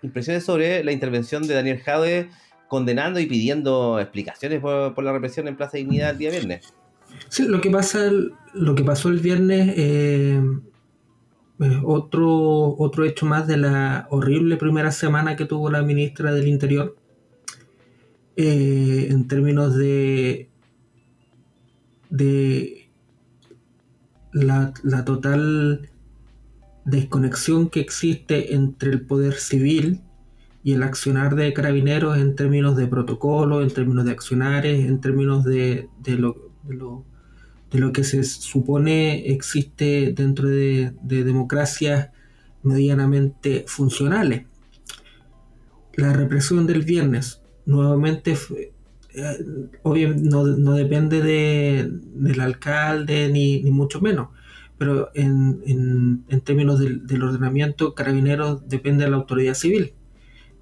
impresiones 0.02 0.44
sobre 0.44 0.84
la 0.84 0.92
intervención 0.92 1.46
de 1.46 1.54
Daniel 1.54 1.80
Jadwe 1.80 2.28
condenando 2.68 3.20
y 3.20 3.26
pidiendo 3.26 3.98
explicaciones 4.00 4.60
por, 4.60 4.92
por 4.92 5.02
la 5.02 5.14
represión 5.14 5.48
en 5.48 5.56
Plaza 5.56 5.78
Dignidad 5.78 6.10
el 6.10 6.18
día 6.18 6.30
viernes. 6.30 6.74
Sí, 7.28 7.46
lo 7.46 7.60
que 7.60 7.70
pasa, 7.70 8.10
lo 8.54 8.74
que 8.74 8.84
pasó 8.84 9.08
el 9.08 9.20
viernes, 9.20 9.74
eh, 9.76 10.40
eh, 11.60 11.80
otro, 11.84 12.76
otro 12.78 13.04
hecho 13.04 13.26
más 13.26 13.46
de 13.46 13.56
la 13.56 14.06
horrible 14.10 14.56
primera 14.56 14.92
semana 14.92 15.36
que 15.36 15.46
tuvo 15.46 15.70
la 15.70 15.82
ministra 15.82 16.32
del 16.32 16.48
Interior, 16.48 16.96
eh, 18.36 19.08
en 19.10 19.26
términos 19.28 19.74
de, 19.76 20.50
de 22.10 22.90
la, 24.32 24.74
la 24.82 25.04
total 25.04 25.88
desconexión 26.84 27.68
que 27.68 27.80
existe 27.80 28.54
entre 28.54 28.90
el 28.90 29.00
poder 29.00 29.34
civil 29.34 30.02
y 30.62 30.72
el 30.72 30.82
accionar 30.82 31.36
de 31.36 31.52
carabineros 31.52 32.18
en 32.18 32.36
términos 32.36 32.76
de 32.76 32.86
protocolo, 32.86 33.62
en 33.62 33.70
términos 33.70 34.04
de 34.04 34.10
accionares, 34.10 34.84
en 34.84 35.00
términos 35.00 35.44
de, 35.44 35.88
de 36.02 36.16
lo, 36.16 36.45
de 36.66 36.74
lo, 37.78 37.92
que 37.92 38.04
se 38.04 38.22
supone 38.24 39.30
existe 39.30 40.12
dentro 40.12 40.48
de, 40.48 40.92
democracias 41.02 42.10
medianamente 42.62 43.64
funcionales. 43.66 44.46
La 45.94 46.12
represión 46.12 46.66
del 46.66 46.82
viernes, 46.82 47.40
nuevamente, 47.64 48.36
eh, 49.14 49.44
obviamente 49.82 50.28
no, 50.28 50.74
depende 50.74 51.22
del 51.22 52.40
alcalde 52.40 53.30
ni, 53.30 53.62
mucho 53.70 54.00
menos, 54.00 54.28
pero 54.78 55.10
en, 55.14 56.24
términos 56.44 56.78
del, 56.80 57.22
ordenamiento, 57.22 57.94
carabineros 57.94 58.68
depende 58.68 59.04
de 59.04 59.10
la 59.10 59.16
autoridad 59.16 59.54
civil. 59.54 59.94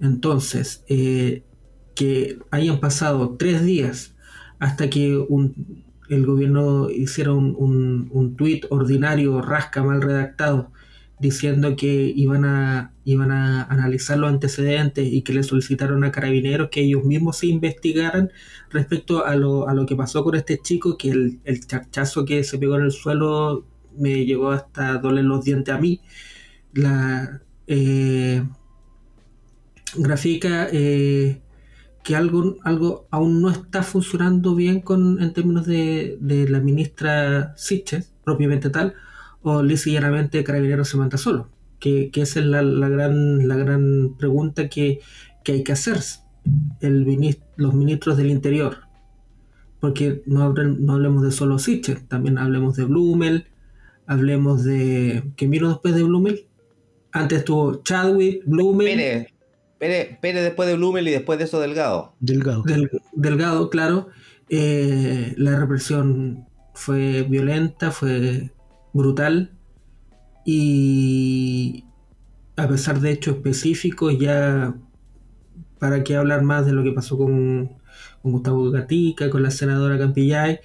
Entonces, 0.01 0.85
eh, 0.89 1.43
que 1.95 2.39
hayan 2.51 2.81
pasado 2.81 3.37
tres 3.39 3.65
días 3.65 4.15
hasta 4.59 4.91
que 4.91 5.17
un 5.17 5.84
el 6.09 6.27
gobierno 6.27 6.91
hiciera 6.91 7.33
un, 7.33 7.55
un, 7.59 8.09
un 8.13 8.37
tuit 8.37 8.67
ordinario, 8.71 9.41
rasca, 9.41 9.83
mal 9.83 10.03
redactado, 10.03 10.71
diciendo 11.19 11.77
que 11.77 12.13
iban 12.15 12.45
a, 12.45 12.93
iban 13.05 13.31
a 13.31 13.65
analizar 13.65 14.19
los 14.19 14.31
antecedentes 14.31 15.07
y 15.11 15.23
que 15.23 15.33
le 15.33 15.43
solicitaron 15.43 16.05
a 16.05 16.13
carabineros 16.13 16.69
que 16.71 16.83
ellos 16.83 17.05
mismos 17.05 17.39
se 17.39 17.47
investigaran 17.47 18.31
respecto 18.71 19.25
a 19.25 19.37
lo, 19.37 19.69
a 19.69 19.75
lo 19.75 19.87
que 19.87 19.97
pasó 19.97 20.25
con 20.25 20.35
este 20.35 20.59
chico, 20.59 20.99
que 20.99 21.11
el, 21.11 21.41
el 21.45 21.67
charchazo 21.67 22.25
que 22.25 22.45
se 22.45 22.59
pegó 22.59 22.77
en 22.77 22.85
el 22.85 22.93
suelo 22.93 23.65
me 23.97 24.25
llegó 24.25 24.51
hasta 24.51 24.99
doler 24.99 25.25
los 25.25 25.45
dientes 25.45 25.75
a 25.75 25.79
mí. 25.79 26.01
La 26.73 27.41
eh, 27.67 28.43
grafica 29.97 30.69
eh, 30.73 31.41
que 32.05 32.15
algo, 32.15 32.59
algo 32.63 33.09
aún 33.11 33.41
no 33.41 33.51
está 33.51 33.83
funcionando 33.83 34.55
bien 34.55 34.81
con, 34.81 35.21
en 35.23 35.33
términos 35.33 35.67
de, 35.67 36.19
de 36.21 36.47
la 36.49 36.61
ministra 36.61 37.55
Siches, 37.57 38.13
propiamente 38.23 38.69
tal, 38.69 38.95
o 39.43 39.63
lisa 39.63 39.89
y 39.89 39.95
llanamente 39.95 40.45
Carabineros 40.45 40.89
se 40.89 40.99
manda 40.99 41.17
solo? 41.17 41.49
Que, 41.81 42.11
que 42.11 42.21
esa 42.21 42.41
es 42.41 42.47
la, 42.47 42.61
la, 42.61 42.91
gran, 42.91 43.49
la 43.49 43.57
gran 43.57 44.17
pregunta 44.19 44.69
que, 44.69 45.01
que 45.43 45.53
hay 45.53 45.65
que 45.65 45.73
hacerse 45.73 46.21
el 46.81 47.07
los 47.57 47.75
ministros 47.75 48.19
del 48.19 48.31
Interior. 48.31 48.77
Porque 49.81 50.23
no, 50.27 50.53
no 50.53 50.93
hablemos 50.93 51.23
de 51.23 51.33
solo 51.33 51.59
Siches, 51.59 52.07
también 52.07 52.37
hablemos 52.37 52.77
de 52.77 52.85
Blumel, 52.85 53.47
hablemos 54.07 54.63
de... 54.63 55.33
¿Qué 55.37 55.47
vino 55.47 55.71
después 55.71 55.95
de 55.95 56.03
Blumel? 56.03 56.47
Antes 57.13 57.39
estuvo 57.39 57.83
Chadwick, 57.83 58.43
Blumel... 58.45 59.29
Pérez, 60.21 60.43
después 60.43 60.69
de 60.69 60.77
Blumel 60.77 61.09
y 61.09 61.11
después 61.11 61.39
de 61.39 61.45
eso 61.45 61.61
Delgado. 61.61 62.15
Delgado. 62.21 62.63
delgado, 63.13 63.71
claro. 63.71 64.09
Eh, 64.49 65.35
la 65.37 65.59
represión 65.59 66.47
fue 66.75 67.23
violenta, 67.23 67.91
fue 67.91 68.51
brutal 68.93 69.53
y 70.45 71.85
a 72.57 72.69
pesar 72.69 73.01
de 73.01 73.13
hechos 73.13 73.37
específicos 73.37 74.17
ya 74.19 74.75
para 75.79 76.05
qué 76.05 76.17
hablar 76.17 76.43
más 76.43 76.67
de 76.67 76.73
lo 76.73 76.83
que 76.83 76.93
pasó 76.93 77.19
con, 77.19 77.79
con 78.23 78.33
Gustavo 78.33 78.71
Gatica, 78.71 79.31
con 79.31 79.43
la 79.43 79.51
senadora 79.51 79.99
Campillay, 79.99 80.61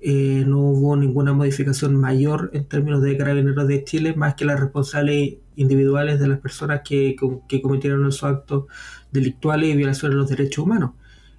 eh, 0.00 0.44
no 0.46 0.58
hubo 0.60 0.96
ninguna 0.96 1.32
modificación 1.32 1.96
mayor 1.96 2.50
en 2.52 2.66
términos 2.66 3.02
de 3.02 3.16
carabineros 3.16 3.66
de 3.66 3.84
Chile, 3.84 4.14
más 4.14 4.34
que 4.34 4.44
las 4.44 4.60
responsables 4.60 5.36
individuales 5.56 6.20
de 6.20 6.28
las 6.28 6.38
personas 6.38 6.82
que, 6.84 7.16
que 7.48 7.62
cometieron 7.62 8.06
esos 8.06 8.24
actos 8.24 8.66
delictuales 9.10 9.70
y 9.70 9.76
violaciones 9.76 10.14
de 10.14 10.20
los 10.20 10.28
derechos 10.28 10.64
humanos. 10.64 10.92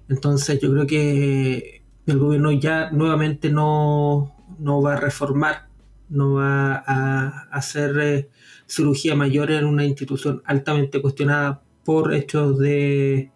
Entonces 0.08 0.60
yo 0.60 0.72
creo 0.72 0.86
que 0.86 1.82
el 2.06 2.18
gobierno 2.18 2.50
ya 2.52 2.90
nuevamente 2.90 3.50
no, 3.50 4.34
no 4.58 4.82
va 4.82 4.94
a 4.94 5.00
reformar, 5.00 5.68
no 6.08 6.34
va 6.34 6.82
a 6.86 7.48
hacer 7.50 7.98
eh, 8.00 8.30
cirugía 8.66 9.14
mayor 9.14 9.50
en 9.50 9.66
una 9.66 9.84
institución 9.84 10.42
altamente 10.46 11.00
cuestionada 11.00 11.62
por 11.84 12.14
hechos 12.14 12.58
de 12.58 13.30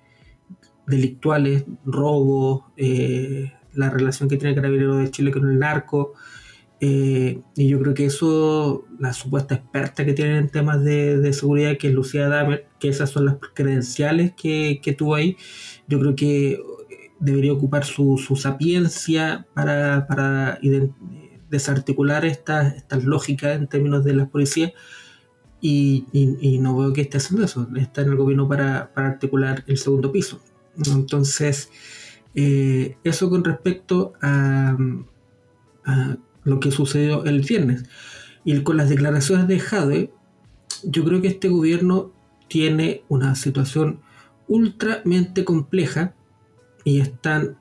delictuales, 0.87 1.64
robos, 1.85 2.64
eh, 2.77 3.53
la 3.75 3.91
relación 3.91 4.29
que 4.29 4.37
tiene 4.37 4.55
Carabineros 4.55 4.99
de 4.99 5.11
Chile 5.11 5.31
con 5.31 5.49
el 5.49 5.59
narco. 5.59 6.14
Eh, 6.81 7.41
y 7.55 7.68
yo 7.68 7.81
creo 7.81 7.95
que 7.95 8.07
eso, 8.07 8.87
la 8.99 9.12
supuesta 9.12 9.55
experta 9.55 10.05
que 10.05 10.14
tienen 10.14 10.37
en 10.37 10.49
temas 10.49 10.83
de, 10.83 11.33
seguridad, 11.33 11.77
que 11.79 11.89
es 11.89 11.95
Lucía 11.95 12.29
Damer, 12.29 12.66
que 12.81 12.89
esas 12.89 13.11
son 13.11 13.27
las 13.27 13.37
credenciales 13.55 14.33
que, 14.33 14.81
que 14.83 14.93
tuvo 14.93 15.14
ahí, 15.14 15.37
yo 15.87 16.01
creo 16.01 16.16
que 16.16 16.59
debería 17.20 17.53
ocupar 17.53 17.85
su, 17.85 18.18
su 18.18 18.35
sapiencia 18.35 19.47
para, 19.55 20.09
para 20.09 20.59
desarticular 21.49 22.25
estas, 22.25 22.75
estas 22.75 23.05
lógicas 23.05 23.57
en 23.57 23.68
términos 23.68 24.05
de 24.05 24.14
las 24.14 24.29
policías. 24.29 24.73
Y, 25.61 26.07
y, 26.12 26.59
no 26.59 26.77
veo 26.77 26.93
que 26.93 27.03
esté 27.03 27.18
haciendo 27.18 27.45
eso. 27.45 27.68
Está 27.77 28.03
en 28.03 28.09
el 28.09 28.16
gobierno 28.16 28.49
para, 28.49 28.93
para 28.93 29.07
articular 29.07 29.62
el 29.68 29.79
segundo 29.79 30.11
piso. 30.11 30.43
Entonces, 30.85 31.70
eh, 32.35 32.97
eso 33.05 33.28
con 33.30 33.45
respecto 33.45 34.14
a, 34.22 34.76
lo 36.45 36.61
que 36.61 36.70
sucedió 36.70 37.24
el 37.24 37.41
viernes. 37.41 37.85
Y 38.45 38.62
con 38.62 38.76
las 38.76 38.89
declaraciones 38.89 39.47
de 39.47 39.61
Jade, 39.61 40.11
yo 40.85 41.05
creo 41.05 41.20
que 41.20 41.28
este 41.28 41.49
gobierno 41.49 42.12
tiene 42.49 43.05
una 43.09 43.35
situación 43.35 44.01
ultramente 44.49 45.45
compleja 45.45 46.14
y 46.85 47.01
están 47.01 47.57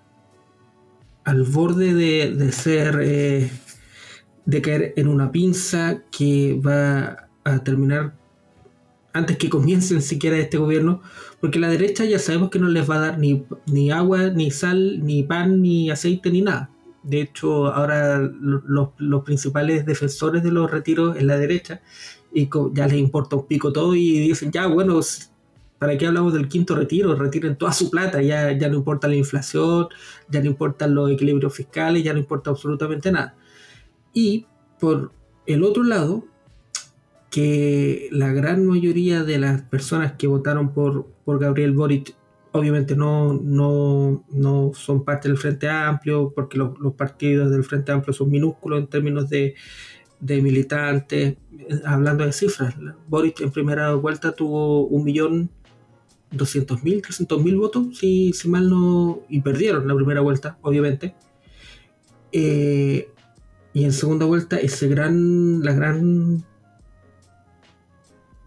al 1.24 1.43
borde 1.43 1.93
de, 1.93 2.51
ser, 2.51 2.99
eh, 3.01 3.51
de 4.45 4.61
caer 4.61 4.93
en 4.95 5.07
una 5.07 5.32
pinza 5.32 6.01
que 6.11 6.59
va 6.59 7.30
a 7.43 7.59
terminar 7.63 8.20
antes 9.14 9.38
que 9.38 9.49
comiencen 9.49 10.01
siquiera 10.01 10.38
este 10.38 10.57
gobierno, 10.57 11.01
porque 11.39 11.59
la 11.59 11.70
derecha 11.70 12.05
ya 12.05 12.20
sabemos 12.20 12.49
que 12.49 12.59
no 12.59 12.70
les 12.70 12.89
va 12.89 12.95
a 12.95 12.99
dar 12.99 13.20
ni, 13.20 13.45
ni 13.68 13.91
agua, 13.91 14.30
ni 14.30 14.51
sal, 14.51 15.03
ni 15.03 15.24
pan, 15.24 15.62
ni 15.62 15.89
aceite, 15.89 16.32
ni 16.32 16.41
nada. 16.41 16.70
De 17.03 17.22
hecho, 17.22 17.68
ahora 17.68 18.20
los, 18.20 18.89
los 18.97 19.24
principales 19.24 19.86
defensores 19.86 20.43
de 20.43 20.51
los 20.51 20.70
retiros 20.70 21.18
es 21.18 21.24
la 21.24 21.38
derecha 21.38 21.82
y 22.34 22.49
ya 22.74 22.88
les 22.88 22.97
importa 22.97 23.36
un 23.36 23.47
pico 23.47 23.74
todo 23.74 23.95
y 23.95 24.20
dicen, 24.20 24.51
ya, 24.51 24.68
bueno, 24.68 24.99
¿para 25.80 25.97
qué 25.97 26.07
hablamos 26.07 26.34
del 26.34 26.47
quinto 26.47 26.76
retiro? 26.76 27.16
Retiren 27.16 27.57
toda 27.57 27.74
su 27.74 27.89
plata, 27.89 28.22
ya, 28.22 28.51
ya 28.51 28.70
no 28.70 28.76
importa 28.76 29.07
la 29.07 29.16
inflación, 29.16 29.88
ya 30.30 30.39
no 30.39 30.45
importan 30.45 30.93
los 30.93 31.12
equilibrios 31.12 31.53
fiscales, 31.53 32.03
ya 32.03 32.14
no 32.14 32.20
importa 32.20 32.51
absolutamente 32.51 33.12
nada. 33.12 33.36
Y 34.14 34.45
por 34.80 35.12
el 35.45 35.64
otro 35.64 35.84
lado, 35.84 36.24
que 37.32 38.09
la 38.11 38.32
gran 38.34 38.67
mayoría 38.67 39.23
de 39.23 39.39
las 39.39 39.61
personas 39.63 40.13
que 40.13 40.27
votaron 40.27 40.73
por, 40.73 41.07
por 41.23 41.39
Gabriel 41.39 41.71
Boric 41.71 42.13
obviamente 42.51 42.95
no, 42.95 43.34
no, 43.34 44.25
no 44.29 44.71
son 44.75 45.05
parte 45.05 45.29
del 45.29 45.38
Frente 45.38 45.69
Amplio, 45.69 46.34
porque 46.36 46.57
los, 46.57 46.73
partidos 46.97 47.49
del 47.49 47.63
Frente 47.63 47.93
Amplio 47.93 48.13
son 48.13 48.29
minúsculos 48.29 48.79
en 48.79 48.88
términos 48.88 49.29
de, 49.29 49.55
de 50.19 50.41
militantes. 50.41 51.38
Hablando 51.86 52.25
de 52.25 52.34
cifras, 52.34 52.75
Boric 53.07 53.39
en 53.39 53.51
primera 53.51 53.93
vuelta 53.95 54.34
tuvo 54.34 54.86
un 54.88 55.05
millón 55.05 55.49
doscientos 56.32 56.84
mil, 56.84 57.01
trescientos 57.01 57.41
mil 57.41 57.55
votos, 57.55 57.97
si, 57.97 58.34
si 58.34 58.49
mal 58.49 58.69
no, 58.69 59.21
y 59.29 59.39
perdieron 59.39 59.88
la 59.88 59.95
primera 59.95 60.19
vuelta, 60.19 60.57
obviamente. 60.61 61.15
Eh, 62.34 63.09
y 63.73 63.86
en 63.86 63.93
segunda 63.93 64.25
vuelta, 64.25 64.57
ese 64.57 64.89
gran, 64.89 65.63
la 65.63 65.73
gran 65.73 66.43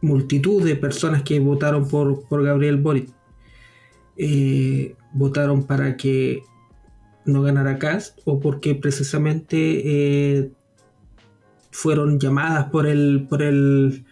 multitud 0.04 0.62
de 0.62 0.76
personas 0.76 1.22
que 1.22 1.40
votaron 1.40 1.88
por, 1.88 2.28
por 2.28 2.44
Gabriel 2.44 2.76
Boric 2.76 3.08
eh, 4.16 4.94
votaron 5.12 5.64
para 5.64 5.96
que 5.96 6.42
no 7.24 7.42
ganara 7.42 7.78
Cast 7.78 8.20
o 8.24 8.38
porque 8.38 8.74
precisamente 8.74 9.56
eh, 9.56 10.50
fueron 11.70 12.20
llamadas 12.20 12.66
por 12.70 12.86
el 12.86 13.26
por 13.28 13.42
el 13.42 14.04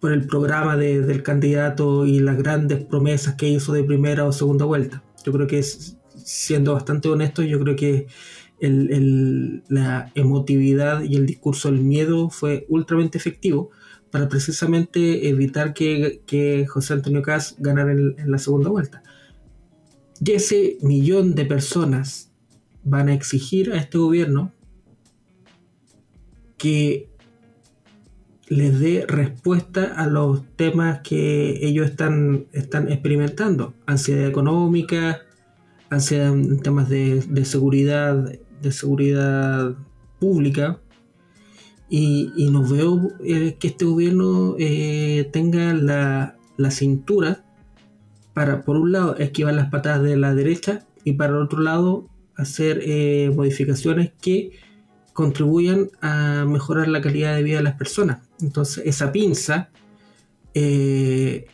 por 0.00 0.12
el 0.12 0.26
programa 0.26 0.76
del 0.76 1.22
candidato 1.22 2.06
y 2.06 2.20
las 2.20 2.38
grandes 2.38 2.82
promesas 2.82 3.34
que 3.34 3.48
hizo 3.48 3.74
de 3.74 3.84
primera 3.84 4.24
o 4.24 4.32
segunda 4.32 4.64
vuelta. 4.64 5.02
Yo 5.24 5.32
creo 5.32 5.46
que 5.46 5.62
siendo 5.62 6.72
bastante 6.72 7.10
honesto, 7.10 7.42
yo 7.42 7.60
creo 7.60 7.76
que 7.76 8.06
la 8.60 10.10
emotividad 10.14 11.02
y 11.02 11.16
el 11.16 11.26
discurso 11.26 11.70
del 11.70 11.82
miedo 11.82 12.30
fue 12.30 12.64
ultramente 12.70 13.18
efectivo 13.18 13.70
para 14.10 14.28
precisamente 14.28 15.28
evitar 15.28 15.72
que, 15.72 16.66
José 16.68 16.94
Antonio 16.94 17.22
Caz 17.22 17.54
ganara 17.58 17.92
en, 17.92 18.16
la 18.26 18.38
segunda 18.38 18.68
vuelta. 18.68 19.02
Y 20.24 20.32
ese 20.32 20.78
millón 20.82 21.34
de 21.34 21.44
personas 21.46 22.30
van 22.84 23.08
a 23.08 23.14
exigir 23.14 23.72
a 23.72 23.76
este 23.76 23.98
gobierno 23.98 24.52
que 26.58 27.08
les 28.48 28.80
dé 28.80 29.06
respuesta 29.06 29.84
a 29.84 30.06
los 30.06 30.44
temas 30.56 31.00
que 31.00 31.64
ellos 31.66 31.88
están, 31.88 32.46
están 32.52 32.90
experimentando. 32.90 33.74
Ansiedad 33.86 34.26
económica, 34.26 35.20
ansiedad 35.88 36.32
en 36.32 36.60
temas 36.60 36.88
de, 36.88 37.22
de 37.28 37.44
seguridad, 37.44 38.32
de 38.60 38.72
seguridad 38.72 39.76
pública, 40.18 40.80
y, 41.90 42.32
y 42.36 42.50
no 42.50 42.62
veo 42.62 43.10
eh, 43.24 43.56
que 43.58 43.66
este 43.66 43.84
gobierno 43.84 44.54
eh, 44.58 45.28
tenga 45.32 45.74
la, 45.74 46.36
la, 46.56 46.70
cintura 46.70 47.44
para, 48.32 48.62
por 48.62 48.76
un 48.76 48.92
lado, 48.92 49.16
esquivar 49.16 49.54
las 49.54 49.70
patadas 49.70 50.04
de 50.04 50.16
la 50.16 50.32
derecha 50.32 50.86
y 51.02 51.14
para 51.14 51.36
otro 51.36 51.60
lado, 51.60 52.08
hacer 52.36 52.80
eh, 52.84 53.32
modificaciones 53.34 54.12
que 54.22 54.52
contribuyan 55.12 55.90
a 56.00 56.44
mejorar 56.46 56.86
la 56.86 57.00
calidad 57.00 57.34
de 57.34 57.42
vida 57.42 57.56
de 57.56 57.64
las 57.64 57.74
personas. 57.74 58.20
Entonces, 58.40 58.84
esa 58.86 59.10
pinza, 59.10 59.70
que 60.54 61.46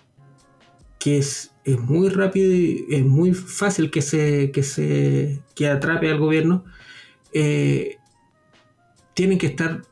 es, 1.00 1.52
es, 1.64 1.80
muy 1.80 2.10
rápido 2.10 2.52
y 2.52 2.84
es 2.90 3.04
muy 3.04 3.32
fácil 3.32 3.90
que 3.90 4.02
se, 4.02 4.50
que 4.50 4.62
se 4.62 5.40
que 5.54 5.68
atrape 5.68 6.10
al 6.10 6.18
gobierno, 6.18 6.64
tienen 7.32 7.98
que 9.38 9.46
estar 9.46 9.82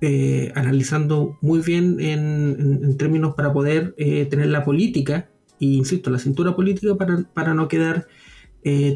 eh, 0.00 0.52
analizando 0.54 1.38
muy 1.40 1.60
bien 1.60 2.00
en, 2.00 2.96
términos 2.98 3.34
para 3.34 3.52
poder 3.52 3.94
eh, 3.98 4.26
tener 4.26 4.48
la 4.48 4.64
política, 4.64 5.28
e 5.60 5.66
insisto, 5.66 6.10
la 6.10 6.18
cintura 6.18 6.54
política 6.54 6.94
para, 6.96 7.54
no 7.54 7.68
quedar 7.68 8.06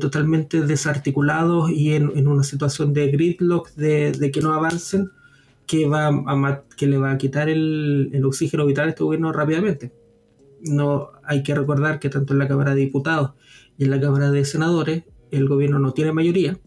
totalmente 0.01 0.63
desarticulados 0.63 1.71
y 1.71 1.93
en, 1.93 2.27
una 2.27 2.43
situación 2.43 2.93
de 2.93 3.07
gridlock, 3.07 3.71
de, 3.75 4.31
que 4.33 4.41
no 4.41 4.53
avancen, 4.53 5.11
que, 5.65 5.87
va 5.87 6.09
a, 6.09 6.63
que 6.77 6.89
le 6.89 6.99
va 6.99 7.13
a 7.13 7.19
quitar 7.19 7.49
el, 7.49 8.11
el 8.13 8.25
oxígeno 8.25 8.67
vital 8.67 8.89
a 8.89 8.91
este 8.91 9.05
gobierno 9.05 9.33
rápidamente. 9.33 9.93
No 10.63 11.11
hay 11.23 11.45
que 11.45 11.55
recordar 11.55 12.01
que 12.01 12.09
tanto 12.09 12.33
en 12.33 12.41
la 12.41 12.49
Cámara 12.49 12.75
de 12.75 12.81
Diputados 12.81 13.33
y 13.79 13.85
en 13.85 13.91
la 13.91 14.01
Cámara 14.01 14.33
de 14.33 14.45
Senadores 14.45 15.05
el 15.31 15.49
gobierno 15.49 15.79
no 15.79 15.93
tiene 15.93 16.13
mayoría 16.13 16.59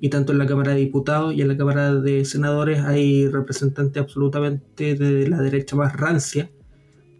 y 0.00 0.10
tanto 0.10 0.32
en 0.32 0.38
la 0.38 0.46
Cámara 0.46 0.72
de 0.72 0.80
Diputados 0.80 1.34
y 1.34 1.42
en 1.42 1.48
la 1.48 1.56
Cámara 1.56 1.94
de 1.94 2.24
Senadores 2.24 2.80
hay 2.84 3.28
representantes 3.28 4.02
absolutamente 4.02 4.94
de 4.94 5.28
la 5.28 5.40
derecha 5.40 5.76
más 5.76 5.94
rancia, 5.96 6.50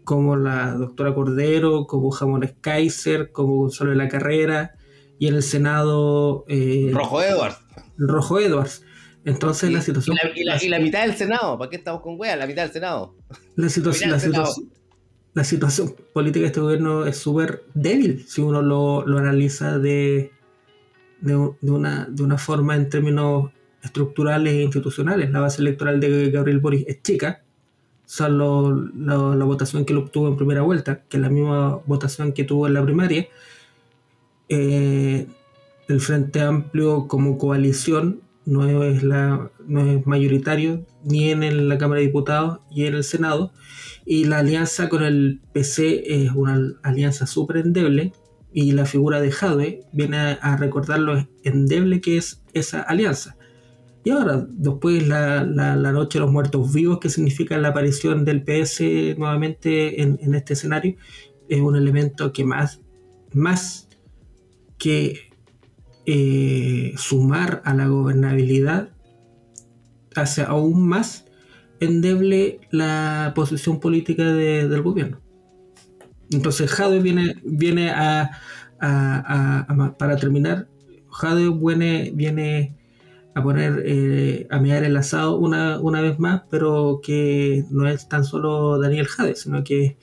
como 0.03 0.35
la 0.37 0.73
doctora 0.73 1.13
Cordero, 1.13 1.87
como 1.87 2.11
Jamones 2.11 2.53
Kaiser, 2.61 3.31
como 3.31 3.57
Gonzalo 3.57 3.91
de 3.91 3.97
la 3.97 4.07
Carrera, 4.07 4.75
y 5.19 5.27
en 5.27 5.35
el 5.35 5.43
Senado... 5.43 6.45
Eh, 6.47 6.91
Rojo 6.93 7.21
Edwards. 7.21 7.57
Rojo 7.97 8.39
Edwards. 8.39 8.83
Entonces 9.25 9.71
la 9.71 9.81
situación... 9.81 10.15
Y 10.35 10.69
la, 10.69 10.79
mitad 10.79 11.01
del 11.01 11.15
Senado, 11.15 11.57
¿para 11.57 11.69
qué 11.69 11.77
estamos 11.77 12.01
con 12.01 12.17
weas? 12.17 12.37
La 12.37 12.47
mitad 12.47 12.63
del 12.63 12.71
Senado. 12.71 13.15
La, 13.55 13.67
situación, 13.69 14.11
la, 15.33 15.43
situación, 15.43 15.95
política 16.13 16.43
de 16.43 16.47
este 16.47 16.61
gobierno 16.61 17.05
es 17.05 17.17
súper 17.17 17.63
débil 17.73 18.25
si 18.27 18.41
uno 18.41 18.61
lo, 18.61 19.05
lo 19.05 19.17
analiza 19.17 19.79
de 19.79 20.31
de, 21.21 21.35
una, 21.35 22.07
de 22.09 22.23
una 22.23 22.37
forma 22.37 22.75
en 22.75 22.89
términos 22.89 23.51
estructurales 23.83 24.53
e 24.53 24.63
institucionales. 24.63 25.31
La 25.31 25.39
base 25.39 25.61
electoral 25.61 25.99
de 25.99 26.29
Gabriel 26.31 26.59
Boris 26.59 26.85
es 26.87 27.01
chica, 27.01 27.41
solo 28.05 28.89
la, 28.95 29.45
votación 29.45 29.85
que 29.85 29.93
lo 29.93 30.01
obtuvo 30.01 30.27
en 30.27 30.37
primera 30.37 30.61
vuelta, 30.61 31.01
que 31.09 31.17
es 31.17 31.21
la 31.21 31.29
misma 31.29 31.79
votación 31.85 32.33
que 32.33 32.43
tuvo 32.43 32.67
en 32.67 32.73
la 32.73 32.83
primaria. 32.83 33.27
Eh, 34.49 35.27
el 35.87 36.01
Frente 36.01 36.41
Amplio 36.41 37.07
como 37.07 37.37
coalición 37.37 38.21
no 38.45 38.83
es, 38.83 39.03
la, 39.03 39.51
no 39.67 39.81
es 39.81 40.05
mayoritario 40.07 40.85
ni 41.03 41.31
en 41.31 41.67
la 41.67 41.77
Cámara 41.77 41.99
de 41.99 42.07
Diputados 42.07 42.59
y 42.71 42.85
en 42.85 42.95
el 42.95 43.03
Senado. 43.03 43.51
Y 44.05 44.23
la 44.25 44.39
alianza 44.39 44.87
con 44.87 45.03
el 45.03 45.41
PC 45.51 46.23
es 46.23 46.31
una 46.31 46.75
alianza 46.81 47.27
súper 47.27 47.57
endeble 47.57 48.13
y 48.51 48.71
la 48.71 48.85
figura 48.85 49.21
de 49.21 49.31
Jadwe 49.31 49.81
viene 49.91 50.17
a, 50.17 50.57
recordar 50.57 50.99
lo 50.99 51.27
endeble 51.43 52.01
que 52.01 52.17
es 52.17 52.43
esa 52.53 52.81
alianza. 52.81 53.37
Y 54.03 54.09
ahora, 54.11 54.47
después 54.49 55.05
la, 55.07 55.43
la, 55.43 55.91
Noche 55.91 56.17
de 56.17 56.25
los 56.25 56.31
Muertos 56.31 56.73
Vivos, 56.73 56.99
que 56.99 57.09
significa 57.09 57.57
la 57.57 57.69
aparición 57.69 58.23
del 58.23 58.43
PS 58.43 58.81
nuevamente 59.17 60.01
en, 60.01 60.33
este 60.33 60.53
escenario, 60.53 60.95
es 61.49 61.59
un 61.59 61.75
elemento 61.75 62.31
que 62.31 62.45
más, 62.45 62.81
más 63.33 63.89
que 64.77 65.29
eh, 66.05 66.93
sumar 66.97 67.61
a 67.65 67.73
la 67.73 67.87
gobernabilidad, 67.87 68.89
hace 70.15 70.41
aún 70.43 70.87
más 70.87 71.25
endeble 71.79 72.61
la 72.71 73.33
posición 73.35 73.79
política 73.79 74.23
del 74.23 74.81
gobierno. 74.81 75.26
Entonces 76.31 76.71
Jade 76.71 76.99
viene, 76.99 77.35
viene 77.43 77.89
a, 77.91 78.31
para 79.97 80.17
terminar, 80.17 80.67
Jade 81.09 81.49
viene, 81.49 82.11
viene 82.13 82.75
a 83.33 83.43
poner, 83.43 83.83
eh, 83.85 84.47
a 84.49 84.59
mirar 84.59 84.83
el 84.83 84.97
asado 84.97 85.37
una, 85.37 85.79
una 85.79 86.01
vez 86.01 86.19
más, 86.19 86.43
pero 86.49 86.99
que 87.03 87.65
no 87.69 87.87
es 87.87 88.09
tan 88.09 88.25
solo 88.25 88.79
Daniel 88.79 89.07
Jade, 89.07 89.35
sino 89.35 89.63
que 89.63 89.97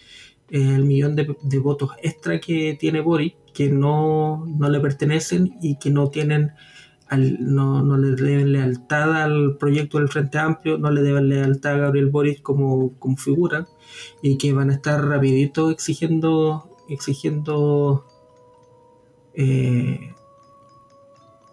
el 0.50 0.84
millón 0.84 1.16
de, 1.16 1.58
votos 1.58 1.90
extra 2.02 2.38
que 2.38 2.76
tiene 2.78 3.00
Boris, 3.00 3.34
que 3.52 3.70
no, 3.70 4.44
no 4.46 4.68
le 4.68 4.80
pertenecen 4.80 5.56
y 5.60 5.78
que 5.78 5.90
no 5.90 6.10
tienen 6.10 6.52
no, 7.16 7.82
no, 7.82 7.96
le 7.96 8.14
deben 8.16 8.52
lealtad 8.52 9.22
al 9.22 9.56
proyecto 9.56 9.98
del 9.98 10.08
Frente 10.08 10.38
Amplio, 10.38 10.78
no 10.78 10.90
le 10.90 11.02
deben 11.02 11.28
lealtad 11.28 11.74
a 11.74 11.78
Gabriel 11.78 12.10
Boris 12.10 12.40
como, 12.40 12.98
como 12.98 13.16
figura 13.16 13.66
y 14.22 14.38
que 14.38 14.52
van 14.52 14.70
a 14.70 14.74
estar 14.74 15.04
rapidito 15.04 15.70
exigiendo 15.70 16.70
exigiendo 16.88 18.04
eh, 19.34 20.14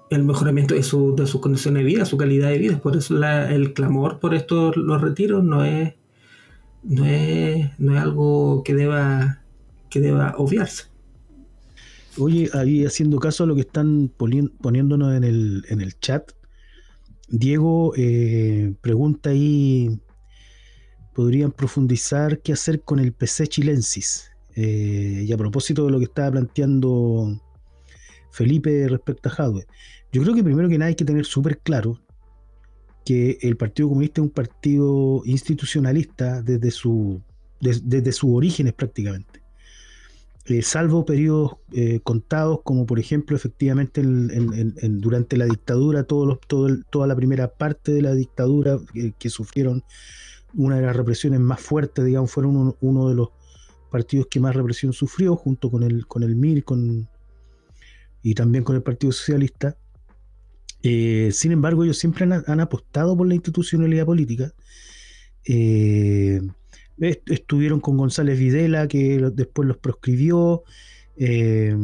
el 0.09 0.23
mejoramiento 0.23 0.75
de, 0.75 0.83
su, 0.83 1.15
de 1.15 1.25
sus 1.25 1.41
condiciones 1.41 1.81
de 1.81 1.85
vida, 1.85 2.05
su 2.05 2.17
calidad 2.17 2.49
de 2.49 2.57
vida. 2.57 2.79
Por 2.79 2.97
eso 2.97 3.17
el 3.23 3.73
clamor 3.73 4.19
por 4.19 4.33
estos 4.33 4.75
los 4.75 5.01
retiros 5.01 5.43
no 5.43 5.63
es, 5.63 5.93
no 6.83 7.05
es, 7.05 7.79
no 7.79 7.95
es 7.95 8.01
algo 8.01 8.63
que 8.63 8.75
deba, 8.75 9.41
que 9.89 10.01
deba 10.01 10.35
obviarse. 10.37 10.90
Oye, 12.17 12.49
ahí 12.53 12.85
haciendo 12.85 13.19
caso 13.19 13.43
a 13.43 13.47
lo 13.47 13.55
que 13.55 13.61
están 13.61 14.11
poniéndonos 14.17 15.15
en 15.15 15.23
el, 15.23 15.65
en 15.69 15.81
el 15.81 15.97
chat, 15.99 16.31
Diego 17.29 17.93
eh, 17.95 18.73
pregunta 18.81 19.29
ahí, 19.29 19.97
¿podrían 21.13 21.51
profundizar 21.51 22.39
qué 22.41 22.51
hacer 22.51 22.81
con 22.81 22.99
el 22.99 23.13
PC 23.13 23.47
chilensis? 23.47 24.29
Eh, 24.55 25.23
y 25.25 25.31
a 25.31 25.37
propósito 25.37 25.85
de 25.85 25.91
lo 25.91 25.99
que 25.99 26.05
estaba 26.05 26.31
planteando 26.31 27.39
Felipe 28.31 28.85
respecto 28.89 29.29
a 29.29 29.31
Jadwe, 29.31 29.65
yo 30.11 30.21
creo 30.21 30.35
que 30.35 30.43
primero 30.43 30.67
que 30.67 30.77
nada 30.77 30.89
hay 30.89 30.95
que 30.95 31.05
tener 31.05 31.25
súper 31.25 31.59
claro 31.59 32.01
que 33.05 33.37
el 33.41 33.55
Partido 33.55 33.87
Comunista 33.87 34.19
es 34.19 34.23
un 34.23 34.31
partido 34.31 35.21
institucionalista 35.23 36.41
desde, 36.41 36.69
su, 36.69 37.21
desde 37.61 38.11
sus 38.11 38.29
orígenes 38.31 38.73
prácticamente. 38.73 39.30
Eh, 40.45 40.63
salvo 40.63 41.05
periodos 41.05 41.57
eh, 41.71 41.99
contados, 42.03 42.61
como 42.63 42.87
por 42.87 42.99
ejemplo, 42.99 43.35
efectivamente, 43.35 44.01
durante 44.03 45.37
la 45.37 45.45
dictadura, 45.45 46.03
todo 46.03 46.39
toda 46.89 47.07
la 47.07 47.15
primera 47.15 47.53
parte 47.53 47.91
de 47.91 48.01
la 48.01 48.15
dictadura 48.15 48.79
eh, 48.95 49.13
que 49.19 49.29
sufrieron 49.29 49.83
una 50.55 50.77
de 50.77 50.81
las 50.81 50.95
represiones 50.95 51.39
más 51.39 51.61
fuertes, 51.61 52.03
digamos, 52.05 52.31
fueron 52.31 52.75
uno, 52.81 53.09
de 53.09 53.15
los 53.15 53.29
partidos 53.91 54.27
que 54.31 54.39
más 54.39 54.55
represión 54.55 54.93
sufrió, 54.93 55.35
junto 55.35 55.69
con 55.69 55.83
el, 55.83 56.07
con 56.07 56.23
el 56.23 56.35
MIR 56.35 56.63
con, 56.63 57.07
y 58.23 58.33
también 58.33 58.63
con 58.63 58.75
el 58.75 58.81
Partido 58.81 59.11
Socialista. 59.13 59.77
sin 60.81 61.51
embargo, 61.51 61.83
ellos 61.83 61.99
siempre 61.99 62.25
han, 62.25 62.59
apostado 62.59 63.15
por 63.15 63.27
la 63.27 63.35
institucionalidad 63.35 64.05
política 64.07 64.53
estuvieron 67.01 67.79
con 67.79 67.97
González 67.97 68.37
Videla, 68.39 68.87
que 68.87 69.19
después 69.33 69.67
los 69.67 69.77
proscribió, 69.77 70.63
eh, 71.17 71.75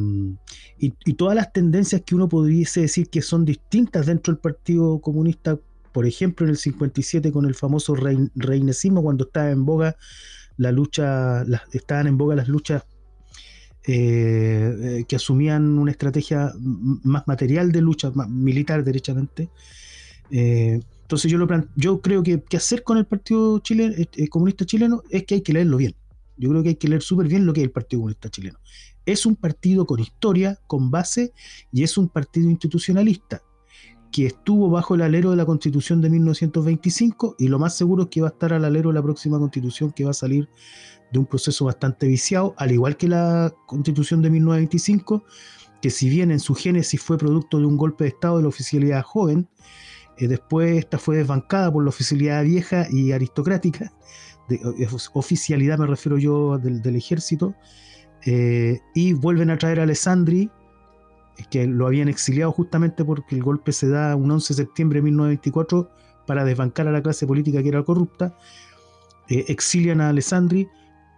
y, 0.80 1.14
todas 1.14 1.36
las 1.36 1.52
tendencias 1.52 2.02
que 2.06 2.16
uno 2.16 2.30
pudiese 2.30 2.82
decir 2.82 3.10
que 3.10 3.22
son 3.22 3.46
distintas 3.46 4.06
dentro 4.06 4.34
del 4.34 4.40
Partido 4.40 5.00
Comunista, 5.00 5.60
por 5.92 6.06
ejemplo, 6.06 6.46
en 6.46 6.52
el 6.52 6.58
57 6.58 7.32
con 7.32 7.46
el 7.46 7.56
famoso 7.56 7.96
reinesismo, 8.36 9.04
cuando 9.04 9.26
estaba 9.26 9.50
en 9.52 9.66
boga 9.66 9.96
la 10.58 10.72
lucha, 10.72 11.44
estaban 11.72 12.08
en 12.08 12.18
boga 12.18 12.36
las 12.36 12.48
luchas 12.48 12.84
eh, 13.86 15.06
que 15.08 15.16
asumían 15.16 15.78
una 15.78 15.92
estrategia 15.92 16.52
más 16.60 17.28
material 17.28 17.72
de 17.72 17.82
lucha, 17.82 18.12
más 18.12 18.30
militar 18.30 18.84
derechamente. 18.84 19.50
Eh, 20.30 20.82
entonces 21.08 21.32
yo, 21.32 21.38
lo 21.38 21.48
yo 21.78 22.02
creo 22.02 22.22
que, 22.22 22.44
qué 22.44 22.58
hacer 22.58 22.84
con 22.84 22.98
el 22.98 23.06
Partido 23.06 23.60
chileno, 23.60 23.96
eh, 23.96 24.10
eh, 24.18 24.28
Comunista 24.28 24.66
Chileno 24.66 25.04
es 25.10 25.24
que 25.24 25.36
hay 25.36 25.42
que 25.42 25.54
leerlo 25.54 25.78
bien. 25.78 25.96
Yo 26.36 26.50
creo 26.50 26.62
que 26.64 26.70
hay 26.70 26.76
que 26.76 26.90
leer 26.90 27.02
súper 27.02 27.30
bien 27.30 27.46
lo 27.46 27.54
que 27.54 27.62
es 27.62 27.64
el 27.64 27.72
Partido 27.72 28.02
Comunista 28.02 28.30
Chileno. 28.30 28.60
Es 29.06 29.26
un 29.26 29.38
partido 29.38 29.86
con 29.86 30.02
historia, 30.02 30.60
con 30.68 30.92
base, 30.92 31.32
y 31.72 31.84
es 31.84 31.98
un 31.98 32.10
partido 32.10 32.50
institucionalista 32.50 33.42
que 34.12 34.26
estuvo 34.26 34.70
bajo 34.70 34.96
el 34.96 35.02
alero 35.02 35.32
de 35.32 35.38
la 35.38 35.46
Constitución 35.46 36.02
de 36.02 36.10
1925 36.10 37.38
y 37.40 37.48
lo 37.48 37.58
más 37.58 37.78
seguro 37.78 38.04
es 38.04 38.10
que 38.10 38.20
va 38.20 38.28
a 38.28 38.32
estar 38.32 38.52
al 38.52 38.66
alero 38.66 38.90
de 38.90 38.96
la 38.96 39.02
próxima 39.02 39.40
Constitución 39.40 39.94
que 39.94 40.04
va 40.04 40.12
a 40.12 40.14
salir 40.14 40.50
de 41.14 41.20
un 41.20 41.26
proceso 41.26 41.64
bastante 41.64 42.06
viciado, 42.06 42.54
al 42.58 42.74
igual 42.74 42.98
que 42.98 43.08
la 43.08 43.54
Constitución 43.66 44.22
de 44.22 44.30
1925, 44.30 45.24
que 45.82 45.90
si 45.90 46.10
bien 46.10 46.32
en 46.32 46.42
su 46.42 46.54
génesis 46.54 47.02
fue 47.02 47.18
producto 47.18 47.60
de 47.60 47.66
un 47.66 47.78
golpe 47.78 48.04
de 48.04 48.10
Estado 48.10 48.36
de 48.36 48.44
la 48.44 48.50
oficialidad 48.50 49.04
joven, 49.04 49.48
eh, 50.18 50.28
después 50.28 50.78
esta 50.78 50.98
fue 50.98 51.18
desbancada 51.18 51.72
por 51.72 51.84
la 51.84 51.90
oficialidad 51.90 52.44
vieja 52.44 52.88
y 52.90 53.12
aristocrática, 53.12 53.94
de, 54.50 54.56
eh, 54.56 54.88
oficialidad 55.14 55.78
me 55.78 55.88
refiero 55.88 56.18
yo 56.18 56.58
del, 56.58 56.96
ejército, 56.96 57.56
eh, 58.26 58.80
y 58.96 59.14
vuelven 59.14 59.50
a 59.52 59.58
traer 59.58 59.80
a 59.80 59.84
Alessandri, 59.84 60.50
que 61.52 61.68
lo 61.68 61.86
habían 61.86 62.08
exiliado 62.08 62.52
justamente 62.52 63.06
porque 63.06 63.36
el 63.36 63.44
golpe 63.44 63.72
se 63.72 63.90
da 63.90 64.16
un 64.16 64.32
11 64.32 64.54
de 64.54 64.58
septiembre 64.64 65.00
de 65.00 65.04
1924 65.04 65.90
para 66.26 66.44
desbancar 66.44 66.88
a 66.88 66.92
la 66.92 67.02
clase 67.02 67.28
política 67.28 67.62
que 67.62 67.70
era 67.70 67.84
corrupta, 67.84 68.36
exilian 69.30 70.02
a 70.02 70.10
Alessandri, 70.10 70.68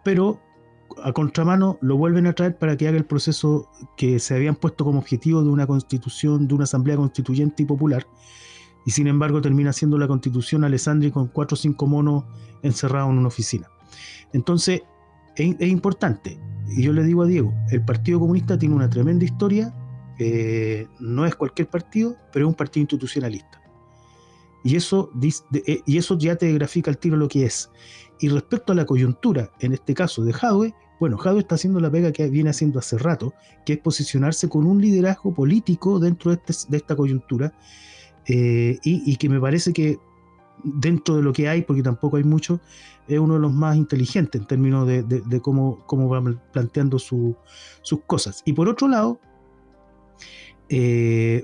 pero 0.03 0.41
a 1.03 1.13
contramano 1.13 1.77
lo 1.81 1.97
vuelven 1.97 2.27
a 2.27 2.33
traer 2.33 2.57
para 2.57 2.75
que 2.75 2.87
haga 2.87 2.97
el 2.97 3.05
proceso 3.05 3.69
que 3.95 4.19
se 4.19 4.35
habían 4.35 4.55
puesto 4.55 4.83
como 4.83 4.99
objetivo 4.99 5.41
de 5.43 5.49
una 5.49 5.67
constitución, 5.67 6.47
de 6.47 6.55
una 6.55 6.63
asamblea 6.65 6.97
constituyente 6.97 7.63
y 7.63 7.65
popular, 7.65 8.05
y 8.89 8.91
sin 8.91 9.05
embargo 9.05 9.39
termina 9.39 9.71
siendo 9.71 9.99
la 9.99 10.07
constitución 10.07 10.63
Alessandri 10.63 11.11
con 11.11 11.27
cuatro 11.27 11.53
o 11.53 11.57
cinco 11.57 11.85
monos 11.85 12.23
encerrados 12.63 13.11
en 13.11 13.19
una 13.19 13.27
oficina. 13.27 13.69
Entonces, 14.33 14.81
es, 15.35 15.61
importante, 15.61 16.39
y 16.75 16.81
yo 16.81 16.91
le 16.91 17.03
digo 17.03 17.21
a 17.21 17.27
Diego, 17.27 17.53
el 17.69 17.85
Partido 17.85 18.19
Comunista 18.19 18.57
tiene 18.57 18.73
una 18.73 18.89
tremenda 18.89 19.25
historia, 19.25 19.75
eh, 20.17 20.87
no 20.99 21.27
es 21.27 21.35
cualquier 21.35 21.69
partido, 21.69 22.15
pero 22.33 22.45
es 22.45 22.49
un 22.49 22.55
partido 22.55 22.81
institucionalista. 22.81 23.61
Y 24.63 24.75
eso, 24.75 25.11
eh, 25.53 25.81
y 25.85 25.97
eso 25.99 26.17
ya 26.17 26.35
te 26.35 26.51
grafica 26.51 26.89
el 26.89 26.97
tiro 26.97 27.15
lo 27.15 27.27
que 27.27 27.45
es. 27.45 27.69
Y 28.19 28.29
respecto 28.29 28.73
a 28.73 28.75
la 28.75 28.87
coyuntura, 28.87 29.51
en 29.59 29.73
este 29.73 29.93
caso 29.93 30.23
de 30.23 30.33
Jadwe, 30.33 30.73
bueno, 30.99 31.19
Jadwe 31.19 31.41
está 31.41 31.53
haciendo 31.53 31.79
la 31.79 31.91
pega 31.91 32.11
que 32.11 32.27
viene 32.27 32.49
haciendo 32.49 32.79
hace 32.79 32.97
rato, 32.97 33.35
que 33.67 33.73
es 33.73 33.79
posicionarse 33.79 34.49
con 34.49 34.65
un 34.65 34.81
liderazgo 34.81 35.31
político 35.31 35.99
dentro 35.99 36.31
de, 36.31 36.41
este, 36.47 36.75
esta 36.75 36.95
coyuntura, 36.95 37.53
eh, 38.31 38.77
y, 38.83 39.15
que 39.15 39.27
me 39.27 39.39
parece 39.39 39.73
que 39.73 39.97
dentro 40.63 41.15
de 41.15 41.23
lo 41.23 41.33
que 41.33 41.49
hay, 41.49 41.63
porque 41.63 41.81
tampoco 41.81 42.17
hay 42.17 42.23
mucho, 42.23 42.61
es 43.07 43.17
uno 43.17 43.33
de 43.33 43.39
los 43.39 43.51
más 43.51 43.75
inteligentes 43.75 44.39
en 44.39 44.45
términos 44.45 44.87
de, 44.87 45.41
cómo, 45.41 45.83
cómo 45.87 46.07
va 46.07 46.21
planteando 46.51 46.99
sus 46.99 47.35
cosas. 48.05 48.43
Y 48.45 48.53
por 48.53 48.69
otro 48.69 48.87
lado, 48.87 49.19
eh, 50.69 51.43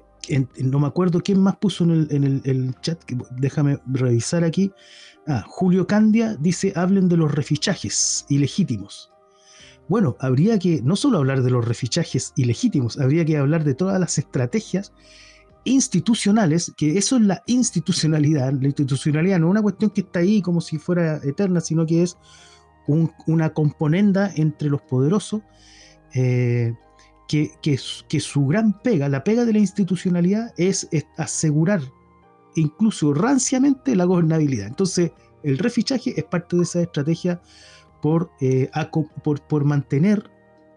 no 0.59 0.79
me 0.79 0.85
acuerdo 0.85 1.21
quién 1.21 1.39
más 1.39 1.55
puso 1.57 1.85
en 1.85 2.41
el, 2.43 2.75
chat, 2.81 3.01
déjame 3.39 3.79
revisar 3.87 4.43
aquí. 4.43 4.71
Ah, 5.27 5.43
Julio 5.47 5.87
Candia 5.87 6.35
dice, 6.35 6.71
hablen 6.75 7.09
de 7.09 7.17
los 7.17 7.33
refichajes 7.33 8.27
ilegítimos. 8.29 9.11
Bueno, 9.87 10.17
habría 10.19 10.59
que 10.59 10.83
no 10.83 10.95
solo 10.95 11.17
hablar 11.17 11.41
de 11.41 11.49
los 11.49 11.65
refichajes 11.65 12.31
ilegítimos, 12.35 12.99
habría 12.99 13.25
que 13.25 13.37
hablar 13.37 13.63
de 13.63 13.73
todas 13.73 13.99
las 13.99 14.19
estrategias 14.19 14.93
institucionales, 15.65 16.73
que 16.77 16.97
eso 16.97 17.17
es 17.17 17.23
la 17.23 17.43
institucionalidad. 17.47 18.53
La 18.53 18.65
institucionalidad 18.65 19.39
no 19.39 19.47
es 19.47 19.51
una 19.51 19.61
cuestión 19.61 19.91
que 19.91 20.01
está 20.01 20.19
ahí 20.19 20.41
como 20.41 20.61
si 20.61 20.77
fuera 20.77 21.17
eterna, 21.23 21.59
sino 21.59 21.85
que 21.85 22.03
es 22.03 22.17
una 22.87 23.49
componenda 23.53 24.31
entre 24.35 24.69
los 24.69 24.81
poderosos, 24.81 25.41
eh, 26.13 26.73
que, 27.27 27.51
que, 27.61 27.77
su 28.19 28.45
gran 28.45 28.79
pega, 28.81 29.09
la 29.09 29.23
pega 29.23 29.43
de 29.43 29.53
la 29.53 29.59
institucionalidad, 29.59 30.53
es 30.57 30.87
asegurar 31.17 31.81
incluso 32.55 33.13
ranciamente 33.13 33.95
la 33.95 34.05
gobernabilidad. 34.05 34.67
Entonces, 34.67 35.11
el 35.43 35.57
refichaje 35.57 36.13
es 36.15 36.23
parte 36.25 36.55
de 36.55 36.63
esa 36.63 36.81
estrategia 36.81 37.41
por, 38.01 38.31
eh, 38.39 38.69
por, 39.23 39.65
mantener 39.65 40.29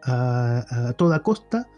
a, 0.02 0.94
toda 0.96 1.22
costa 1.22 1.68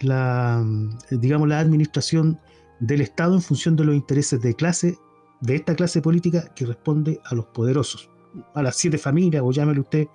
la, 0.00 0.64
digamos, 1.10 1.48
la 1.48 1.60
administración 1.60 2.40
del 2.80 3.00
Estado 3.00 3.34
en 3.34 3.42
función 3.42 3.76
de 3.76 3.84
los 3.84 3.94
intereses 3.94 4.40
de 4.40 4.54
clase, 4.54 4.98
de 5.40 5.56
esta 5.56 5.74
clase 5.74 6.02
política 6.02 6.52
que 6.54 6.66
responde 6.66 7.20
a 7.24 7.34
los 7.34 7.46
poderosos, 7.46 8.10
a 8.54 8.62
las 8.62 8.76
siete 8.76 8.98
familias, 8.98 9.42
o 9.44 9.52
llámelo 9.52 9.82
usted 9.82 10.06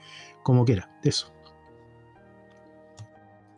como 0.43 0.65
quiera. 0.65 0.89
Eso. 1.03 1.31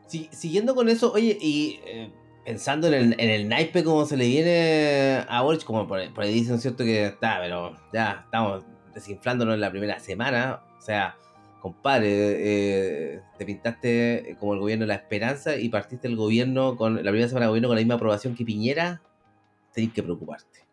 siguiendo 0.07 0.75
con 0.75 0.89
eso, 0.89 1.13
oye, 1.13 1.37
y 1.39 1.79
eh, 1.85 2.11
pensando 2.45 2.87
en 2.87 2.93
el, 2.93 3.13
en 3.19 3.29
el 3.29 3.47
naipe 3.47 3.83
como 3.83 4.05
se 4.05 4.17
le 4.17 4.27
viene 4.27 5.23
a 5.27 5.41
Boric, 5.41 5.63
como 5.63 5.87
por, 5.87 5.99
ahí 5.99 6.33
dicen, 6.33 6.59
¿cierto? 6.59 6.83
Que 6.83 7.07
está, 7.07 7.39
pero 7.39 7.75
ya 7.93 8.23
estamos 8.25 8.63
desinflándonos 8.93 9.55
en 9.55 9.61
la 9.61 9.71
primera 9.71 9.99
semana. 9.99 10.61
O 10.77 10.81
sea, 10.81 11.15
compadre, 11.61 12.07
eh, 12.09 13.21
te 13.37 13.45
pintaste 13.45 14.35
como 14.39 14.55
el 14.55 14.59
gobierno 14.59 14.83
de 14.83 14.87
la 14.87 14.95
esperanza 14.95 15.55
y 15.55 15.69
partiste 15.69 16.07
el 16.07 16.15
gobierno 16.15 16.75
con 16.75 16.95
la 16.95 17.11
primera 17.11 17.27
semana 17.27 17.45
de 17.45 17.49
gobierno 17.49 17.69
con 17.69 17.75
la 17.75 17.81
misma 17.81 17.95
aprobación 17.95 18.35
que 18.35 18.43
Piñera. 18.43 19.01
Tenéis 19.73 19.93
que 19.93 20.03
preocuparte. 20.03 20.67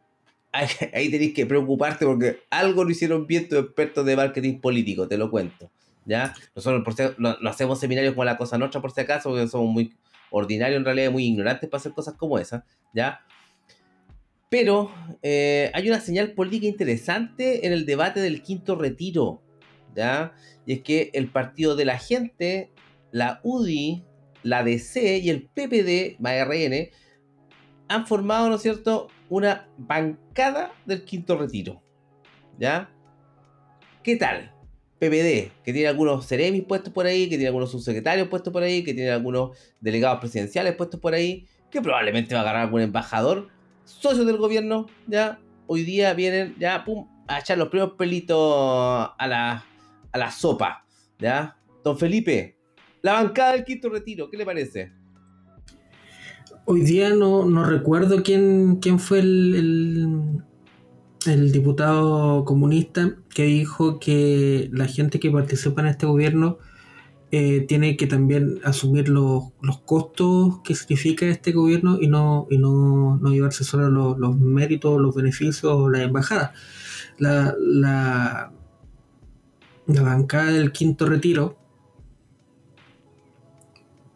Ahí, 0.53 1.11
tenéis 1.11 1.35
que 1.35 1.47
preocuparte 1.47 2.07
porque 2.07 2.41
algo 2.51 2.83
lo 2.85 2.91
hicieron 2.91 3.27
bien 3.27 3.49
tus 3.49 3.59
expertos 3.59 4.05
de 4.07 4.17
marketing 4.17 4.61
político, 4.61 5.07
te 5.07 5.19
lo 5.19 5.31
cuento. 5.31 5.71
¿ya? 6.09 6.35
Nosotros 6.57 6.83
por 6.83 7.21
no, 7.21 7.37
hacemos 7.49 7.79
seminarios 7.79 8.15
como 8.15 8.25
la 8.25 8.39
cosa 8.39 8.57
nuestra 8.57 8.81
por 8.81 8.91
si 8.91 9.03
acaso, 9.03 9.29
porque 9.29 9.47
somos 9.47 9.71
muy 9.71 9.95
ordinario 10.31 10.79
en 10.79 10.85
realidad, 10.85 11.13
muy 11.13 11.25
ignorante 11.25 11.69
para 11.69 11.81
hacer 11.81 11.93
cosas 11.93 12.15
como 12.15 12.39
esa, 12.39 12.65
¿ya? 12.95 13.21
Pero 14.51 14.91
eh, 15.23 15.71
hay 15.75 15.89
una 15.89 16.01
señal 16.01 16.33
política 16.33 16.67
interesante 16.67 17.67
en 17.67 17.75
el 17.75 17.85
debate 17.85 18.21
del 18.21 18.43
quinto 18.43 18.75
retiro, 18.75 19.43
¿ya? 19.95 20.33
Y 20.67 20.75
es 20.75 20.83
que 20.83 21.11
el 21.15 21.31
Partido 21.31 21.77
de 21.77 21.85
la 21.85 21.99
Gente, 21.99 22.71
la 23.11 23.41
UDI, 23.43 24.05
la 24.43 24.63
DC 24.63 25.19
y 25.19 25.31
el 25.31 25.49
PPD, 25.49 26.19
RN, 26.21 26.91
han 27.89 28.07
formado, 28.07 28.49
¿no 28.49 28.57
es 28.57 28.63
cierto?, 28.63 29.09
una 29.29 29.69
bancada 29.77 30.73
del 30.87 31.05
quinto 31.05 31.37
retiro, 31.37 31.83
¿ya? 32.59 32.91
¿Qué 34.03 34.17
tal? 34.17 34.53
PPD, 34.99 35.53
que 35.63 35.73
tiene 35.73 35.87
algunos 35.87 36.25
seremis 36.25 36.65
puestos 36.65 36.93
por 36.93 37.07
ahí, 37.07 37.29
que 37.29 37.37
tiene 37.37 37.49
algunos 37.49 37.71
subsecretarios 37.71 38.29
puestos 38.29 38.53
por 38.53 38.63
ahí, 38.63 38.83
que 38.83 38.95
tiene 38.95 39.11
algunos 39.11 39.57
delegados 39.81 40.19
presidenciales 40.19 40.75
puestos 40.75 40.99
por 40.99 41.15
ahí, 41.15 41.47
que 41.71 41.81
probablemente 41.81 42.35
va 42.35 42.41
a 42.41 42.43
agarrar 42.43 42.63
algún 42.63 42.81
embajador, 42.81 43.49
socios 43.85 44.27
del 44.27 44.39
gobierno, 44.39 44.87
ya, 45.07 45.39
hoy 45.67 45.85
día 45.85 46.15
vienen, 46.15 46.57
ya, 46.59 46.85
pum, 46.85 47.07
a 47.29 47.39
echar 47.39 47.59
los 47.59 47.69
primeros 47.69 47.95
pelitos 47.97 48.39
a 49.19 49.27
la, 49.29 49.65
a 50.13 50.19
la 50.19 50.31
sopa, 50.31 50.85
ya. 51.19 51.57
Don 51.85 51.99
Felipe, 51.99 52.59
la 53.03 53.15
bancada 53.15 53.53
del 53.53 53.65
quinto 53.65 53.89
retiro, 53.89 54.29
¿qué 54.31 54.37
le 54.37 54.45
parece? 54.45 54.93
Hoy 56.67 56.83
día 56.83 57.11
no, 57.11 57.47
no 57.47 57.65
recuerdo 57.65 58.23
quién, 58.23 58.77
quién 58.77 58.99
fue 58.99 59.21
el, 59.21 60.43
el 61.27 61.53
diputado 61.53 62.45
comunista 62.45 63.17
que 63.35 63.45
dijo 63.45 63.99
que 63.99 64.69
la 64.73 64.87
gente 64.87 65.21
que 65.21 65.31
participa 65.31 65.81
en 65.81 65.89
este 65.89 66.07
gobierno 66.07 66.59
eh, 67.31 67.67
tiene 67.69 67.99
que 67.99 68.07
también 68.07 68.59
asumir 68.65 69.11
los, 69.11 69.53
costos 69.85 70.61
que 70.65 70.75
significa 70.75 71.27
este 71.27 71.53
gobierno 71.53 71.99
y 72.01 72.09
no, 72.09 72.47
y 72.51 72.57
no, 72.57 73.21
llevarse 73.25 73.65
solo 73.65 74.17
los, 74.17 74.37
méritos, 74.39 74.99
los 74.99 75.15
beneficios 75.15 75.65
o 75.65 75.91
la 75.91 76.03
embajada. 76.05 76.55
La, 77.19 77.55
la, 77.59 78.53
bancada 79.89 80.53
del 80.53 80.73
quinto 80.73 81.07
retiro 81.07 81.57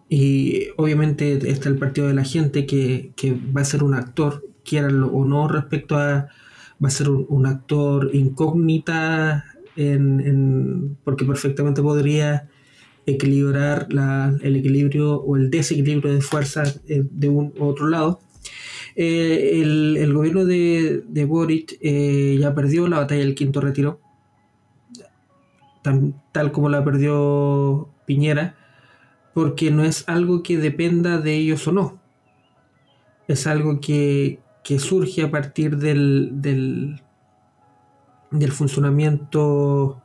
y 0.08 0.68
obviamente 0.76 1.50
está 1.50 1.70
el 1.70 1.78
partido 1.78 2.06
de 2.06 2.14
la 2.14 2.24
gente 2.24 2.66
que, 2.66 3.12
que 3.16 3.32
va 3.32 3.62
a 3.62 3.64
ser 3.64 3.82
un 3.82 3.94
actor, 3.94 4.44
quieran 4.62 5.02
o 5.02 5.24
no, 5.24 5.48
respecto 5.48 5.96
a 5.96 6.28
va 6.82 6.88
a 6.88 6.90
ser 6.90 7.08
un, 7.08 7.46
actor 7.46 8.10
incógnita 8.12 9.44
en, 9.76 10.98
porque 11.04 11.24
perfectamente 11.24 11.80
podría 11.80 12.48
equilibrar 13.06 13.88
el 14.42 14.56
equilibrio 14.56 15.14
o 15.14 15.36
el 15.36 15.50
desequilibrio 15.50 16.12
de 16.12 16.20
fuerzas 16.20 16.80
eh, 16.88 17.04
de 17.10 17.28
un 17.28 17.52
u 17.58 17.64
otro 17.64 17.88
lado. 17.88 18.20
Eh, 18.96 19.62
el, 19.62 20.12
gobierno 20.12 20.44
de, 20.44 21.04
de 21.08 21.24
Boric 21.24 21.78
eh, 21.80 22.36
ya 22.38 22.54
perdió 22.54 22.88
la 22.88 22.98
batalla 22.98 23.22
del 23.22 23.34
quinto 23.34 23.60
retiro, 23.60 24.00
tal 25.83 26.53
como 26.53 26.68
la 26.68 26.85
perdió 26.85 27.89
Piñera, 28.07 28.57
porque 29.35 29.70
no 29.70 29.85
es 29.85 30.09
algo 30.09 30.43
que 30.43 30.59
dependa 30.59 31.18
de 31.18 31.35
ellos 31.35 31.66
o 31.68 31.72
no. 31.72 32.01
Es 33.28 33.47
algo 33.47 33.80
que, 33.80 34.41
que 34.62 34.78
surge 34.78 35.22
a 35.22 35.30
partir 35.30 35.76
del, 35.76 36.30
del, 36.41 37.01
funcionamiento 38.53 40.03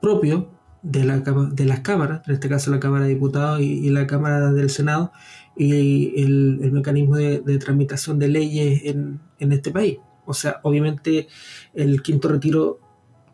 propio 0.00 0.50
de, 0.82 1.04
la, 1.04 1.18
de 1.18 1.64
las 1.64 1.80
cámaras, 1.80 2.26
en 2.26 2.34
este 2.34 2.48
caso 2.48 2.70
la 2.70 2.80
Cámara 2.80 3.04
de 3.04 3.14
Diputados 3.14 3.60
y, 3.60 3.88
la 3.90 4.06
Cámara 4.06 4.52
del 4.52 4.70
Senado, 4.70 5.12
y 5.56 6.20
el, 6.22 6.70
mecanismo 6.72 7.16
de, 7.16 7.58
tramitación 7.58 8.18
de 8.18 8.28
leyes 8.28 8.82
en, 8.84 9.20
este 9.38 9.70
país. 9.70 9.98
O 10.26 10.34
sea, 10.34 10.60
obviamente 10.62 11.28
el 11.74 12.02
quinto 12.02 12.28
retiro, 12.28 12.80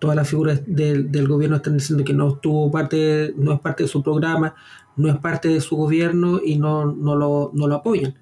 todas 0.00 0.16
las 0.16 0.28
figuras 0.28 0.62
del 0.66 1.28
gobierno 1.28 1.56
están 1.56 1.74
diciendo 1.74 2.04
que 2.04 2.14
no 2.14 2.34
estuvo 2.34 2.70
parte, 2.70 3.34
no 3.36 3.52
es 3.52 3.60
parte 3.60 3.84
de 3.84 3.88
su 3.88 4.02
programa, 4.02 4.54
no 4.96 5.08
es 5.08 5.16
parte 5.18 5.48
de 5.48 5.60
su 5.60 5.76
gobierno 5.76 6.40
y 6.44 6.56
no, 6.56 6.86
no, 6.86 7.14
lo, 7.14 7.50
no 7.54 7.68
lo 7.68 7.76
apoyan. 7.76 8.18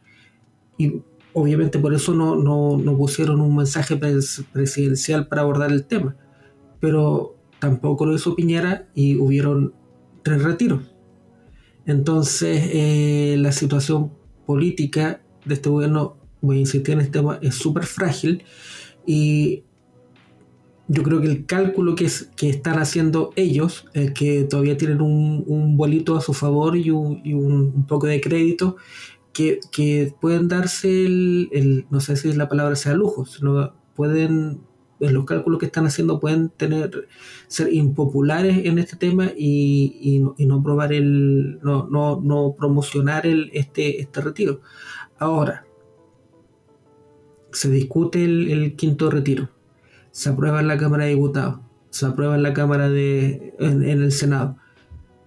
Y 0.77 1.03
obviamente 1.33 1.79
por 1.79 1.95
eso 1.95 2.15
no, 2.15 2.35
no, 2.35 2.97
pusieron 2.97 3.41
un 3.41 3.57
mensaje 3.57 3.97
presidencial 3.97 5.29
para 5.29 5.43
abordar 5.43 5.71
el 5.71 5.85
tema, 5.85 6.17
pero 6.81 7.37
tampoco 7.61 8.07
lo 8.07 8.15
hizo 8.15 8.35
Piñera 8.35 8.89
y 8.95 9.17
hubieron 9.17 9.73
tres 10.25 10.43
retiros. 10.43 10.83
Entonces 11.87 12.71
eh, 12.73 13.37
la 13.39 13.53
situación 13.53 14.13
política 14.47 15.23
de 15.45 15.55
este 15.55 15.69
gobierno, 15.69 16.17
voy 16.41 16.57
a 16.57 16.61
insistir 16.61 16.95
en 16.95 17.03
este 17.03 17.21
tema, 17.21 17.39
es 17.41 17.55
súper 17.55 17.85
frágil 17.87 18.43
y 19.07 19.63
yo 20.89 21.03
creo 21.03 21.21
que 21.21 21.29
el 21.29 21.45
cálculo 21.45 21.95
que, 21.95 22.07
es, 22.07 22.31
que 22.35 22.49
están 22.49 22.79
haciendo 22.79 23.33
ellos, 23.37 23.87
es 23.93 24.13
que 24.13 24.45
todavía 24.45 24.79
tienen 24.79 25.03
un, 25.03 25.45
un 25.47 25.77
bolito 25.77 26.17
a 26.17 26.23
su 26.23 26.33
favor 26.33 26.77
y 26.77 26.91
un, 26.91 27.21
y 27.25 27.35
un, 27.35 27.87
poco 27.87 28.07
de 28.07 28.21
crédito, 28.23 28.77
que, 29.35 29.61
que 29.71 30.15
pueden 30.19 30.49
darse 30.49 30.89
el, 31.05 31.51
el, 31.53 31.87
no 31.91 32.01
sé 32.01 32.17
si 32.17 32.33
la 32.33 32.49
palabra 32.49 32.75
sea 32.75 32.95
lujo, 32.95 33.27
sino 33.27 33.75
pueden, 33.95 34.63
en 35.01 35.15
los 35.15 35.27
cálculos 35.27 35.61
que 35.61 35.67
están 35.67 35.85
haciendo, 35.85 36.21
pueden 36.21 36.49
tener, 36.49 37.07
ser 37.49 37.73
impopulares 37.73 38.65
en 38.65 38.79
este 38.79 38.97
tema 38.97 39.31
y, 39.37 39.99
y, 40.01 40.19
no, 40.21 40.35
y 40.39 40.47
no, 40.47 40.63
probar 40.63 40.95
el, 40.95 41.61
no, 41.61 41.87
no, 41.89 42.21
no 42.23 42.55
promocionar 42.59 43.27
el, 43.27 43.51
este, 43.53 44.01
este 44.01 44.23
retiro. 44.23 44.63
Ahora, 45.19 45.67
se 47.53 47.71
discute 47.71 48.25
el 48.25 48.75
quinto 48.77 49.11
retiro 49.11 49.51
se 50.11 50.31
aprueba 50.31 50.61
en 50.61 50.69
la 50.69 50.77
Cámara 50.77 51.05
de 51.05 51.11
Diputados, 51.11 51.61
se 51.91 52.07
aprueba 52.07 52.35
en 52.35 52.43
la 52.43 52.53
Cámara 52.53 52.89
de. 52.89 53.55
en, 53.59 53.83
el 53.83 54.13
Senado. 54.13 54.57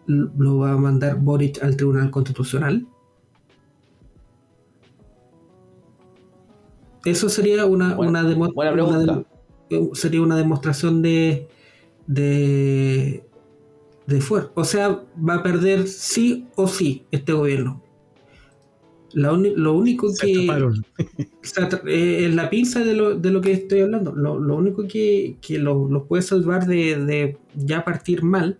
¿Lo 0.07 0.57
va 0.57 0.73
a 0.73 0.77
mandar 0.77 1.17
Boric 1.17 1.63
al 1.63 1.77
Tribunal 1.77 2.11
Constitucional? 2.11 2.87
Eso 7.05 7.29
sería 7.29 7.65
una, 7.65 7.97
una, 7.97 8.21
eh, 9.69 9.89
sería 9.93 10.21
una 10.21 10.35
demostración 10.35 11.01
de, 11.01 11.47
de, 12.05 13.25
de 14.05 14.21
fuerza. 14.21 14.51
O 14.55 14.63
sea, 14.63 15.03
va 15.17 15.35
a 15.35 15.43
perder 15.43 15.87
sí 15.87 16.47
o 16.55 16.67
sí 16.67 17.05
este 17.11 17.33
gobierno 17.33 17.81
lo 19.13 19.73
único 19.73 20.13
que. 20.19 20.47
Eh, 21.87 22.25
es 22.27 22.35
la 22.35 22.51
pinza 22.51 22.81
de 22.81 22.93
lo, 22.93 23.15
de 23.15 23.31
lo, 23.31 23.41
que 23.41 23.51
estoy 23.51 23.81
hablando. 23.81 24.13
Lo, 24.13 24.55
único 24.55 24.87
que, 24.87 25.37
que 25.41 25.57
los 25.57 26.03
puede 26.07 26.21
salvar 26.21 26.67
de, 26.67 27.37
ya 27.55 27.83
partir 27.83 28.23
mal 28.23 28.59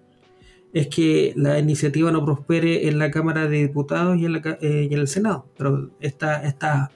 es 0.74 0.88
que 0.88 1.34
la 1.36 1.60
iniciativa 1.60 2.12
no 2.12 2.26
prospere 2.26 2.88
en 2.88 2.97
la 2.97 3.12
Cámara 3.12 3.47
de 3.47 3.68
Diputados 3.68 4.18
y 4.18 4.26
en, 4.26 4.36
eh, 4.36 4.88
y 4.89 4.93
en 4.93 4.99
el 4.99 5.08
Senado. 5.08 5.45
Pero 5.58 5.91
esta, 5.99 6.43
esta 6.43 6.91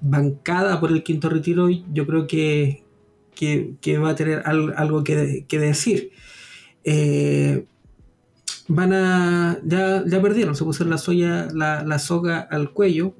bancada 0.00 0.78
por 0.78 0.92
el 0.92 1.02
quinto 1.02 1.30
retiro, 1.30 1.68
yo 1.70 2.06
creo 2.06 2.26
que, 2.26 2.82
que, 3.34 3.98
va 3.98 4.10
a 4.10 4.14
tener 4.14 4.42
algo, 4.44 5.02
que, 5.04 5.46
que 5.48 5.58
decir. 5.58 6.10
Eh, 6.84 7.64
van 8.68 8.92
a. 8.92 9.58
Ya, 9.64 10.04
ya 10.06 10.22
perdieron, 10.22 10.56
se 10.56 10.64
pusieron 10.64 10.90
la, 10.90 10.98
soya, 10.98 11.48
la, 11.52 11.98
soga 11.98 12.40
al 12.40 12.72
cuello, 12.72 13.14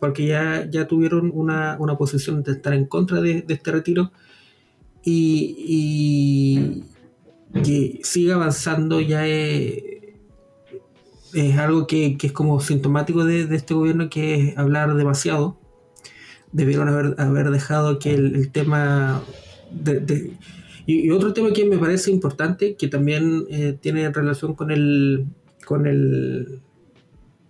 porque 0.00 0.26
ya, 0.26 0.68
ya 0.70 0.86
tuvieron 0.86 1.30
una, 1.34 1.78
posición 1.98 2.42
de 2.42 2.52
estar 2.52 2.74
en 2.74 2.86
contra 2.86 3.20
de, 3.20 3.44
este 3.48 3.72
retiro. 3.72 4.12
Y, 5.04 6.84
que 7.62 8.00
siga 8.02 8.34
avanzando 8.34 9.00
ya 9.00 9.28
es, 9.28 9.80
es 11.34 11.56
algo 11.56 11.86
que, 11.86 12.16
es 12.20 12.32
como 12.32 12.60
sintomático 12.60 13.24
de, 13.24 13.42
este 13.54 13.74
gobierno, 13.74 14.08
que 14.10 14.34
es 14.34 14.58
hablar 14.58 14.94
demasiado. 14.94 15.58
Debieron 16.52 16.88
haber, 16.88 17.16
haber 17.18 17.50
dejado 17.50 17.98
que 17.98 18.14
el, 18.14 18.50
tema 18.52 19.22
de, 19.70 20.36
y, 20.86 21.10
otro 21.10 21.32
tema 21.32 21.52
que 21.52 21.64
me 21.64 21.78
parece 21.78 22.10
importante, 22.10 22.76
que 22.76 22.88
también 22.88 23.44
eh, 23.48 23.76
tiene 23.80 24.10
relación 24.12 24.54
con 24.54 24.70
el, 24.70 25.26
con 25.64 25.86
el, 25.86 26.60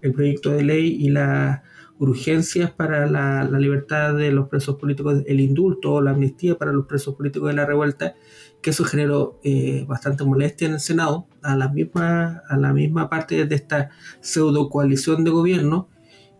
el 0.02 0.12
proyecto 0.12 0.50
de 0.50 0.62
ley 0.62 0.96
y 1.00 1.10
las 1.10 1.62
urgencias 1.98 2.70
para 2.70 3.06
la, 3.06 3.44
libertad 3.58 4.14
de 4.14 4.30
los 4.32 4.48
presos 4.48 4.76
políticos, 4.76 5.22
el 5.26 5.40
indulto 5.40 5.94
o 5.94 6.00
la 6.02 6.10
amnistía 6.10 6.56
para 6.56 6.72
los 6.72 6.86
presos 6.86 7.14
políticos 7.14 7.48
de 7.48 7.54
la 7.54 7.66
revuelta, 7.66 8.14
que 8.60 8.70
eso 8.70 8.84
generó 8.84 9.38
eh, 9.44 9.84
bastante 9.86 10.24
molestia 10.24 10.66
en 10.66 10.74
el 10.74 10.80
Senado, 10.80 11.26
a 11.42 11.56
la 11.56 11.68
misma, 11.68 12.42
a 12.48 12.56
la 12.56 12.72
misma 12.72 13.08
parte 13.08 13.46
de 13.46 13.54
esta 13.54 13.90
pseudo 14.20 14.68
coalición 14.68 15.24
de 15.24 15.30
gobierno, 15.30 15.88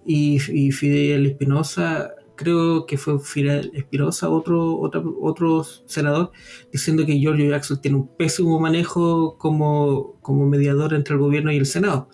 y, 0.07 0.39
y 0.53 0.71
Fidel 0.73 1.25
Espinosa 1.25 2.13
creo 2.37 2.87
que 2.87 2.99
fue 2.99 3.19
Fidel 3.19 3.71
Espirosa, 3.75 4.29
otro, 4.29 4.79
otro, 4.79 5.17
otro 5.21 5.65
senador, 5.87 6.33
diciendo 6.73 7.07
que 7.07 7.19
Giorgio 7.19 7.51
Jackson 7.51 7.81
tiene 7.81 7.99
un 7.99 8.09
pésimo 8.09 8.59
manejo 8.61 9.37
como, 9.39 10.17
como 10.21 10.47
mediador 10.47 10.95
entre 10.95 11.15
el 11.15 11.21
gobierno 11.21 11.53
y 11.53 11.57
el 11.57 11.67
Senado. 11.67 12.09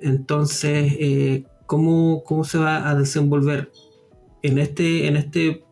Entonces, 0.00 0.92
eh, 0.98 1.44
¿cómo, 1.66 2.22
¿cómo, 2.24 2.44
se 2.44 2.58
va 2.58 2.88
a 2.88 2.94
desenvolver 2.94 3.70
en 4.42 4.58
este, 4.58 5.06
en 5.06 5.16
este 5.16 5.64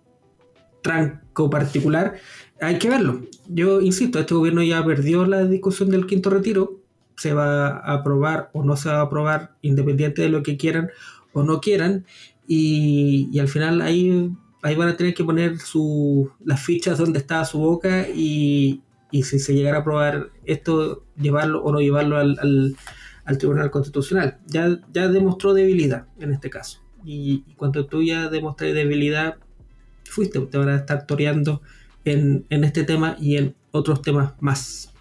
tranco 0.82 1.51
particular? 1.51 2.14
Hay 2.61 2.78
que 2.78 2.89
verlo. 2.89 3.22
Yo 3.49 3.80
insisto, 3.80 4.18
este 4.18 4.35
gobierno 4.35 4.62
ya 4.62 4.85
perdió 4.85 5.26
la 5.26 5.45
discusión 5.45 5.91
del 5.91 6.07
quinto 6.07 6.30
retiro. 6.30 6.80
Se 7.16 7.32
va 7.32 7.68
a 7.68 7.95
aprobar 7.95 8.51
o 8.55 8.64
no 8.64 8.76
se 8.76 8.89
va 8.89 8.99
a 8.99 9.03
aprobar, 9.03 9.55
independiente 9.62 10.22
de 10.22 10.30
lo 10.30 10.43
que 10.43 10.57
quieran 10.57 10.91
o 11.32 11.43
no 11.43 11.61
quieran. 11.61 12.07
Y, 12.47 13.38
al 13.38 13.49
final 13.49 13.80
ahí, 13.82 14.30
ahí 14.62 14.74
van 14.74 14.88
a 14.88 14.97
tener 14.97 15.14
que 15.14 15.24
poner 15.24 15.59
su, 15.59 16.30
las 16.45 16.62
fichas 16.62 16.99
donde 16.99 17.18
está 17.18 17.45
su 17.45 17.59
boca 17.59 18.09
y, 18.09 18.82
si 19.12 19.38
se 19.38 19.55
llegara 19.55 19.78
a 19.78 19.80
aprobar 19.80 20.30
esto, 20.45 21.05
llevarlo 21.16 21.62
o 21.62 21.72
no 21.72 21.80
llevarlo 21.80 22.18
al, 22.18 22.76
Tribunal 23.38 23.70
Constitucional. 23.70 24.38
Ya, 24.47 24.78
ya 24.92 25.09
demostró 25.09 25.55
debilidad 25.55 26.07
en 26.18 26.32
este 26.32 26.51
caso. 26.51 26.80
Y, 27.05 27.45
cuando 27.57 27.86
tú 27.86 28.03
ya 28.03 28.28
demostré 28.28 28.72
debilidad, 28.72 29.36
fuiste, 30.05 30.40
te 30.40 30.59
van 30.59 30.68
a 30.68 30.76
estar 30.76 31.07
toreando 31.07 31.62
en, 32.05 32.45
en 32.51 32.64
este 32.64 32.84
tema 32.84 33.16
y 33.18 33.36
en 33.36 33.55
otros 33.70 34.03
temas 34.03 34.34
más. 34.40 34.92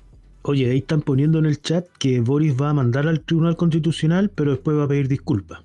Oye, 0.43 0.69
ahí 0.69 0.79
están 0.79 1.01
poniendo 1.01 1.39
en 1.39 1.45
el 1.45 1.61
chat 1.61 1.87
que 1.99 2.19
Boris 2.19 2.55
va 2.59 2.69
a 2.69 2.73
mandar 2.73 3.07
al 3.07 3.21
Tribunal 3.21 3.55
Constitucional, 3.55 4.29
pero 4.29 4.51
después 4.51 4.77
va 4.77 4.83
a 4.83 4.87
pedir 4.87 5.07
disculpas. 5.07 5.61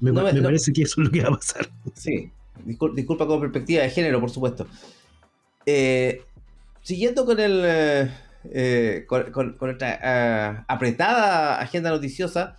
Me, 0.00 0.12
parece 0.12 0.72
que 0.72 0.82
eso 0.82 1.00
es 1.00 1.06
lo 1.06 1.10
que 1.10 1.22
va 1.22 1.28
a 1.28 1.36
pasar. 1.36 1.68
Sí, 1.94 2.30
disculpa, 2.64 3.26
con 3.26 3.40
perspectiva 3.40 3.82
de 3.82 3.90
género, 3.90 4.20
por 4.20 4.30
supuesto. 4.30 4.66
Eh, 5.66 6.22
siguiendo 6.82 7.26
con 7.26 7.38
el 7.40 7.62
eh, 7.64 8.10
eh, 8.52 9.04
con, 9.06 9.56
nuestra 9.60 10.64
apretada 10.68 11.60
agenda 11.60 11.90
noticiosa, 11.90 12.56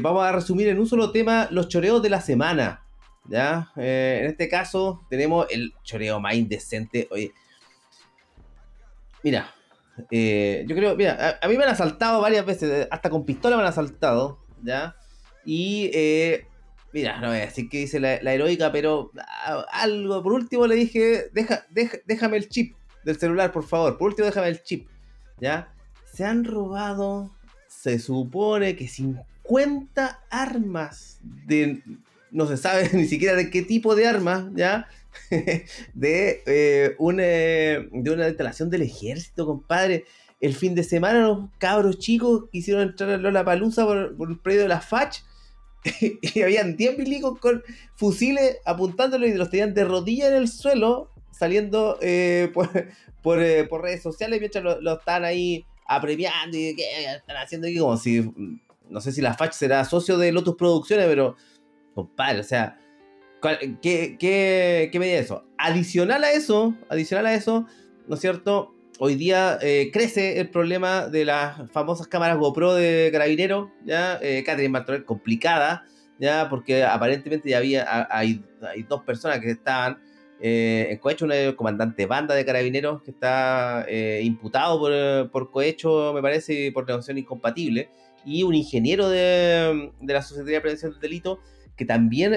vamos 0.00 0.24
a 0.24 0.32
resumir 0.32 0.68
en 0.68 0.78
un 0.78 0.86
solo 0.86 1.10
tema 1.10 1.48
los 1.50 1.68
choreos 1.68 2.02
de 2.02 2.10
la 2.10 2.20
semana. 2.20 2.80
¿ya? 3.28 3.70
en 3.76 4.26
este 4.26 4.48
caso 4.48 5.06
tenemos 5.08 5.46
el 5.50 5.72
choreo 5.82 6.20
más 6.20 6.34
indecente. 6.34 7.08
Oye, 7.10 7.32
mira, 9.22 9.54
yo 10.10 10.76
creo, 10.76 10.94
mira, 10.94 11.38
a, 11.40 11.46
a, 11.46 11.48
mí 11.48 11.56
me 11.56 11.64
han 11.64 11.70
asaltado 11.70 12.20
varias 12.20 12.44
veces, 12.44 12.86
hasta 12.90 13.08
con 13.08 13.24
pistola 13.24 13.56
me 13.56 13.62
han 13.62 13.68
asaltado, 13.68 14.38
¿ya? 14.62 14.96
Y, 15.44 15.90
eh, 15.94 16.46
mira, 16.92 17.20
no 17.20 17.28
voy 17.28 17.38
a 17.38 17.48
que 17.48 17.78
dice 17.78 18.00
la, 18.00 18.14
heroica, 18.14 18.70
pero 18.72 19.10
ah, 19.18 19.64
algo, 19.72 20.22
por 20.22 20.32
último 20.32 20.66
le 20.66 20.76
dije, 20.76 21.30
deja, 21.32 21.64
déjame 22.06 22.36
el 22.36 22.48
chip 22.48 22.74
del 23.04 23.18
celular, 23.18 23.52
por 23.52 23.64
favor. 23.64 23.98
Por 23.98 24.08
último, 24.08 24.26
déjame 24.26 24.48
el 24.48 24.62
chip. 24.62 24.88
¿Ya? 25.40 25.72
Se 26.12 26.24
han 26.24 26.44
robado, 26.44 27.30
se 27.68 27.98
supone 27.98 28.76
que 28.76 28.88
50 28.88 30.22
armas 30.30 31.18
de... 31.22 31.82
No 32.30 32.46
se 32.46 32.56
sabe 32.56 32.88
ni 32.94 33.06
siquiera 33.06 33.34
de 33.34 33.50
qué 33.50 33.62
tipo 33.62 33.94
de 33.94 34.06
armas, 34.06 34.46
¿ya? 34.54 34.88
de, 35.94 36.42
eh, 36.46 36.94
una, 36.98 37.22
de 37.22 38.10
una 38.10 38.28
instalación 38.28 38.70
del 38.70 38.82
ejército, 38.82 39.46
compadre. 39.46 40.04
El 40.40 40.54
fin 40.54 40.74
de 40.74 40.82
semana 40.82 41.20
los 41.20 41.50
cabros 41.58 41.98
chicos 41.98 42.44
quisieron 42.50 42.82
entrar 42.82 43.10
a 43.10 43.16
Lola 43.16 43.44
Palusa 43.44 43.84
por, 43.84 44.16
por 44.16 44.30
el 44.30 44.38
predio 44.38 44.62
de 44.62 44.68
la 44.68 44.80
FACH 44.80 45.22
y 46.00 46.42
habían 46.42 46.76
10 46.76 46.98
milicos 46.98 47.38
con 47.38 47.62
fusiles 47.96 48.58
apuntándolo 48.64 49.26
y 49.26 49.34
los 49.34 49.50
tenían 49.50 49.74
de 49.74 49.84
rodillas 49.84 50.28
en 50.28 50.36
el 50.36 50.48
suelo, 50.48 51.10
saliendo 51.30 51.98
eh, 52.00 52.52
eh, 53.36 53.66
por, 53.68 53.82
redes 53.82 54.02
sociales 54.02 54.40
mientras 54.40 54.64
lo, 54.64 54.98
están 54.98 55.24
ahí 55.24 55.64
apremiando 55.86 56.56
y 56.56 56.76
que 56.76 56.84
están 57.16 57.36
haciendo 57.36 57.66
aquí 57.66 57.78
como 57.78 57.96
si, 57.96 58.32
no 58.88 59.00
sé 59.00 59.12
si 59.12 59.20
la 59.20 59.34
FACH 59.34 59.52
será 59.52 59.84
socio 59.84 60.18
de 60.18 60.32
Lotus 60.32 60.56
Producciones, 60.56 61.06
pero, 61.06 61.36
compadre, 61.94 62.40
o 62.40 62.44
sea, 62.44 62.78
¿qué, 63.82 64.16
qué, 64.18 64.88
qué 64.92 64.98
medida 64.98 65.18
eso? 65.18 65.44
Adicional 65.58 66.22
a 66.22 66.30
eso, 66.32 66.76
adicional 66.88 67.26
a 67.26 67.34
eso, 67.34 67.66
¿no 68.06 68.14
es 68.14 68.20
cierto? 68.20 68.71
Hoy 69.04 69.16
día 69.16 69.58
eh, 69.60 69.90
crece 69.92 70.38
el 70.38 70.48
problema 70.48 71.08
de 71.08 71.24
las 71.24 71.68
famosas 71.72 72.06
cámaras 72.06 72.38
GoPro 72.38 72.74
de 72.74 73.08
Carabinero, 73.10 73.72
¿ya? 73.84 74.16
Eh, 74.22 74.44
Catherine 74.46 75.04
complicada, 75.04 75.84
¿ya? 76.20 76.48
Porque 76.48 76.84
aparentemente 76.84 77.50
ya 77.50 77.58
había, 77.58 78.06
hay, 78.08 78.44
dos 78.88 79.02
personas 79.02 79.40
que 79.40 79.50
estaban 79.50 79.98
eh, 80.40 80.86
en 80.90 80.98
cohecho, 80.98 81.24
un 81.24 81.32
comandante 81.56 82.06
banda 82.06 82.36
de 82.36 82.44
Carabineros 82.44 83.02
que 83.02 83.10
está 83.10 83.84
eh, 83.88 84.20
imputado 84.22 84.78
por, 84.78 85.30
por, 85.32 85.50
cohecho, 85.50 86.12
me 86.14 86.22
parece, 86.22 86.70
por 86.70 86.86
negociación 86.86 87.18
incompatible, 87.18 87.90
y 88.24 88.44
un 88.44 88.54
ingeniero 88.54 89.08
de, 89.08 89.90
de 90.00 90.12
la 90.14 90.22
Sociedad 90.22 90.46
de 90.46 90.60
Prevención 90.60 90.92
del 90.92 91.00
Delito 91.00 91.40
que 91.76 91.84
también 91.84 92.34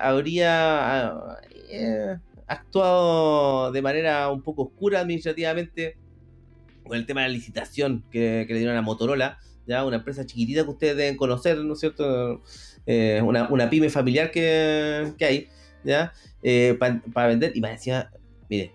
habría 0.00 1.08
ha 1.08 2.20
actuado 2.50 3.70
de 3.70 3.80
manera 3.80 4.28
un 4.28 4.42
poco 4.42 4.62
oscura 4.62 5.00
administrativamente 5.00 5.96
con 6.84 6.96
el 6.96 7.06
tema 7.06 7.22
de 7.22 7.28
la 7.28 7.34
licitación 7.34 8.04
que, 8.10 8.44
le 8.48 8.58
dieron 8.58 8.76
a 8.76 8.82
Motorola, 8.82 9.38
ya 9.66 9.84
una 9.84 9.96
empresa 9.96 10.26
chiquitita 10.26 10.64
que 10.64 10.70
ustedes 10.70 10.96
deben 10.96 11.16
conocer, 11.16 11.58
¿no 11.58 11.74
es 11.74 11.80
cierto? 11.80 12.42
Eh, 12.86 13.22
una, 13.22 13.70
pyme 13.70 13.88
familiar 13.90 14.32
que, 14.32 15.14
hay, 15.20 15.48
¿ya? 15.84 16.12
Eh, 16.42 16.76
para 17.12 17.28
vender, 17.28 17.52
y 17.54 17.60
me 17.60 17.70
decía, 17.70 18.10
mire, 18.48 18.72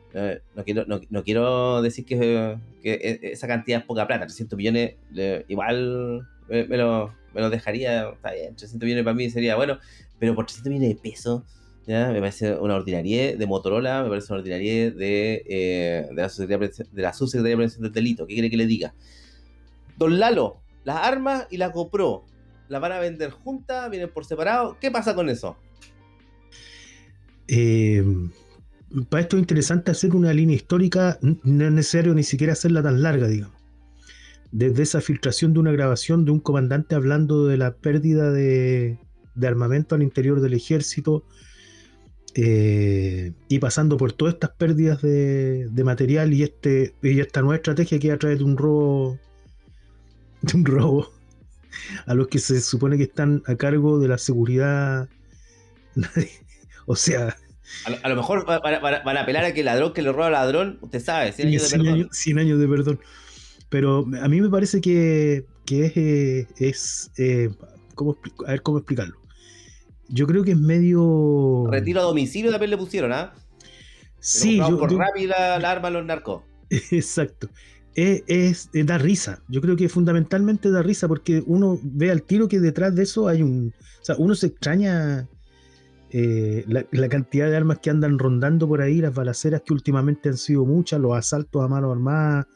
no, 0.56 0.64
quiero, 0.64 0.86
no, 0.88 1.24
quiero 1.24 1.82
decir 1.82 2.06
que, 2.06 2.58
que, 2.82 3.20
esa 3.24 3.48
cantidad 3.48 3.80
es 3.80 3.86
poca 3.86 4.08
plata, 4.08 4.26
300 4.26 4.56
millones, 4.56 4.96
igual 5.50 6.26
me, 6.48 6.78
lo, 6.78 7.14
me, 7.34 7.42
lo, 7.42 7.50
dejaría, 7.50 8.12
está 8.12 8.32
bien, 8.32 8.56
300 8.56 8.86
millones 8.86 9.04
para 9.04 9.16
mí 9.16 9.30
sería 9.30 9.58
bueno, 9.58 9.80
pero 10.18 10.34
por 10.34 10.46
300 10.46 10.72
millones 10.72 10.96
de 10.96 11.02
pesos, 11.02 11.44
¿ya? 11.88 12.12
me 12.12 12.20
parece 12.20 12.56
una 12.56 12.76
ordinaria 12.76 13.36
de 13.36 13.46
Motorola, 13.46 14.04
me 14.04 14.10
parece 14.10 14.34
una 14.34 14.40
ordinaria 14.40 14.92
de, 14.92 15.44
eh, 15.48 16.08
de, 16.10 16.16
la 16.16 16.30
Subsecretaría 16.30 16.82
de 16.92 17.02
la 17.02 17.12
de 17.12 17.56
Prevención 17.56 17.84
del 17.84 17.92
Delito. 17.92 18.28
¿Qué 18.28 18.34
quiere 18.34 18.50
que 18.50 18.58
le 18.58 18.66
diga? 18.66 18.94
Don 19.98 20.20
Lalo, 20.20 20.62
las 20.84 20.98
armas 20.98 21.48
y 21.50 21.58
las 21.58 21.72
GoPro, 21.72 22.26
¿las 22.68 22.82
van 22.82 22.92
a 22.92 23.00
vender 23.00 23.32
juntas? 23.32 23.90
¿Vienen 23.90 24.10
por 24.10 24.26
separado? 24.26 24.78
¿Qué 24.80 24.92
pasa 24.92 25.16
con 25.16 25.30
eso? 25.30 25.58
Eh, 27.48 28.04
para 29.10 29.22
esto 29.22 29.38
es 29.38 29.42
interesante 29.42 29.92
hacer 29.92 30.16
una 30.16 30.34
línea 30.34 30.56
histórica, 30.56 31.20
no 31.22 31.66
es 31.66 31.72
necesario 31.72 32.14
ni 32.14 32.24
siquiera 32.24 32.54
hacerla 32.54 32.82
tan 32.82 33.02
larga, 33.02 33.28
digamos. 33.28 33.56
Desde 34.52 34.84
esa 34.84 35.02
filtración 35.02 35.54
de 35.54 35.60
una 35.60 35.72
grabación 35.72 36.24
de 36.24 36.32
un 36.32 36.40
comandante 36.40 36.96
hablando 36.96 37.46
de 37.46 37.58
la 37.58 37.76
pérdida 37.76 38.32
de, 38.32 38.98
de 39.36 39.48
armamento 39.48 39.96
al 39.96 40.04
interior 40.04 40.40
del 40.40 40.54
ejército, 40.54 41.26
eh, 42.38 43.32
y 43.48 43.60
pasando 43.60 43.96
por 43.96 44.12
todas 44.12 44.34
estas 44.34 44.52
pérdidas 44.52 45.02
de, 45.02 45.70
material 45.86 46.34
y, 46.34 46.44
este, 46.44 46.94
y 47.02 47.22
esta 47.22 47.42
nueva 47.42 47.56
estrategia 47.56 47.98
que 47.98 48.12
a 48.12 48.20
través 48.20 48.40
de 48.40 48.44
un 48.44 48.58
robo, 48.58 49.18
de 50.42 50.58
un 50.58 50.66
robo 50.66 51.10
a 52.06 52.14
los 52.14 52.28
que 52.28 52.40
se 52.40 52.60
supone 52.60 52.98
que 52.98 53.04
están 53.04 53.42
a 53.48 53.56
cargo 53.56 54.00
de 54.00 54.10
la 54.10 54.18
seguridad. 54.18 55.08
o 56.86 56.96
sea. 56.96 57.38
A 58.04 58.10
lo, 58.10 58.16
mejor 58.16 58.46
van 58.46 59.18
a 59.18 59.22
apelar 59.22 59.46
a 59.46 59.54
que 59.54 59.62
el 59.62 59.66
ladrón 59.66 59.94
que 59.94 60.02
le 60.02 60.12
roba 60.12 60.28
al 60.28 60.34
ladrón, 60.34 60.78
usted 60.82 61.02
sabe, 61.02 61.32
100 61.32 61.48
años 61.48 61.72
de 61.72 61.78
perdón. 61.78 62.10
100 62.12 62.40
años 62.40 62.60
de 62.60 62.68
perdón. 62.68 63.00
Pero 63.70 64.06
a 64.22 64.28
mí 64.28 64.42
me 64.42 64.50
parece 64.50 64.82
que, 64.82 65.46
que 65.66 65.86
es. 65.86 65.98
Eh, 65.98 66.48
es 66.58 67.12
eh, 67.18 67.50
¿cómo, 67.96 68.18
a 68.46 68.52
ver 68.52 68.62
cómo 68.62 68.80
explicarlo 68.80 69.25
yo 70.10 70.28
creo 70.28 70.44
que 70.44 70.52
es 70.52 70.58
medio. 70.58 71.68
Retiro 71.70 72.02
a 72.02 72.04
domicilio 72.04 72.52
también 72.52 72.72
le 72.72 72.78
pusieron, 72.78 73.14
¿ah? 73.14 73.34
Sí. 74.20 74.58
Yo, 74.58 74.80
por 74.80 74.94
rápido 74.94 75.34
la, 75.38 75.72
arma 75.72 75.88
a 75.90 75.92
los 75.92 76.06
narcos. 76.06 76.44
Exacto. 76.70 77.50
Es, 77.96 78.70
da 78.74 78.98
risa. 78.98 79.42
Yo 79.48 79.62
creo 79.62 79.76
que 79.76 79.88
fundamentalmente 79.88 80.70
da 80.70 80.82
risa 80.82 81.08
porque 81.08 81.44
uno 81.46 81.80
ve 81.82 82.12
al 82.12 82.24
tiro 82.24 82.48
que 82.48 82.60
detrás 82.60 82.94
de 82.96 83.04
eso 83.04 83.28
hay 83.28 83.42
un. 83.42 83.74
O 84.02 84.06
sea, 84.06 84.16
uno 84.18 84.36
se 84.36 84.48
extraña 84.48 85.28
eh, 86.10 86.66
la, 86.68 87.10
cantidad 87.10 87.50
de 87.50 87.58
armas 87.58 87.80
que 87.80 87.90
andan 87.90 88.20
rondando 88.20 88.68
por 88.68 88.82
ahí, 88.82 89.02
las 89.02 89.14
balaceras 89.14 89.62
que 89.66 89.74
últimamente 89.74 90.30
han 90.30 90.38
sido 90.38 90.66
muchas, 90.66 91.00
los 91.00 91.16
asaltos 91.18 91.64
a 91.64 91.68
mano 91.68 91.92
armada 91.92 92.48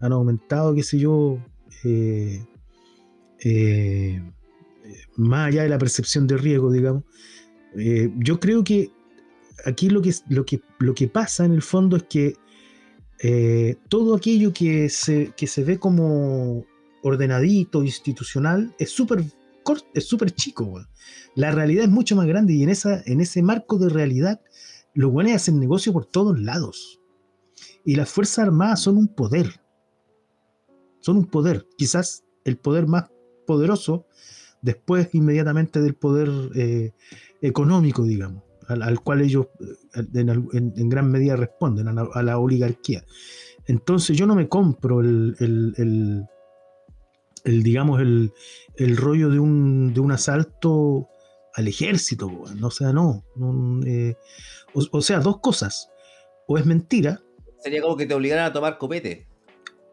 han 0.00 0.12
aumentado, 0.12 0.74
qué 0.74 0.82
sé 0.82 0.98
yo. 0.98 1.38
Eh, 1.84 2.44
eh, 3.44 4.22
más 5.16 5.48
allá 5.48 5.62
de 5.62 5.68
la 5.68 5.78
percepción 5.78 6.26
de 6.26 6.36
riesgo, 6.36 6.70
digamos. 6.70 7.04
Eh, 7.76 8.12
yo 8.16 8.38
creo 8.38 8.62
que 8.62 8.90
aquí 9.64 9.90
lo 9.90 10.02
que, 10.02 10.14
lo, 10.28 10.44
que, 10.44 10.60
lo 10.78 10.94
que 10.94 11.08
pasa 11.08 11.44
en 11.44 11.52
el 11.52 11.62
fondo 11.62 11.96
es 11.96 12.04
que 12.04 12.36
eh, 13.20 13.76
todo 13.88 14.14
aquello 14.14 14.52
que 14.52 14.88
se, 14.88 15.32
que 15.36 15.46
se 15.46 15.64
ve 15.64 15.78
como 15.78 16.64
ordenadito, 17.02 17.82
institucional, 17.82 18.74
es 18.78 18.90
súper 18.90 19.24
es 19.94 20.34
chico. 20.34 20.80
La 21.34 21.50
realidad 21.50 21.84
es 21.84 21.90
mucho 21.90 22.16
más 22.16 22.26
grande 22.26 22.54
y 22.54 22.62
en, 22.62 22.68
esa, 22.68 23.02
en 23.06 23.20
ese 23.20 23.42
marco 23.42 23.78
de 23.78 23.88
realidad 23.88 24.40
los 24.94 25.10
buenos 25.10 25.34
hacen 25.34 25.58
negocio 25.58 25.92
por 25.92 26.06
todos 26.06 26.38
lados. 26.38 27.00
Y 27.84 27.96
las 27.96 28.10
Fuerzas 28.10 28.40
Armadas 28.40 28.80
son 28.80 28.96
un 28.96 29.08
poder. 29.08 29.60
Son 31.00 31.16
un 31.16 31.26
poder. 31.26 31.66
Quizás 31.76 32.24
el 32.44 32.56
poder 32.56 32.86
más 32.86 33.10
poderoso 33.46 34.06
después 34.64 35.10
inmediatamente 35.12 35.80
del 35.82 35.94
poder 35.94 36.30
eh, 36.56 36.92
económico, 37.42 38.02
digamos, 38.02 38.42
al, 38.66 39.00
cual 39.00 39.20
ellos 39.20 39.48
eh, 39.94 40.04
en, 40.14 40.88
gran 40.88 41.10
medida 41.10 41.36
responden, 41.36 41.86
a 41.88 42.22
la, 42.22 42.38
oligarquía. 42.38 43.04
Entonces 43.66 44.16
yo 44.16 44.26
no 44.26 44.34
me 44.34 44.48
compro 44.48 45.00
el, 45.00 45.36
el, 47.44 47.62
digamos, 47.62 48.00
el, 48.00 48.32
rollo 48.96 49.28
de 49.28 49.38
un, 49.38 49.92
de 49.92 50.00
un 50.00 50.12
asalto 50.12 51.08
al 51.54 51.68
ejército, 51.68 52.30
o 52.62 52.70
sea, 52.70 52.92
no. 52.94 53.22
Eh, 53.86 54.16
o, 54.72 55.02
sea, 55.02 55.20
dos 55.20 55.40
cosas. 55.40 55.90
O 56.46 56.56
es 56.56 56.64
mentira. 56.64 57.20
Sería 57.60 57.82
como 57.82 57.96
que 57.96 58.06
te 58.06 58.14
obligaran 58.14 58.46
a 58.46 58.52
tomar 58.52 58.78
copete. 58.78 59.26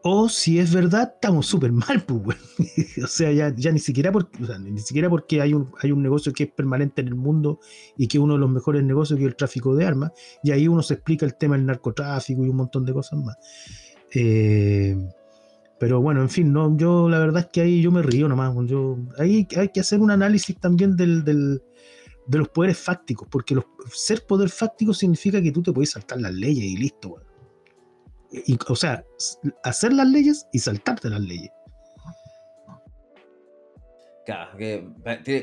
O 0.04 0.28
si 0.28 0.58
es 0.58 0.74
verdad, 0.74 1.12
estamos 1.14 1.46
súper 1.46 1.70
mal, 1.70 2.02
pues, 2.04 2.36
o 3.04 3.06
sea, 3.06 3.30
ya, 3.30 3.54
ya 3.54 3.70
ni 3.70 3.78
siquiera 3.78 4.10
porque, 4.10 4.36
ni 4.60 4.80
siquiera 4.80 5.08
porque 5.08 5.40
hay 5.40 5.54
un, 5.54 5.70
hay 5.80 5.92
un 5.92 6.02
negocio 6.02 6.32
que 6.32 6.44
es 6.44 6.50
permanente 6.50 7.02
en 7.02 7.08
el 7.08 7.14
mundo 7.14 7.60
y 7.96 8.08
que 8.08 8.18
es 8.18 8.22
uno 8.22 8.34
de 8.34 8.40
los 8.40 8.50
mejores 8.50 8.82
negocios 8.82 9.16
que 9.18 9.24
es 9.24 9.30
el 9.30 9.36
tráfico 9.36 9.76
de 9.76 9.86
armas, 9.86 10.10
y 10.42 10.50
ahí 10.50 10.66
uno 10.66 10.82
se 10.82 10.94
explica 10.94 11.24
el 11.24 11.36
tema 11.36 11.56
del 11.56 11.66
narcotráfico 11.66 12.44
y 12.44 12.48
un 12.48 12.56
montón 12.56 12.84
de 12.84 12.92
cosas 12.92 13.20
más. 13.20 13.36
Eh, 14.14 14.96
pero 15.78 16.00
bueno, 16.00 16.20
en 16.20 16.30
fin, 16.30 16.52
no, 16.52 16.76
yo 16.76 17.08
la 17.08 17.18
verdad 17.18 17.42
es 17.42 17.48
que 17.52 17.60
ahí 17.60 17.82
yo 17.82 17.90
me 17.90 18.02
río 18.02 18.28
nomás. 18.28 18.54
Ahí 19.18 19.46
hay 19.56 19.68
que 19.68 19.80
hacer 19.80 20.00
un 20.00 20.10
análisis 20.10 20.56
también 20.58 20.96
del, 20.96 21.24
del, 21.24 21.62
de 22.26 22.38
los 22.38 22.48
poderes 22.48 22.78
fácticos, 22.78 23.28
porque 23.30 23.54
los, 23.54 23.64
ser 23.92 24.24
poder 24.26 24.48
fáctico 24.48 24.94
significa 24.94 25.42
que 25.42 25.52
tú 25.52 25.62
te 25.62 25.72
puedes 25.72 25.90
saltar 25.90 26.20
las 26.20 26.32
leyes 26.32 26.64
y 26.64 26.76
listo, 26.76 27.16
o 28.68 28.76
sea, 28.76 29.04
hacer 29.62 29.92
las 29.92 30.08
leyes 30.08 30.46
y 30.52 30.58
saltarte 30.58 31.10
las 31.10 31.20
leyes. 31.20 31.50
Claro, 34.24 34.52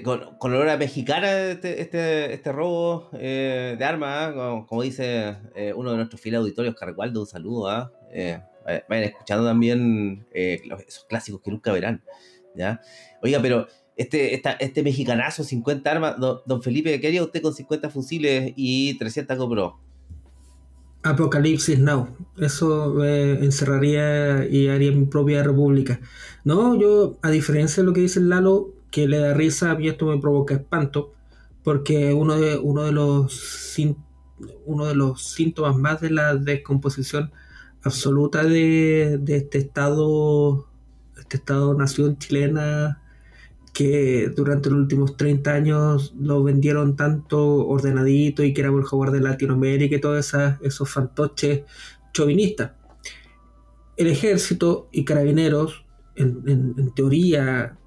con, 0.03 0.53
olor 0.53 0.69
a 0.69 0.77
mexicana 0.77 1.37
este, 1.49 1.81
este, 1.81 2.33
este 2.33 2.51
robo 2.53 3.09
eh, 3.11 3.75
de 3.77 3.85
armas, 3.85 4.33
¿ah? 4.33 4.65
como, 4.67 4.83
dice 4.83 5.35
eh, 5.53 5.73
uno 5.75 5.91
de 5.91 5.97
nuestros 5.97 6.21
fieles 6.21 6.39
auditorios, 6.39 6.75
Cargualdo, 6.75 7.19
un 7.21 7.27
saludo. 7.27 7.67
¿ah? 7.67 7.91
Eh, 8.13 8.41
vayan 8.87 9.03
escuchando 9.03 9.45
también 9.45 10.27
esos 10.31 11.03
clásicos 11.05 11.41
que 11.41 11.51
nunca 11.51 11.73
verán. 11.73 12.03
Oiga, 13.21 13.41
pero 13.41 13.67
este, 13.97 14.33
esta, 14.33 14.51
este 14.51 14.81
mexicanazo, 14.81 15.43
50 15.43 15.91
armas, 15.91 16.15
don, 16.17 16.63
Felipe, 16.63 17.01
¿qué 17.01 17.07
haría 17.07 17.23
usted 17.23 17.41
con 17.41 17.53
50 17.53 17.89
fusiles 17.89 18.53
y 18.55 18.97
300 18.97 19.37
GoPro? 19.37 19.88
Apocalipsis 21.03 21.79
Now. 21.79 22.09
Eso 22.37 23.03
eh, 23.03 23.39
encerraría 23.43 24.47
y 24.47 24.67
haría 24.67 24.91
mi 24.91 25.05
propia 25.05 25.43
república. 25.43 25.99
No, 26.43 26.75
yo, 26.75 27.17
a 27.21 27.29
diferencia 27.29 27.81
de 27.81 27.87
lo 27.87 27.93
que 27.93 28.01
dice 28.01 28.19
Lalo, 28.19 28.73
que 28.91 29.07
le 29.07 29.19
da 29.19 29.33
risa, 29.33 29.71
a 29.71 29.75
mí 29.75 29.87
esto 29.87 30.07
me 30.07 30.19
provoca 30.19 30.55
espanto, 30.55 31.13
porque 31.63 32.13
uno 32.13 32.39
de, 32.39 32.57
uno 32.57 32.83
de 32.83 32.91
los 32.91 33.75
uno 34.65 34.85
de 34.85 34.95
los 34.95 35.21
síntomas 35.33 35.75
más 35.75 35.99
de 36.01 36.11
la 36.11 36.35
descomposición 36.35 37.31
absoluta 37.83 38.43
de, 38.43 39.17
de 39.21 39.37
este 39.37 39.57
estado, 39.57 40.67
este 41.17 41.37
estado 41.37 41.73
nación 41.73 42.17
chilena 42.17 43.01
que 43.73 44.31
durante 44.35 44.69
los 44.69 44.79
últimos 44.79 45.17
30 45.17 45.53
años 45.53 46.13
lo 46.19 46.43
vendieron 46.43 46.95
tanto 46.95 47.67
ordenadito 47.67 48.43
y 48.43 48.53
que 48.53 48.61
era 48.61 48.69
el 48.69 48.83
jugador 48.83 49.15
de 49.15 49.21
Latinoamérica 49.21 49.95
y 49.95 50.01
todos 50.01 50.33
esos 50.61 50.89
fantoches 50.89 51.61
chauvinistas. 52.13 52.71
El 53.97 54.07
ejército 54.07 54.89
y 54.91 55.03
carabineros, 55.03 55.85
en, 56.15 56.93
teoría 56.95 57.77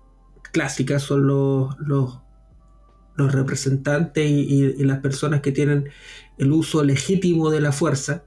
clásica, 0.53 0.99
son 0.99 1.27
los, 1.27 1.77
los, 1.81 2.21
representantes 3.17 4.29
y, 4.31 4.85
las 4.85 4.99
personas 4.99 5.41
que 5.41 5.53
tienen 5.53 5.89
el 6.39 6.53
uso 6.53 6.83
legítimo 6.85 7.51
de 7.51 7.61
la 7.61 7.73
fuerza. 7.73 8.25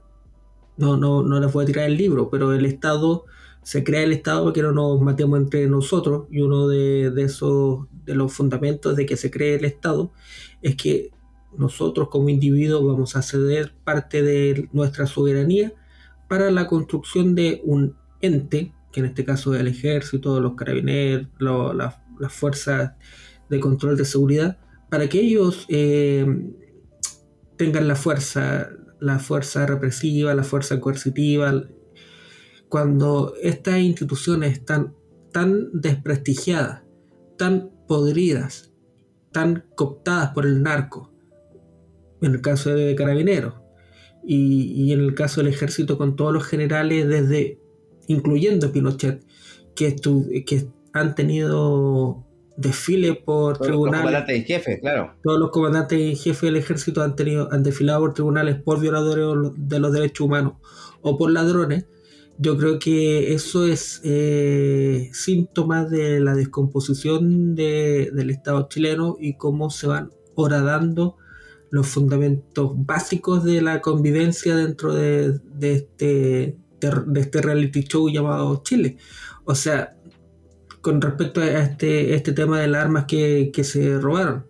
No, 0.76 0.96
no, 0.96 1.22
no 1.22 1.40
les 1.40 1.52
voy 1.52 1.64
a 1.64 1.66
tirar 1.66 1.84
el 1.86 1.96
libro, 1.96 2.28
pero 2.30 2.52
el 2.52 2.66
Estado 2.66 3.24
se 3.66 3.82
crea 3.82 4.04
el 4.04 4.12
Estado 4.12 4.44
para 4.44 4.52
que 4.52 4.62
no 4.62 4.70
nos 4.70 5.00
matemos 5.00 5.40
entre 5.40 5.66
nosotros 5.66 6.28
y 6.30 6.40
uno 6.40 6.68
de, 6.68 7.12
esos 7.16 7.86
de 8.04 8.14
los 8.14 8.32
fundamentos 8.32 8.94
de 8.94 9.06
que 9.06 9.16
se 9.16 9.28
cree 9.28 9.56
el 9.56 9.64
Estado 9.64 10.12
es 10.62 10.76
que 10.76 11.10
nosotros 11.58 12.06
como 12.08 12.28
individuos 12.28 12.86
vamos 12.86 13.16
a 13.16 13.22
ceder 13.22 13.74
parte 13.82 14.22
de 14.22 14.68
nuestra 14.72 15.08
soberanía 15.08 15.72
para 16.28 16.52
la 16.52 16.68
construcción 16.68 17.34
de 17.34 17.60
un 17.64 17.96
ente, 18.20 18.72
que 18.92 19.00
en 19.00 19.06
este 19.06 19.24
caso 19.24 19.52
es 19.52 19.62
el 19.62 19.66
ejército, 19.66 20.38
los 20.38 20.54
carabineros, 20.54 21.26
las 21.40 22.32
fuerzas 22.32 22.92
de 23.50 23.58
control 23.58 23.96
de 23.96 24.04
seguridad, 24.04 24.58
para 24.88 25.08
que 25.08 25.18
ellos 25.18 25.66
eh, 25.70 26.24
tengan 27.56 27.88
la 27.88 27.96
fuerza, 27.96 28.70
la 29.00 29.18
fuerza 29.18 29.66
represiva, 29.66 30.32
la 30.36 30.44
fuerza 30.44 30.78
coercitiva, 30.78 31.64
cuando 32.68 33.34
estas 33.42 33.78
instituciones 33.78 34.52
están 34.52 34.94
tan 35.32 35.70
desprestigiadas, 35.72 36.82
tan 37.36 37.70
podridas, 37.86 38.72
tan 39.32 39.64
cooptadas 39.74 40.30
por 40.30 40.46
el 40.46 40.62
narco, 40.62 41.12
en 42.22 42.32
el 42.32 42.40
caso 42.40 42.70
de 42.70 42.94
Carabineros, 42.94 43.54
y, 44.28 44.92
en 44.92 45.00
el 45.00 45.14
caso 45.14 45.40
del 45.40 45.52
ejército 45.52 45.98
con 45.98 46.16
todos 46.16 46.32
los 46.32 46.44
generales, 46.44 47.06
desde 47.06 47.60
incluyendo 48.08 48.72
Pinochet, 48.72 49.24
que, 49.76 49.94
que 50.44 50.66
han 50.92 51.14
tenido 51.14 52.26
desfile 52.56 53.14
por 53.14 53.58
tribunales. 53.58 54.00
Los 54.00 54.04
comandantes 54.04 54.36
en 54.36 54.44
jefe, 54.44 54.80
claro. 54.80 55.14
Todos 55.22 55.38
los 55.38 55.50
comandantes 55.50 56.00
en 56.00 56.16
jefe 56.16 56.46
del 56.46 56.56
ejército 56.56 57.02
han 57.02 57.14
tenido, 57.14 57.52
han 57.52 57.62
desfilado 57.62 58.00
por 58.00 58.14
tribunales 58.14 58.56
por 58.56 58.80
violadores 58.80 59.52
de 59.56 59.78
los 59.78 59.92
derechos 59.92 60.26
humanos 60.26 60.54
o 61.02 61.16
por 61.18 61.30
ladrones. 61.30 61.86
Yo 62.38 62.58
creo 62.58 62.78
que 62.78 63.32
eso 63.32 63.66
es 63.66 64.00
eh, 64.04 65.08
síntoma 65.12 65.84
de 65.84 66.20
la 66.20 66.34
descomposición 66.34 67.54
del 67.54 68.30
Estado 68.30 68.68
chileno 68.68 69.16
y 69.18 69.36
cómo 69.36 69.70
se 69.70 69.86
van 69.86 70.10
horadando 70.34 71.16
los 71.70 71.86
fundamentos 71.86 72.72
básicos 72.74 73.42
de 73.44 73.62
la 73.62 73.80
convivencia 73.80 74.54
dentro 74.54 74.94
de, 74.94 75.40
este, 75.60 76.56
de 76.80 77.20
este 77.20 77.42
reality 77.42 77.84
show 77.84 78.08
llamado 78.08 78.62
Chile. 78.62 78.98
O 79.44 79.54
sea, 79.54 79.96
con 80.86 81.00
respecto 81.00 81.40
a 81.40 81.46
este, 81.46 82.14
este 82.14 82.32
tema 82.32 82.60
de 82.60 82.68
las 82.68 82.84
armas 82.84 83.06
que, 83.06 83.50
se 83.64 83.98
robaron. 83.98 84.46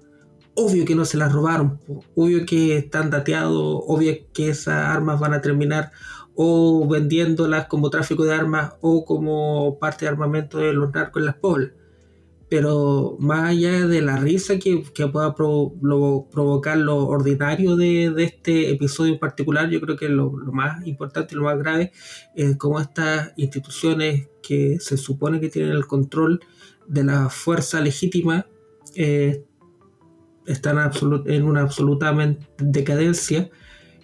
Obvio 0.55 0.85
que 0.85 0.95
no 0.95 1.05
se 1.05 1.19
las 1.19 1.33
robaron, 1.33 1.81
obvio 2.15 2.45
que 2.47 2.77
están 2.79 3.11
dateados, 3.11 3.83
obvio 3.87 4.15
que 4.33 4.51
esas 4.51 4.85
armas 4.85 5.21
van 5.21 5.35
a 5.35 5.41
terminar 5.41 5.93
o 6.37 6.87
vendiéndolas 6.87 7.67
como 7.67 7.91
tráfico 7.91 8.25
de 8.25 8.35
armas 8.35 8.75
o 8.83 9.05
como 9.05 9.79
parte 9.79 10.05
de 10.05 10.11
armamento 10.11 10.59
de 10.59 10.73
los 10.75 10.93
narcos 10.93 11.21
en 11.21 11.27
las 11.27 11.37
poblas. 11.37 11.71
Pero 12.49 13.17
más 13.19 13.51
allá 13.51 13.89
de 13.89 14.03
la 14.03 14.19
risa 14.19 14.59
que, 14.59 14.85
pueda 15.09 15.35
provocar 15.35 16.79
lo 16.79 17.09
ordinario 17.09 17.75
de, 17.77 18.13
este 18.19 18.71
episodio 18.71 19.15
en 19.15 19.19
particular, 19.19 19.69
yo 19.69 19.81
creo 19.81 19.97
que 19.97 20.09
lo, 20.09 20.31
más 20.31 20.87
importante 20.87 21.35
y 21.35 21.39
lo 21.39 21.45
más 21.45 21.59
grave 21.59 21.91
es 22.37 22.57
cómo 22.57 22.79
estas 22.79 23.33
instituciones 23.37 24.29
que 24.43 24.79
se 24.79 24.97
supone 24.97 25.41
que 25.41 25.49
tienen 25.49 25.73
el 25.73 25.87
control 25.87 26.41
de 26.87 27.03
la 27.03 27.31
fuerza 27.31 27.81
legítima 27.81 28.47
eh, 28.95 29.45
están 30.47 30.79
en 31.25 31.43
una 31.43 31.63
absoluta 31.63 32.15
decadencia 32.59 33.51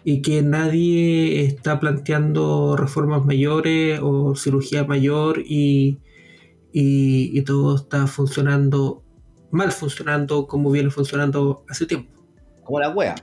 y 0.04 0.22
que 0.22 0.42
nadie 0.42 1.44
está 1.44 1.80
planteando 1.80 2.76
reformas 2.76 3.24
mayores 3.24 4.00
o 4.02 4.34
cirugía 4.34 4.84
mayor 4.84 5.42
y 5.44 5.98
y, 6.72 7.42
todo 7.42 7.76
está 7.76 8.06
funcionando, 8.06 9.02
mal 9.50 9.70
funcionando 9.72 10.46
como 10.46 10.70
viene 10.70 10.90
funcionando 10.90 11.64
hace 11.68 11.86
tiempo. 11.86 12.10
Como 12.64 12.80
la 12.80 12.90
wea. 12.90 13.14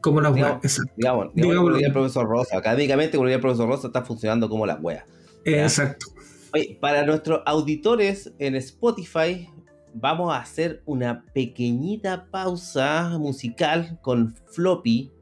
Como 0.00 0.20
la 0.20 0.30
wea, 0.30 0.58
exacto. 0.62 0.92
Digamos, 0.96 1.28
digamos 1.34 1.80
el 1.80 1.92
profesor 1.92 2.26
Rosa, 2.26 2.58
académicamente, 2.58 3.16
como 3.16 3.28
el 3.28 3.40
profesor 3.40 3.68
Rosa, 3.68 3.86
está 3.86 4.02
funcionando 4.02 4.48
como 4.48 4.66
la 4.66 4.76
wea. 4.76 5.06
Exacto. 5.44 6.06
Oye, 6.52 6.76
para 6.80 7.06
nuestros 7.06 7.40
auditores 7.46 8.32
en 8.38 8.56
Spotify, 8.56 9.48
vamos 9.94 10.34
a 10.34 10.38
hacer 10.38 10.82
una 10.86 11.24
pequeñita 11.32 12.26
pausa 12.30 13.16
musical 13.18 13.98
con 14.02 14.34
Floppy, 14.50 15.12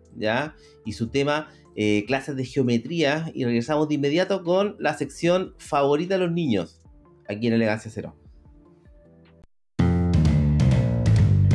Y 0.85 0.93
su 0.93 1.09
tema 1.09 1.49
eh, 1.77 2.05
clases 2.07 2.37
de 2.37 2.45
geometría 2.45 3.31
y 3.33 3.45
regresamos 3.45 3.89
de 3.89 3.95
inmediato 3.95 4.43
con 4.43 4.77
la 4.79 4.95
sección 4.97 5.55
favorita 5.59 6.15
de 6.15 6.27
los 6.27 6.33
niños 6.33 6.81
aquí 7.29 7.47
en 7.47 7.55
Elegancia 7.55 7.91
Cero. 7.95 8.15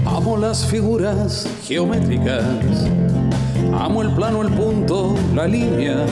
Amo 0.05 0.37
las 0.37 0.65
figuras 0.65 1.47
geométricas, 1.67 2.89
amo 3.73 4.01
el 4.01 4.11
plano, 4.15 4.41
el 4.41 4.53
punto, 4.53 5.15
la 5.35 5.47
línea. 5.47 6.05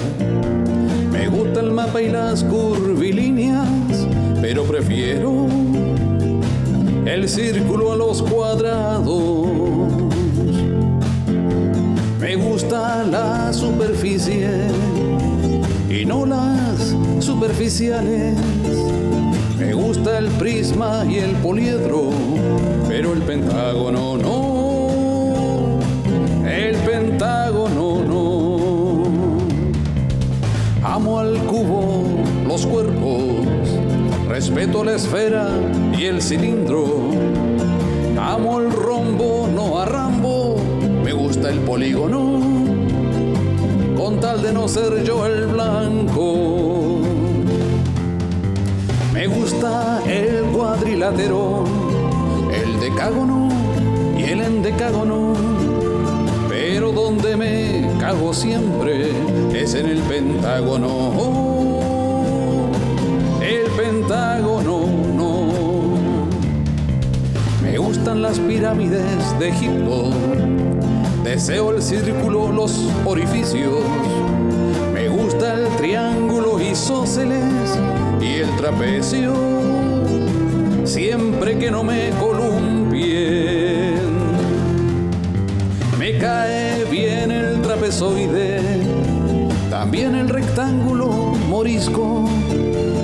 Me 1.12 1.28
gusta 1.30 1.62
el 1.62 1.72
mapa 1.72 2.02
y 2.02 2.10
las 2.10 2.44
curvilíneas, 2.44 3.68
pero 4.42 4.64
prefiero 4.64 5.48
el 7.06 7.30
círculo 7.30 7.94
a 7.94 7.96
los 7.96 8.22
cuadrados. 8.22 10.13
Me 12.24 12.38
gusta 12.38 13.04
la 13.04 13.52
superficie 13.52 14.50
y 15.90 16.06
no 16.06 16.26
las 16.26 16.96
superficiales 17.20 18.34
me 19.60 19.74
gusta 19.74 20.18
el 20.20 20.28
prisma 20.30 21.06
y 21.06 21.18
el 21.18 21.32
poliedro, 21.36 22.12
pero 22.88 23.12
el 23.12 23.22
pentágono 23.24 24.18
no. 24.18 25.80
El 26.48 26.76
pentágono 26.78 28.04
no. 28.04 29.38
Amo 30.82 31.20
al 31.20 31.38
cubo, 31.40 32.04
los 32.48 32.66
cuerpos, 32.66 33.22
respeto 34.30 34.86
la 34.86 34.96
esfera 34.96 35.50
y 35.98 36.06
el 36.06 36.22
cilindro. 36.22 37.12
Amo 38.18 38.62
el 38.62 38.72
rombo, 38.72 39.50
no 39.54 39.80
a 39.80 39.86
Rambo, 39.86 40.56
el 41.50 41.60
polígono, 41.60 42.40
con 43.98 44.20
tal 44.20 44.42
de 44.42 44.54
no 44.54 44.68
ser 44.68 45.04
yo 45.04 45.26
el 45.26 45.48
blanco. 45.48 47.02
Me 49.14 49.28
gusta 49.28 50.02
el 50.08 50.44
cuadrilátero, 50.54 51.66
el 52.54 52.80
decágono 52.80 53.50
y 54.18 54.24
el 54.24 54.42
endecágono. 54.42 55.34
Pero 56.50 56.92
donde 56.92 57.36
me 57.36 57.90
cago 58.00 58.34
siempre 58.34 59.12
es 59.54 59.74
en 59.74 59.88
el 59.88 60.00
pentágono. 60.00 61.12
el 63.42 63.70
pentágono, 63.72 64.86
no. 65.16 65.52
Me 67.62 67.78
gustan 67.78 68.22
las 68.22 68.40
pirámides 68.40 69.40
de 69.40 69.50
Egipto. 69.50 70.73
Deseo 71.24 71.72
el 71.72 71.82
círculo, 71.82 72.52
los 72.52 72.78
orificios. 73.06 73.80
Me 74.94 75.08
gusta 75.08 75.54
el 75.54 75.68
triángulo 75.78 76.60
isósceles 76.62 77.80
y 78.22 78.40
el 78.42 78.56
trapecio, 78.58 79.34
siempre 80.84 81.58
que 81.58 81.72
no 81.72 81.84
me 81.84 82.10
columpien. 82.20 83.94
Me 85.98 86.18
cae 86.18 86.84
bien 86.92 87.32
el 87.32 87.62
trapezoide, 87.62 88.60
también 89.70 90.16
el 90.16 90.28
rectángulo 90.28 91.08
morisco. 91.48 92.28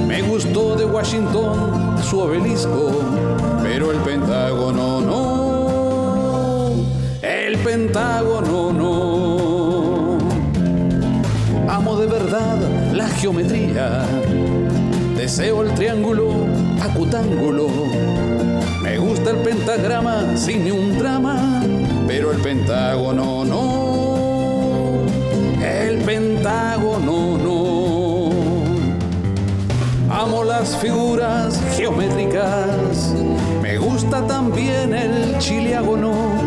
Me 0.07 0.21
gustó 0.23 0.75
de 0.75 0.85
Washington 0.85 1.97
su 2.03 2.19
obelisco, 2.19 2.91
pero 3.63 3.91
el 3.91 3.97
pentágono 3.99 4.98
pentágono 7.63 8.73
no. 8.73 10.17
Amo 11.67 11.97
de 11.97 12.07
verdad 12.07 12.57
la 12.93 13.07
geometría 13.07 14.05
Deseo 15.19 15.63
el 15.63 15.73
triángulo 15.73 16.47
acutángulo. 16.81 17.67
Me 18.81 18.97
gusta 18.97 19.31
el 19.31 19.39
pentagrama 19.39 20.37
sin 20.37 20.63
ni 20.63 20.71
un 20.71 20.97
drama, 20.97 21.61
pero 22.07 22.31
el 22.31 22.37
pentágono 22.37 23.43
no. 23.43 25.03
El 25.61 25.97
pentágono 26.05 27.37
no. 27.37 28.29
Amo 30.09 30.45
las 30.45 30.77
figuras 30.77 31.61
geométricas. 31.75 33.13
Me 33.61 33.77
gusta 33.77 34.25
también 34.25 34.93
el 34.93 35.37
chiliágono. 35.37 36.38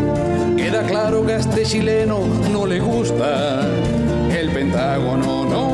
Claro 0.87 1.25
que 1.25 1.35
este 1.35 1.63
chileno 1.63 2.19
no 2.51 2.65
le 2.65 2.79
gusta 2.79 3.61
el 4.31 4.49
pentágono 4.51 5.45
no. 5.45 5.72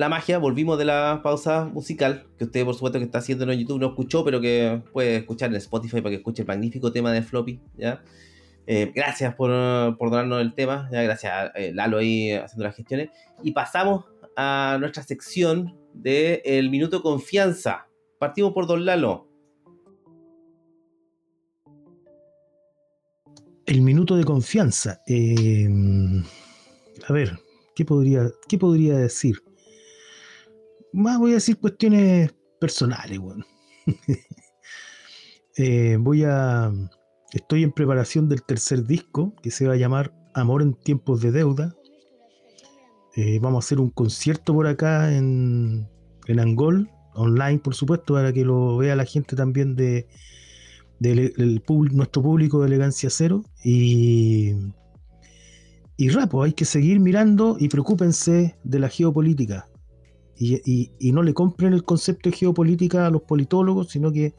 La 0.00 0.08
magia, 0.08 0.38
volvimos 0.38 0.78
de 0.78 0.86
la 0.86 1.20
pausa 1.22 1.66
musical, 1.66 2.26
que 2.38 2.44
usted 2.44 2.64
por 2.64 2.72
supuesto 2.72 2.98
que 2.98 3.04
está 3.04 3.18
haciendo 3.18 3.44
en 3.44 3.58
YouTube 3.58 3.78
no 3.78 3.88
escuchó, 3.88 4.24
pero 4.24 4.40
que 4.40 4.82
puede 4.94 5.16
escuchar 5.16 5.50
en 5.50 5.56
Spotify 5.56 6.00
para 6.00 6.08
que 6.08 6.16
escuche 6.16 6.40
el 6.40 6.48
magnífico 6.48 6.90
tema 6.90 7.12
de 7.12 7.20
Floppy, 7.20 7.60
¿ya? 7.76 8.02
Eh, 8.66 8.92
gracias 8.94 9.34
por, 9.34 9.50
por, 9.98 10.08
donarnos 10.08 10.40
el 10.40 10.54
tema, 10.54 10.88
¿ya? 10.90 11.02
gracias 11.02 11.32
a 11.34 11.46
eh, 11.48 11.74
Lalo 11.74 11.98
ahí 11.98 12.32
haciendo 12.32 12.64
las 12.64 12.76
gestiones. 12.76 13.10
Y 13.42 13.52
pasamos 13.52 14.06
a 14.36 14.78
nuestra 14.80 15.02
sección 15.02 15.76
de 15.92 16.40
El 16.46 16.70
Minuto 16.70 17.02
Confianza. 17.02 17.86
Partimos 18.18 18.54
por 18.54 18.66
Don 18.66 18.86
Lalo. 18.86 19.28
El 23.66 23.82
Minuto 23.82 24.16
de 24.16 24.24
Confianza. 24.24 25.02
Eh, 25.06 25.68
a 27.06 27.12
ver, 27.12 27.38
¿qué 27.74 27.84
podría, 27.84 28.30
¿qué 28.48 28.56
podría 28.56 28.96
decir? 28.96 29.42
Más 30.92 31.18
voy 31.18 31.32
a 31.32 31.34
decir 31.34 31.58
cuestiones 31.58 32.34
personales, 32.60 33.18
bueno. 33.18 33.44
Eh, 35.56 35.98
voy 36.00 36.24
a. 36.24 36.72
Estoy 37.32 37.64
en 37.64 37.72
preparación 37.72 38.30
del 38.30 38.42
tercer 38.42 38.86
disco 38.86 39.34
que 39.42 39.50
se 39.50 39.66
va 39.66 39.74
a 39.74 39.76
llamar 39.76 40.14
Amor 40.32 40.62
en 40.62 40.72
tiempos 40.72 41.20
de 41.20 41.32
deuda. 41.32 41.74
Eh, 43.14 43.40
vamos 43.40 43.62
a 43.62 43.66
hacer 43.66 43.80
un 43.80 43.90
concierto 43.90 44.54
por 44.54 44.66
acá 44.66 45.14
en, 45.14 45.86
en 46.28 46.40
Angol, 46.40 46.88
online 47.14 47.58
por 47.58 47.74
supuesto, 47.74 48.14
para 48.14 48.32
que 48.32 48.44
lo 48.44 48.78
vea 48.78 48.96
la 48.96 49.04
gente 49.04 49.36
también 49.36 49.76
de, 49.76 50.06
nuestro 51.00 52.22
público 52.22 52.60
de 52.60 52.68
Elegancia 52.68 53.10
Cero. 53.10 53.44
Y, 53.62 54.54
y 55.98 56.08
rapo, 56.08 56.42
hay 56.42 56.54
que 56.54 56.64
seguir 56.64 57.00
mirando 57.00 57.56
y 57.58 57.68
preocúpense 57.68 58.56
de 58.64 58.78
la 58.78 58.88
geopolítica 58.88 59.69
y, 60.40 61.12
no 61.12 61.22
le 61.22 61.34
compren 61.34 61.74
el 61.74 61.84
concepto 61.84 62.30
de 62.30 62.36
geopolítica 62.36 63.06
a 63.06 63.10
los 63.10 63.22
politólogos, 63.22 63.90
sino 63.90 64.10
que 64.10 64.34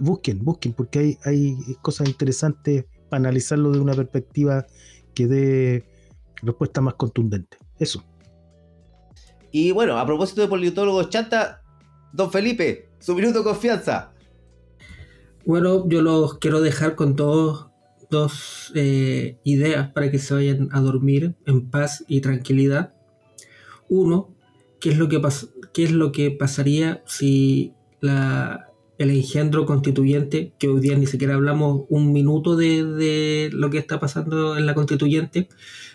busquen, 0.00 0.42
busquen, 0.42 0.72
porque 0.72 0.98
hay, 0.98 1.18
hay 1.24 1.56
cosas 1.82 2.08
interesantes 2.08 2.86
para 3.10 3.20
analizarlo 3.20 3.70
de 3.70 3.80
una 3.80 3.92
perspectiva 3.92 4.66
que 5.14 5.26
dé 5.26 5.84
respuesta 6.42 6.80
más 6.80 6.94
contundente. 6.94 7.58
Eso. 7.78 8.02
Y 9.52 9.72
bueno, 9.72 9.98
a 9.98 10.06
propósito 10.06 10.40
de 10.40 10.48
politólogos 10.48 11.10
chanta, 11.10 11.62
don 12.12 12.30
Felipe, 12.30 12.88
su 12.98 13.14
minuto 13.14 13.38
de 13.38 13.44
confianza. 13.44 14.12
Bueno, 15.44 15.88
yo 15.88 16.02
los 16.02 16.38
quiero 16.38 16.60
dejar 16.60 16.96
con 16.96 17.14
dos, 17.14 17.68
dos 18.10 18.72
eh, 18.74 19.38
ideas 19.44 19.92
para 19.92 20.10
que 20.10 20.18
se 20.18 20.34
vayan 20.34 20.68
a 20.72 20.80
dormir 20.80 21.36
en 21.46 21.70
paz 21.70 22.04
y 22.08 22.20
tranquilidad. 22.20 22.94
Uno, 23.88 24.35
qué 24.86 24.92
es 24.92 24.98
lo 24.98 25.08
que, 25.08 25.20
qué 25.72 25.82
es 25.82 25.90
lo 25.90 26.12
que 26.12 26.30
pasaría 26.30 27.02
si 27.06 27.72
la, 28.00 28.70
el 28.98 29.10
engendro 29.10 29.66
constituyente, 29.66 30.52
que 30.60 30.68
hoy 30.68 30.78
día 30.78 30.96
ni 30.96 31.06
siquiera 31.06 31.34
hablamos 31.34 31.86
un 31.88 32.12
minuto 32.12 32.54
de, 32.54 33.50
lo 33.52 33.68
que 33.68 33.78
está 33.78 33.98
pasando 33.98 34.56
en 34.56 34.64
la 34.64 34.74
constituyente, 34.74 35.48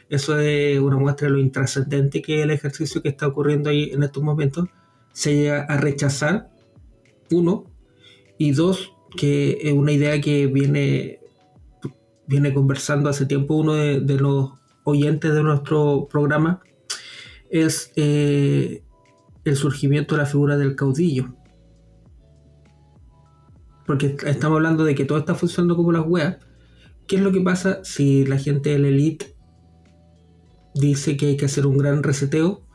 eso 0.10 0.38
es 0.38 0.78
una 0.78 0.98
muestra 0.98 1.30
de 1.30 1.36
lo 1.36 1.40
intrascendente 1.40 2.22
que 2.22 2.40
es 2.40 2.44
el 2.44 2.52
ejercicio 2.52 3.02
que 3.02 3.08
está 3.08 3.28
ocurriendo 3.28 3.70
ahí 3.70 3.92
en 3.94 4.04
estos 4.04 4.24
momentos, 4.24 4.68
se 5.14 5.36
llega 5.36 5.62
a 5.62 5.78
rechazar, 5.78 6.50
uno, 7.32 7.64
y 8.38 8.52
dos, 8.52 8.92
que 9.16 9.58
es 9.62 9.72
una 9.72 9.94
idea 9.94 10.20
que 10.20 10.48
viene, 10.48 11.22
viene 12.28 12.54
conversando 12.54 13.10
hace 13.10 13.26
tiempo 13.26 13.54
uno 13.54 13.76
de, 13.76 14.02
de 14.02 14.18
los 14.18 14.52
oyentes 14.84 15.34
de 15.34 15.44
nuestro 15.44 16.10
programa, 16.12 16.62
es 17.52 17.92
eh, 17.98 18.84
el 19.44 19.56
surgimiento 19.56 20.16
de 20.16 20.22
la 20.22 20.28
figura 20.28 20.58
del 20.58 20.76
caudillo. 20.76 21.36
Porque 23.86 24.16
estamos 24.26 24.56
hablando 24.56 24.86
de 24.86 24.96
que 24.96 25.06
todo 25.06 25.18
está 25.18 25.36
funcionando 25.36 25.76
como 25.76 25.92
las 25.92 26.08
weas. 26.08 26.38
¿Qué 27.08 27.18
es 27.18 27.22
lo 27.22 27.32
que 27.32 27.42
pasa 27.42 27.84
si 27.84 28.26
la 28.26 28.38
gente 28.38 28.70
de 28.70 28.80
la 28.80 28.88
elite 28.88 29.36
dice 30.74 31.18
que 31.18 31.28
hay 31.28 31.38
que 31.38 31.46
hacer 31.46 31.68
un 31.68 31.78
gran 31.78 32.02
reseteo 32.02 32.66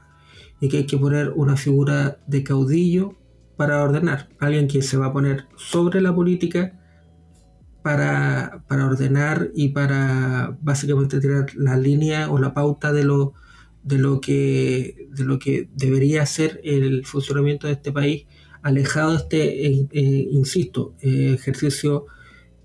y 0.60 0.68
que 0.68 0.78
hay 0.78 0.86
que 0.86 0.98
poner 0.98 1.30
una 1.30 1.56
figura 1.56 2.18
de 2.26 2.44
caudillo 2.44 3.14
para 3.56 3.82
ordenar? 3.82 4.28
Alguien 4.38 4.68
que 4.68 4.82
se 4.82 4.98
va 4.98 5.06
a 5.06 5.12
poner 5.12 5.46
sobre 5.56 6.02
la 6.02 6.14
política 6.14 6.78
para, 7.82 8.62
para 8.68 8.84
ordenar 8.84 9.50
y 9.54 9.70
para 9.70 10.58
básicamente 10.60 11.18
tirar 11.18 11.46
la 11.54 11.78
línea 11.78 12.28
o 12.30 12.38
la 12.38 12.52
pauta 12.52 12.92
de 12.92 13.04
lo 13.04 13.32
de 13.86 13.98
lo 13.98 14.20
que, 14.20 15.08
de 15.10 15.24
lo 15.24 15.38
que 15.38 15.68
debería 15.72 16.26
ser 16.26 16.60
el 16.64 17.06
funcionamiento 17.06 17.68
de 17.68 17.74
este 17.74 17.92
país, 17.92 18.26
alejado 18.62 19.12
de 19.12 19.16
este, 19.18 19.66
eh, 19.66 19.88
eh, 19.92 20.28
insisto, 20.32 20.96
eh, 21.00 21.34
ejercicio 21.34 22.06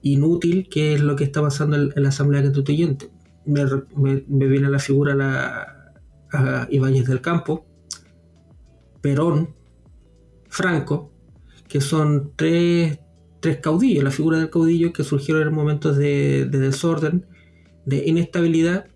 inútil 0.02 0.68
que 0.68 0.96
es 0.96 1.02
lo 1.02 1.16
que 1.16 1.24
está 1.24 1.40
pasando 1.42 1.76
en, 1.76 1.92
la 1.96 2.10
Asamblea 2.10 2.42
Constituyente. 2.42 3.12
Me, 3.46 3.66
me, 3.96 4.48
viene 4.48 4.68
la 4.68 4.80
figura 4.80 5.14
la, 5.14 5.94
a 6.32 6.68
Ibáñez 6.72 7.06
del 7.06 7.22
Campo, 7.22 7.68
Perón, 9.02 9.54
Franco, 10.50 11.12
que 11.68 11.82
son 11.82 12.32
tres, 12.36 12.98
tres 13.42 13.58
caudillos, 13.58 14.04
la 14.04 14.12
figura 14.12 14.40
del 14.40 14.50
caudillo 14.50 14.92
que 14.92 15.04
surgieron 15.04 15.48
en 15.48 15.54
momentos 15.54 15.98
de 15.98 16.46
desorden, 16.46 17.28
de 17.86 18.08
inestabilidad 18.08 18.91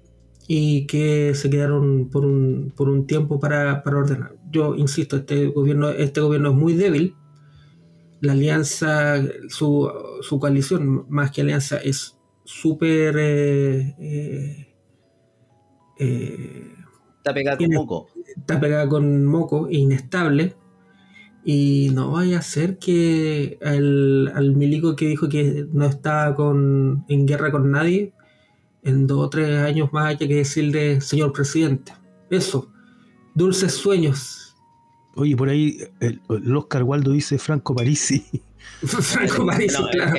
y 0.48 0.86
que 0.86 1.34
se 1.34 1.50
quedaron 1.50 2.10
por 2.10 2.26
un, 2.26 2.72
por 2.76 2.90
un 2.90 3.08
tiempo 3.08 3.40
para, 3.40 3.84
para, 3.84 3.98
ordenar. 3.98 4.36
Yo 4.52 4.76
insisto, 4.76 5.18
este 5.18 5.48
gobierno, 5.48 5.90
este 5.90 6.22
gobierno 6.22 6.50
es 6.50 6.56
muy 6.56 6.74
débil. 6.74 7.16
La 8.22 8.34
alianza, 8.34 9.22
su, 9.50 9.92
su 10.22 10.40
coalición, 10.40 11.06
más 11.10 11.32
que 11.32 11.42
alianza, 11.42 11.78
es 11.78 12.18
súper... 12.44 13.16
Eh, 13.18 13.96
eh, 14.00 14.76
eh, 16.00 16.74
está 17.18 17.34
pegada 17.34 17.58
con 17.58 17.74
moco. 17.74 18.08
Está 18.38 18.60
pegada 18.60 18.88
con 18.88 19.26
moco, 19.26 19.68
inestable. 19.70 20.56
Y 21.44 21.92
no 21.94 22.12
vaya 22.12 22.40
a 22.40 22.42
ser 22.42 22.78
que 22.78 23.60
al, 23.64 24.32
al 24.34 24.56
milico 24.56 24.96
que 24.96 25.08
dijo 25.08 25.30
que 25.30 25.68
no 25.72 25.86
estaba 25.86 26.36
con, 26.36 27.06
en 27.08 27.28
guerra 27.28 27.52
con 27.52 27.70
nadie, 27.70 28.15
en 28.86 29.08
dos 29.08 29.26
o 29.26 29.30
tres 29.30 29.60
años 29.60 29.92
más 29.92 30.06
hay 30.06 30.18
que 30.18 30.28
decirle, 30.28 31.02
señor 31.02 31.34
presidente. 31.34 31.92
Eso, 32.30 32.72
dulces 33.34 33.74
sueños. 33.74 34.56
Oye, 35.16 35.36
por 35.36 35.50
ahí 35.50 35.80
el, 36.00 36.22
Oscar 36.56 36.84
Waldo 36.84 37.12
dice 37.12 37.38
Franco 37.38 37.74
Parisi. 37.76 38.24
Franco 38.86 39.46
Parisi, 39.46 39.82
claro. 39.92 40.14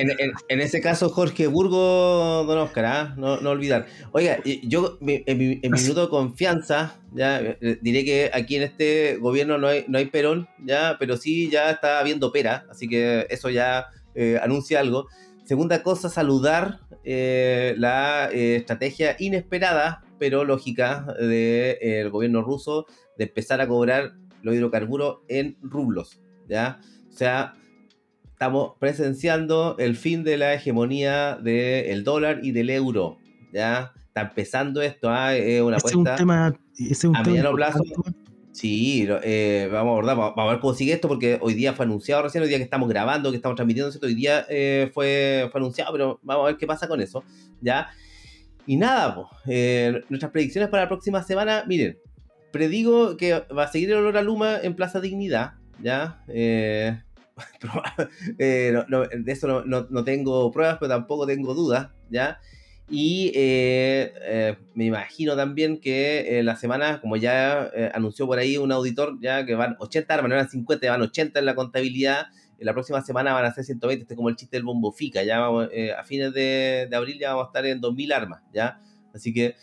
En, 0.49 0.59
ese 0.59 0.81
caso, 0.81 1.09
Jorge 1.09 1.47
Burgo, 1.47 2.43
don 2.45 2.57
Oscar, 2.57 2.85
¿ah? 2.85 3.15
no, 3.17 3.35
olvidar. 3.49 3.87
Oiga, 4.11 4.39
yo 4.63 4.97
en 5.01 5.37
mi, 5.37 5.61
minuto 5.63 6.01
de 6.01 6.09
confianza, 6.09 6.99
ya 7.13 7.39
eh, 7.39 7.79
diré 7.81 8.03
que 8.03 8.31
aquí 8.33 8.57
en 8.57 8.63
este 8.63 9.17
gobierno 9.17 9.57
no 9.57 9.67
hay, 9.67 9.85
no 9.87 9.97
hay 9.97 10.07
Perón, 10.07 10.49
ya, 10.65 10.97
pero 10.99 11.15
sí 11.15 11.49
ya 11.49 11.69
está 11.69 11.99
habiendo 11.99 12.31
pera, 12.31 12.65
así 12.69 12.87
que 12.89 13.27
eso 13.29 13.49
ya 13.49 13.87
eh, 14.15 14.39
anuncia 14.41 14.79
algo. 14.79 15.07
Segunda 15.47 15.81
cosa, 15.81 16.09
saludar 16.09 16.81
eh, 17.05 17.73
la 17.77 18.29
eh, 18.33 18.57
estrategia 18.57 19.15
inesperada, 19.17 20.03
pero 20.19 20.43
lógica, 20.43 21.05
del 21.17 21.29
de, 21.29 21.77
eh, 21.79 22.09
gobierno 22.09 22.41
ruso 22.41 22.85
de 23.17 23.23
empezar 23.23 23.61
a 23.61 23.67
cobrar 23.69 24.11
los 24.41 24.53
hidrocarburos 24.53 25.19
en 25.29 25.57
rublos. 25.61 26.19
¿ya? 26.49 26.81
O 27.07 27.13
sea, 27.13 27.55
estamos 28.25 28.73
presenciando 28.77 29.77
el 29.79 29.95
fin 29.95 30.25
de 30.25 30.35
la 30.35 30.53
hegemonía 30.53 31.37
del 31.41 32.03
dólar 32.03 32.41
y 32.43 32.51
del 32.51 32.69
euro. 32.69 33.17
¿ya? 33.53 33.93
Está 34.05 34.23
empezando 34.23 34.81
esto, 34.81 35.09
¿ah? 35.09 35.33
es 35.33 35.61
una 35.61 35.77
apuesta 35.77 36.17
a 36.17 37.23
mediano 37.23 37.53
plazo. 37.53 37.83
Sí, 38.51 39.07
eh, 39.23 39.69
vamos 39.71 40.07
a 40.07 40.13
vamos 40.13 40.33
a 40.35 40.45
ver 40.45 40.59
cómo 40.59 40.73
sigue 40.73 40.93
esto, 40.93 41.07
porque 41.07 41.37
hoy 41.41 41.53
día 41.53 41.73
fue 41.73 41.85
anunciado 41.85 42.23
recién, 42.23 42.43
hoy 42.43 42.49
día 42.49 42.57
que 42.57 42.63
estamos 42.63 42.89
grabando, 42.89 43.29
que 43.29 43.35
estamos 43.35 43.55
transmitiendo, 43.55 43.91
¿cierto? 43.91 44.07
hoy 44.07 44.15
día 44.15 44.45
eh, 44.49 44.89
fue, 44.93 45.49
anunciado, 45.53 45.91
pero 45.91 46.19
vamos 46.23 46.43
a 46.43 46.47
ver 46.47 46.57
qué 46.57 46.65
pasa 46.65 46.87
con 46.87 46.99
eso, 46.99 47.23
¿ya? 47.61 47.89
Y 48.65 48.77
nada, 48.77 49.15
pues, 49.15 50.03
nuestras 50.09 50.31
predicciones 50.31 50.69
para 50.69 50.83
la 50.83 50.89
próxima 50.89 51.21
semana, 51.23 51.65
miren, 51.67 51.99
predigo 52.51 53.15
que 53.15 53.33
va 53.55 53.63
a 53.63 53.71
seguir 53.71 53.91
el 53.91 53.97
olor 53.97 54.17
a 54.17 54.23
Luma 54.23 54.57
en 54.61 54.75
Plaza 54.75 54.99
Dignidad, 54.99 55.53
¿ya? 55.81 56.23
de 56.27 56.91
eso 59.27 59.63
no, 59.65 59.87
no, 59.89 60.03
tengo 60.03 60.51
pruebas, 60.51 60.77
pero 60.79 60.89
tampoco 60.89 61.27
tengo 61.27 61.53
dudas, 61.53 61.89
¿ya? 62.09 62.39
Y 62.89 63.31
eh, 63.35 64.13
eh, 64.21 64.57
me 64.73 64.85
imagino 64.85 65.35
también 65.35 65.79
que 65.79 66.39
la 66.43 66.55
semana, 66.55 67.01
como 67.01 67.17
ya 67.17 67.69
eh, 67.75 67.91
anunció 67.93 68.25
por 68.27 68.39
ahí 68.39 68.57
un 68.57 68.71
auditor, 68.71 69.17
ya 69.19 69.45
que 69.45 69.55
van 69.55 69.75
80 69.79 70.13
armas, 70.13 70.29
no 70.29 70.35
eran 70.35 70.49
50, 70.49 70.89
van 70.89 71.01
80 71.01 71.39
en 71.39 71.45
la 71.45 71.55
contabilidad. 71.55 72.27
La 72.59 72.73
próxima 72.73 73.01
semana 73.01 73.33
van 73.33 73.45
a 73.45 73.53
ser 73.53 73.65
120, 73.65 74.01
este 74.03 74.13
es 74.13 74.15
como 74.15 74.29
el 74.29 74.35
chiste 74.35 74.57
del 74.57 74.63
bombo 74.63 74.91
FICA. 74.91 75.23
Ya 75.23 75.45
a 75.45 76.03
fines 76.05 76.33
de, 76.33 76.87
de, 76.89 76.95
abril 76.95 77.19
ya 77.19 77.31
vamos 77.31 77.45
a 77.45 77.47
estar 77.47 77.65
en 77.65 77.81
2000 77.81 78.13
armas, 78.13 78.41
¿ya? 78.53 78.79
Así 79.13 79.33
que 79.33 79.55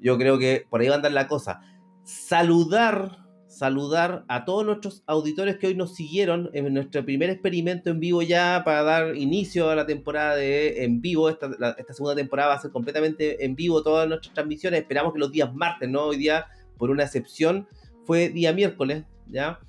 yo 0.00 0.18
creo 0.18 0.38
que 0.38 0.66
por 0.68 0.80
ahí 0.80 0.88
va 0.88 0.94
a 0.94 0.96
andar 0.96 1.12
la 1.12 1.28
cosa. 1.28 1.60
Saludar, 2.02 3.21
saludar 3.52 4.24
a 4.28 4.44
todos 4.44 4.64
nuestros 4.64 5.02
auditores 5.06 5.58
que 5.58 5.66
hoy 5.66 5.74
nos 5.74 5.94
siguieron 5.94 6.50
en 6.54 6.72
nuestro 6.72 7.04
primer 7.04 7.28
experimento 7.28 7.90
en 7.90 8.00
vivo 8.00 8.22
ya 8.22 8.62
para 8.64 8.82
dar 8.82 9.16
inicio 9.16 9.68
a 9.68 9.76
la 9.76 9.86
temporada 9.86 10.36
de 10.36 10.84
en 10.84 11.02
vivo. 11.02 11.28
Esta, 11.28 11.50
esta 11.78 11.92
segunda 11.92 12.16
temporada 12.16 12.48
va 12.48 12.54
a 12.54 12.60
ser 12.60 12.70
completamente 12.70 13.44
en 13.44 13.54
vivo 13.54 13.82
todas 13.82 14.08
nuestras 14.08 14.32
transmisiones. 14.32 14.80
Esperamos 14.80 15.12
que 15.12 15.18
los 15.18 15.30
días 15.30 15.54
martes, 15.54 15.88
¿no? 15.88 16.04
Hoy 16.04 16.16
día, 16.16 16.46
por 16.78 16.90
una 16.90 17.04
excepción, 17.04 17.68
fue 18.04 18.30
día 18.30 18.54
miércoles, 18.54 19.04
¿ya? 19.28 19.60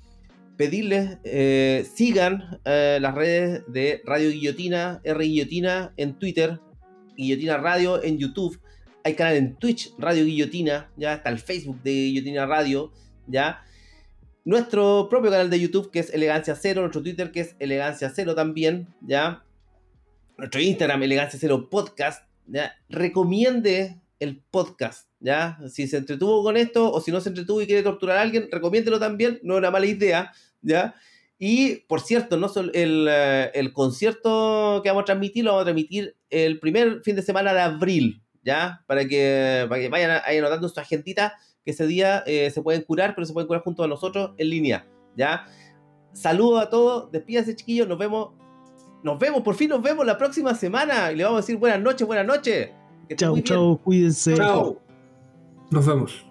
Pedirles, 0.56 1.18
eh, 1.24 1.86
sigan 1.94 2.60
eh, 2.64 2.98
las 3.00 3.14
redes 3.14 3.64
de 3.68 4.00
Radio 4.04 4.30
Guillotina, 4.30 5.00
R 5.04 5.24
Guillotina 5.24 5.92
en 5.96 6.14
Twitter, 6.18 6.58
Guillotina 7.16 7.58
Radio 7.58 8.02
en 8.02 8.18
YouTube. 8.18 8.58
Hay 9.04 9.14
canal 9.14 9.36
en 9.36 9.56
Twitch, 9.56 9.92
Radio 9.98 10.24
Guillotina, 10.24 10.90
ya 10.96 11.14
está 11.14 11.28
el 11.28 11.38
Facebook 11.38 11.82
de 11.82 11.90
Guillotina 11.90 12.46
Radio, 12.46 12.90
ya 13.26 13.62
nuestro 14.44 15.08
propio 15.08 15.30
canal 15.30 15.50
de 15.50 15.60
YouTube 15.60 15.90
que 15.90 16.00
es 16.00 16.12
Elegancia 16.12 16.54
Cero, 16.54 16.82
nuestro 16.82 17.02
Twitter 17.02 17.32
que 17.32 17.40
es 17.40 17.56
Elegancia 17.58 18.12
Cero 18.14 18.34
también, 18.34 18.94
¿ya? 19.00 19.42
Nuestro 20.36 20.60
Instagram, 20.60 21.02
Elegancia 21.02 21.38
Cero 21.40 21.68
Podcast, 21.70 22.24
¿ya? 22.46 22.74
Recomiende 22.88 24.00
el 24.20 24.42
podcast, 24.50 25.08
¿ya? 25.20 25.58
Si 25.68 25.86
se 25.86 25.96
entretuvo 25.96 26.42
con 26.42 26.56
esto 26.56 26.92
o 26.92 27.00
si 27.00 27.10
no 27.10 27.20
se 27.20 27.30
entretuvo 27.30 27.62
y 27.62 27.66
quiere 27.66 27.82
torturar 27.82 28.18
a 28.18 28.22
alguien, 28.22 28.48
recomiéndelo 28.50 29.00
también, 29.00 29.40
no 29.42 29.54
es 29.54 29.58
una 29.58 29.70
mala 29.70 29.86
idea, 29.86 30.32
¿ya? 30.60 30.94
Y, 31.38 31.76
por 31.86 32.00
cierto, 32.00 32.36
no 32.36 32.50
el, 32.74 33.08
eh, 33.10 33.50
el 33.54 33.72
concierto 33.72 34.80
que 34.82 34.90
vamos 34.90 35.02
a 35.02 35.06
transmitir 35.06 35.44
lo 35.44 35.52
vamos 35.52 35.62
a 35.62 35.64
transmitir 35.66 36.16
el 36.30 36.60
primer 36.60 37.02
fin 37.02 37.16
de 37.16 37.22
semana 37.22 37.52
de 37.52 37.60
abril, 37.60 38.22
¿ya? 38.42 38.82
Para 38.86 39.06
que, 39.06 39.66
para 39.68 39.80
que 39.80 39.88
vayan 39.88 40.22
ahí 40.24 40.38
anotando 40.38 40.68
su 40.68 40.78
agendita 40.78 41.34
que 41.64 41.70
ese 41.70 41.86
día 41.86 42.22
eh, 42.26 42.50
se 42.50 42.62
pueden 42.62 42.82
curar, 42.82 43.14
pero 43.14 43.26
se 43.26 43.32
pueden 43.32 43.46
curar 43.46 43.62
junto 43.62 43.82
a 43.82 43.88
nosotros 43.88 44.32
en 44.36 44.50
línea, 44.50 44.86
¿ya? 45.16 45.46
Saludos 46.12 46.62
a 46.62 46.70
todos, 46.70 47.10
despídase 47.10 47.56
chiquillos, 47.56 47.88
nos 47.88 47.98
vemos, 47.98 48.30
nos 49.02 49.18
vemos, 49.18 49.42
por 49.42 49.54
fin 49.54 49.70
nos 49.70 49.82
vemos 49.82 50.06
la 50.06 50.16
próxima 50.16 50.54
semana 50.54 51.10
y 51.10 51.16
le 51.16 51.24
vamos 51.24 51.38
a 51.38 51.40
decir 51.40 51.56
buenas 51.56 51.80
noches, 51.80 52.06
buenas 52.06 52.26
noches. 52.26 52.70
Chao, 53.16 53.38
chao, 53.40 53.80
cuídense. 53.82 54.34
Chao. 54.34 54.78
Nos 55.70 55.86
vemos. 55.86 56.24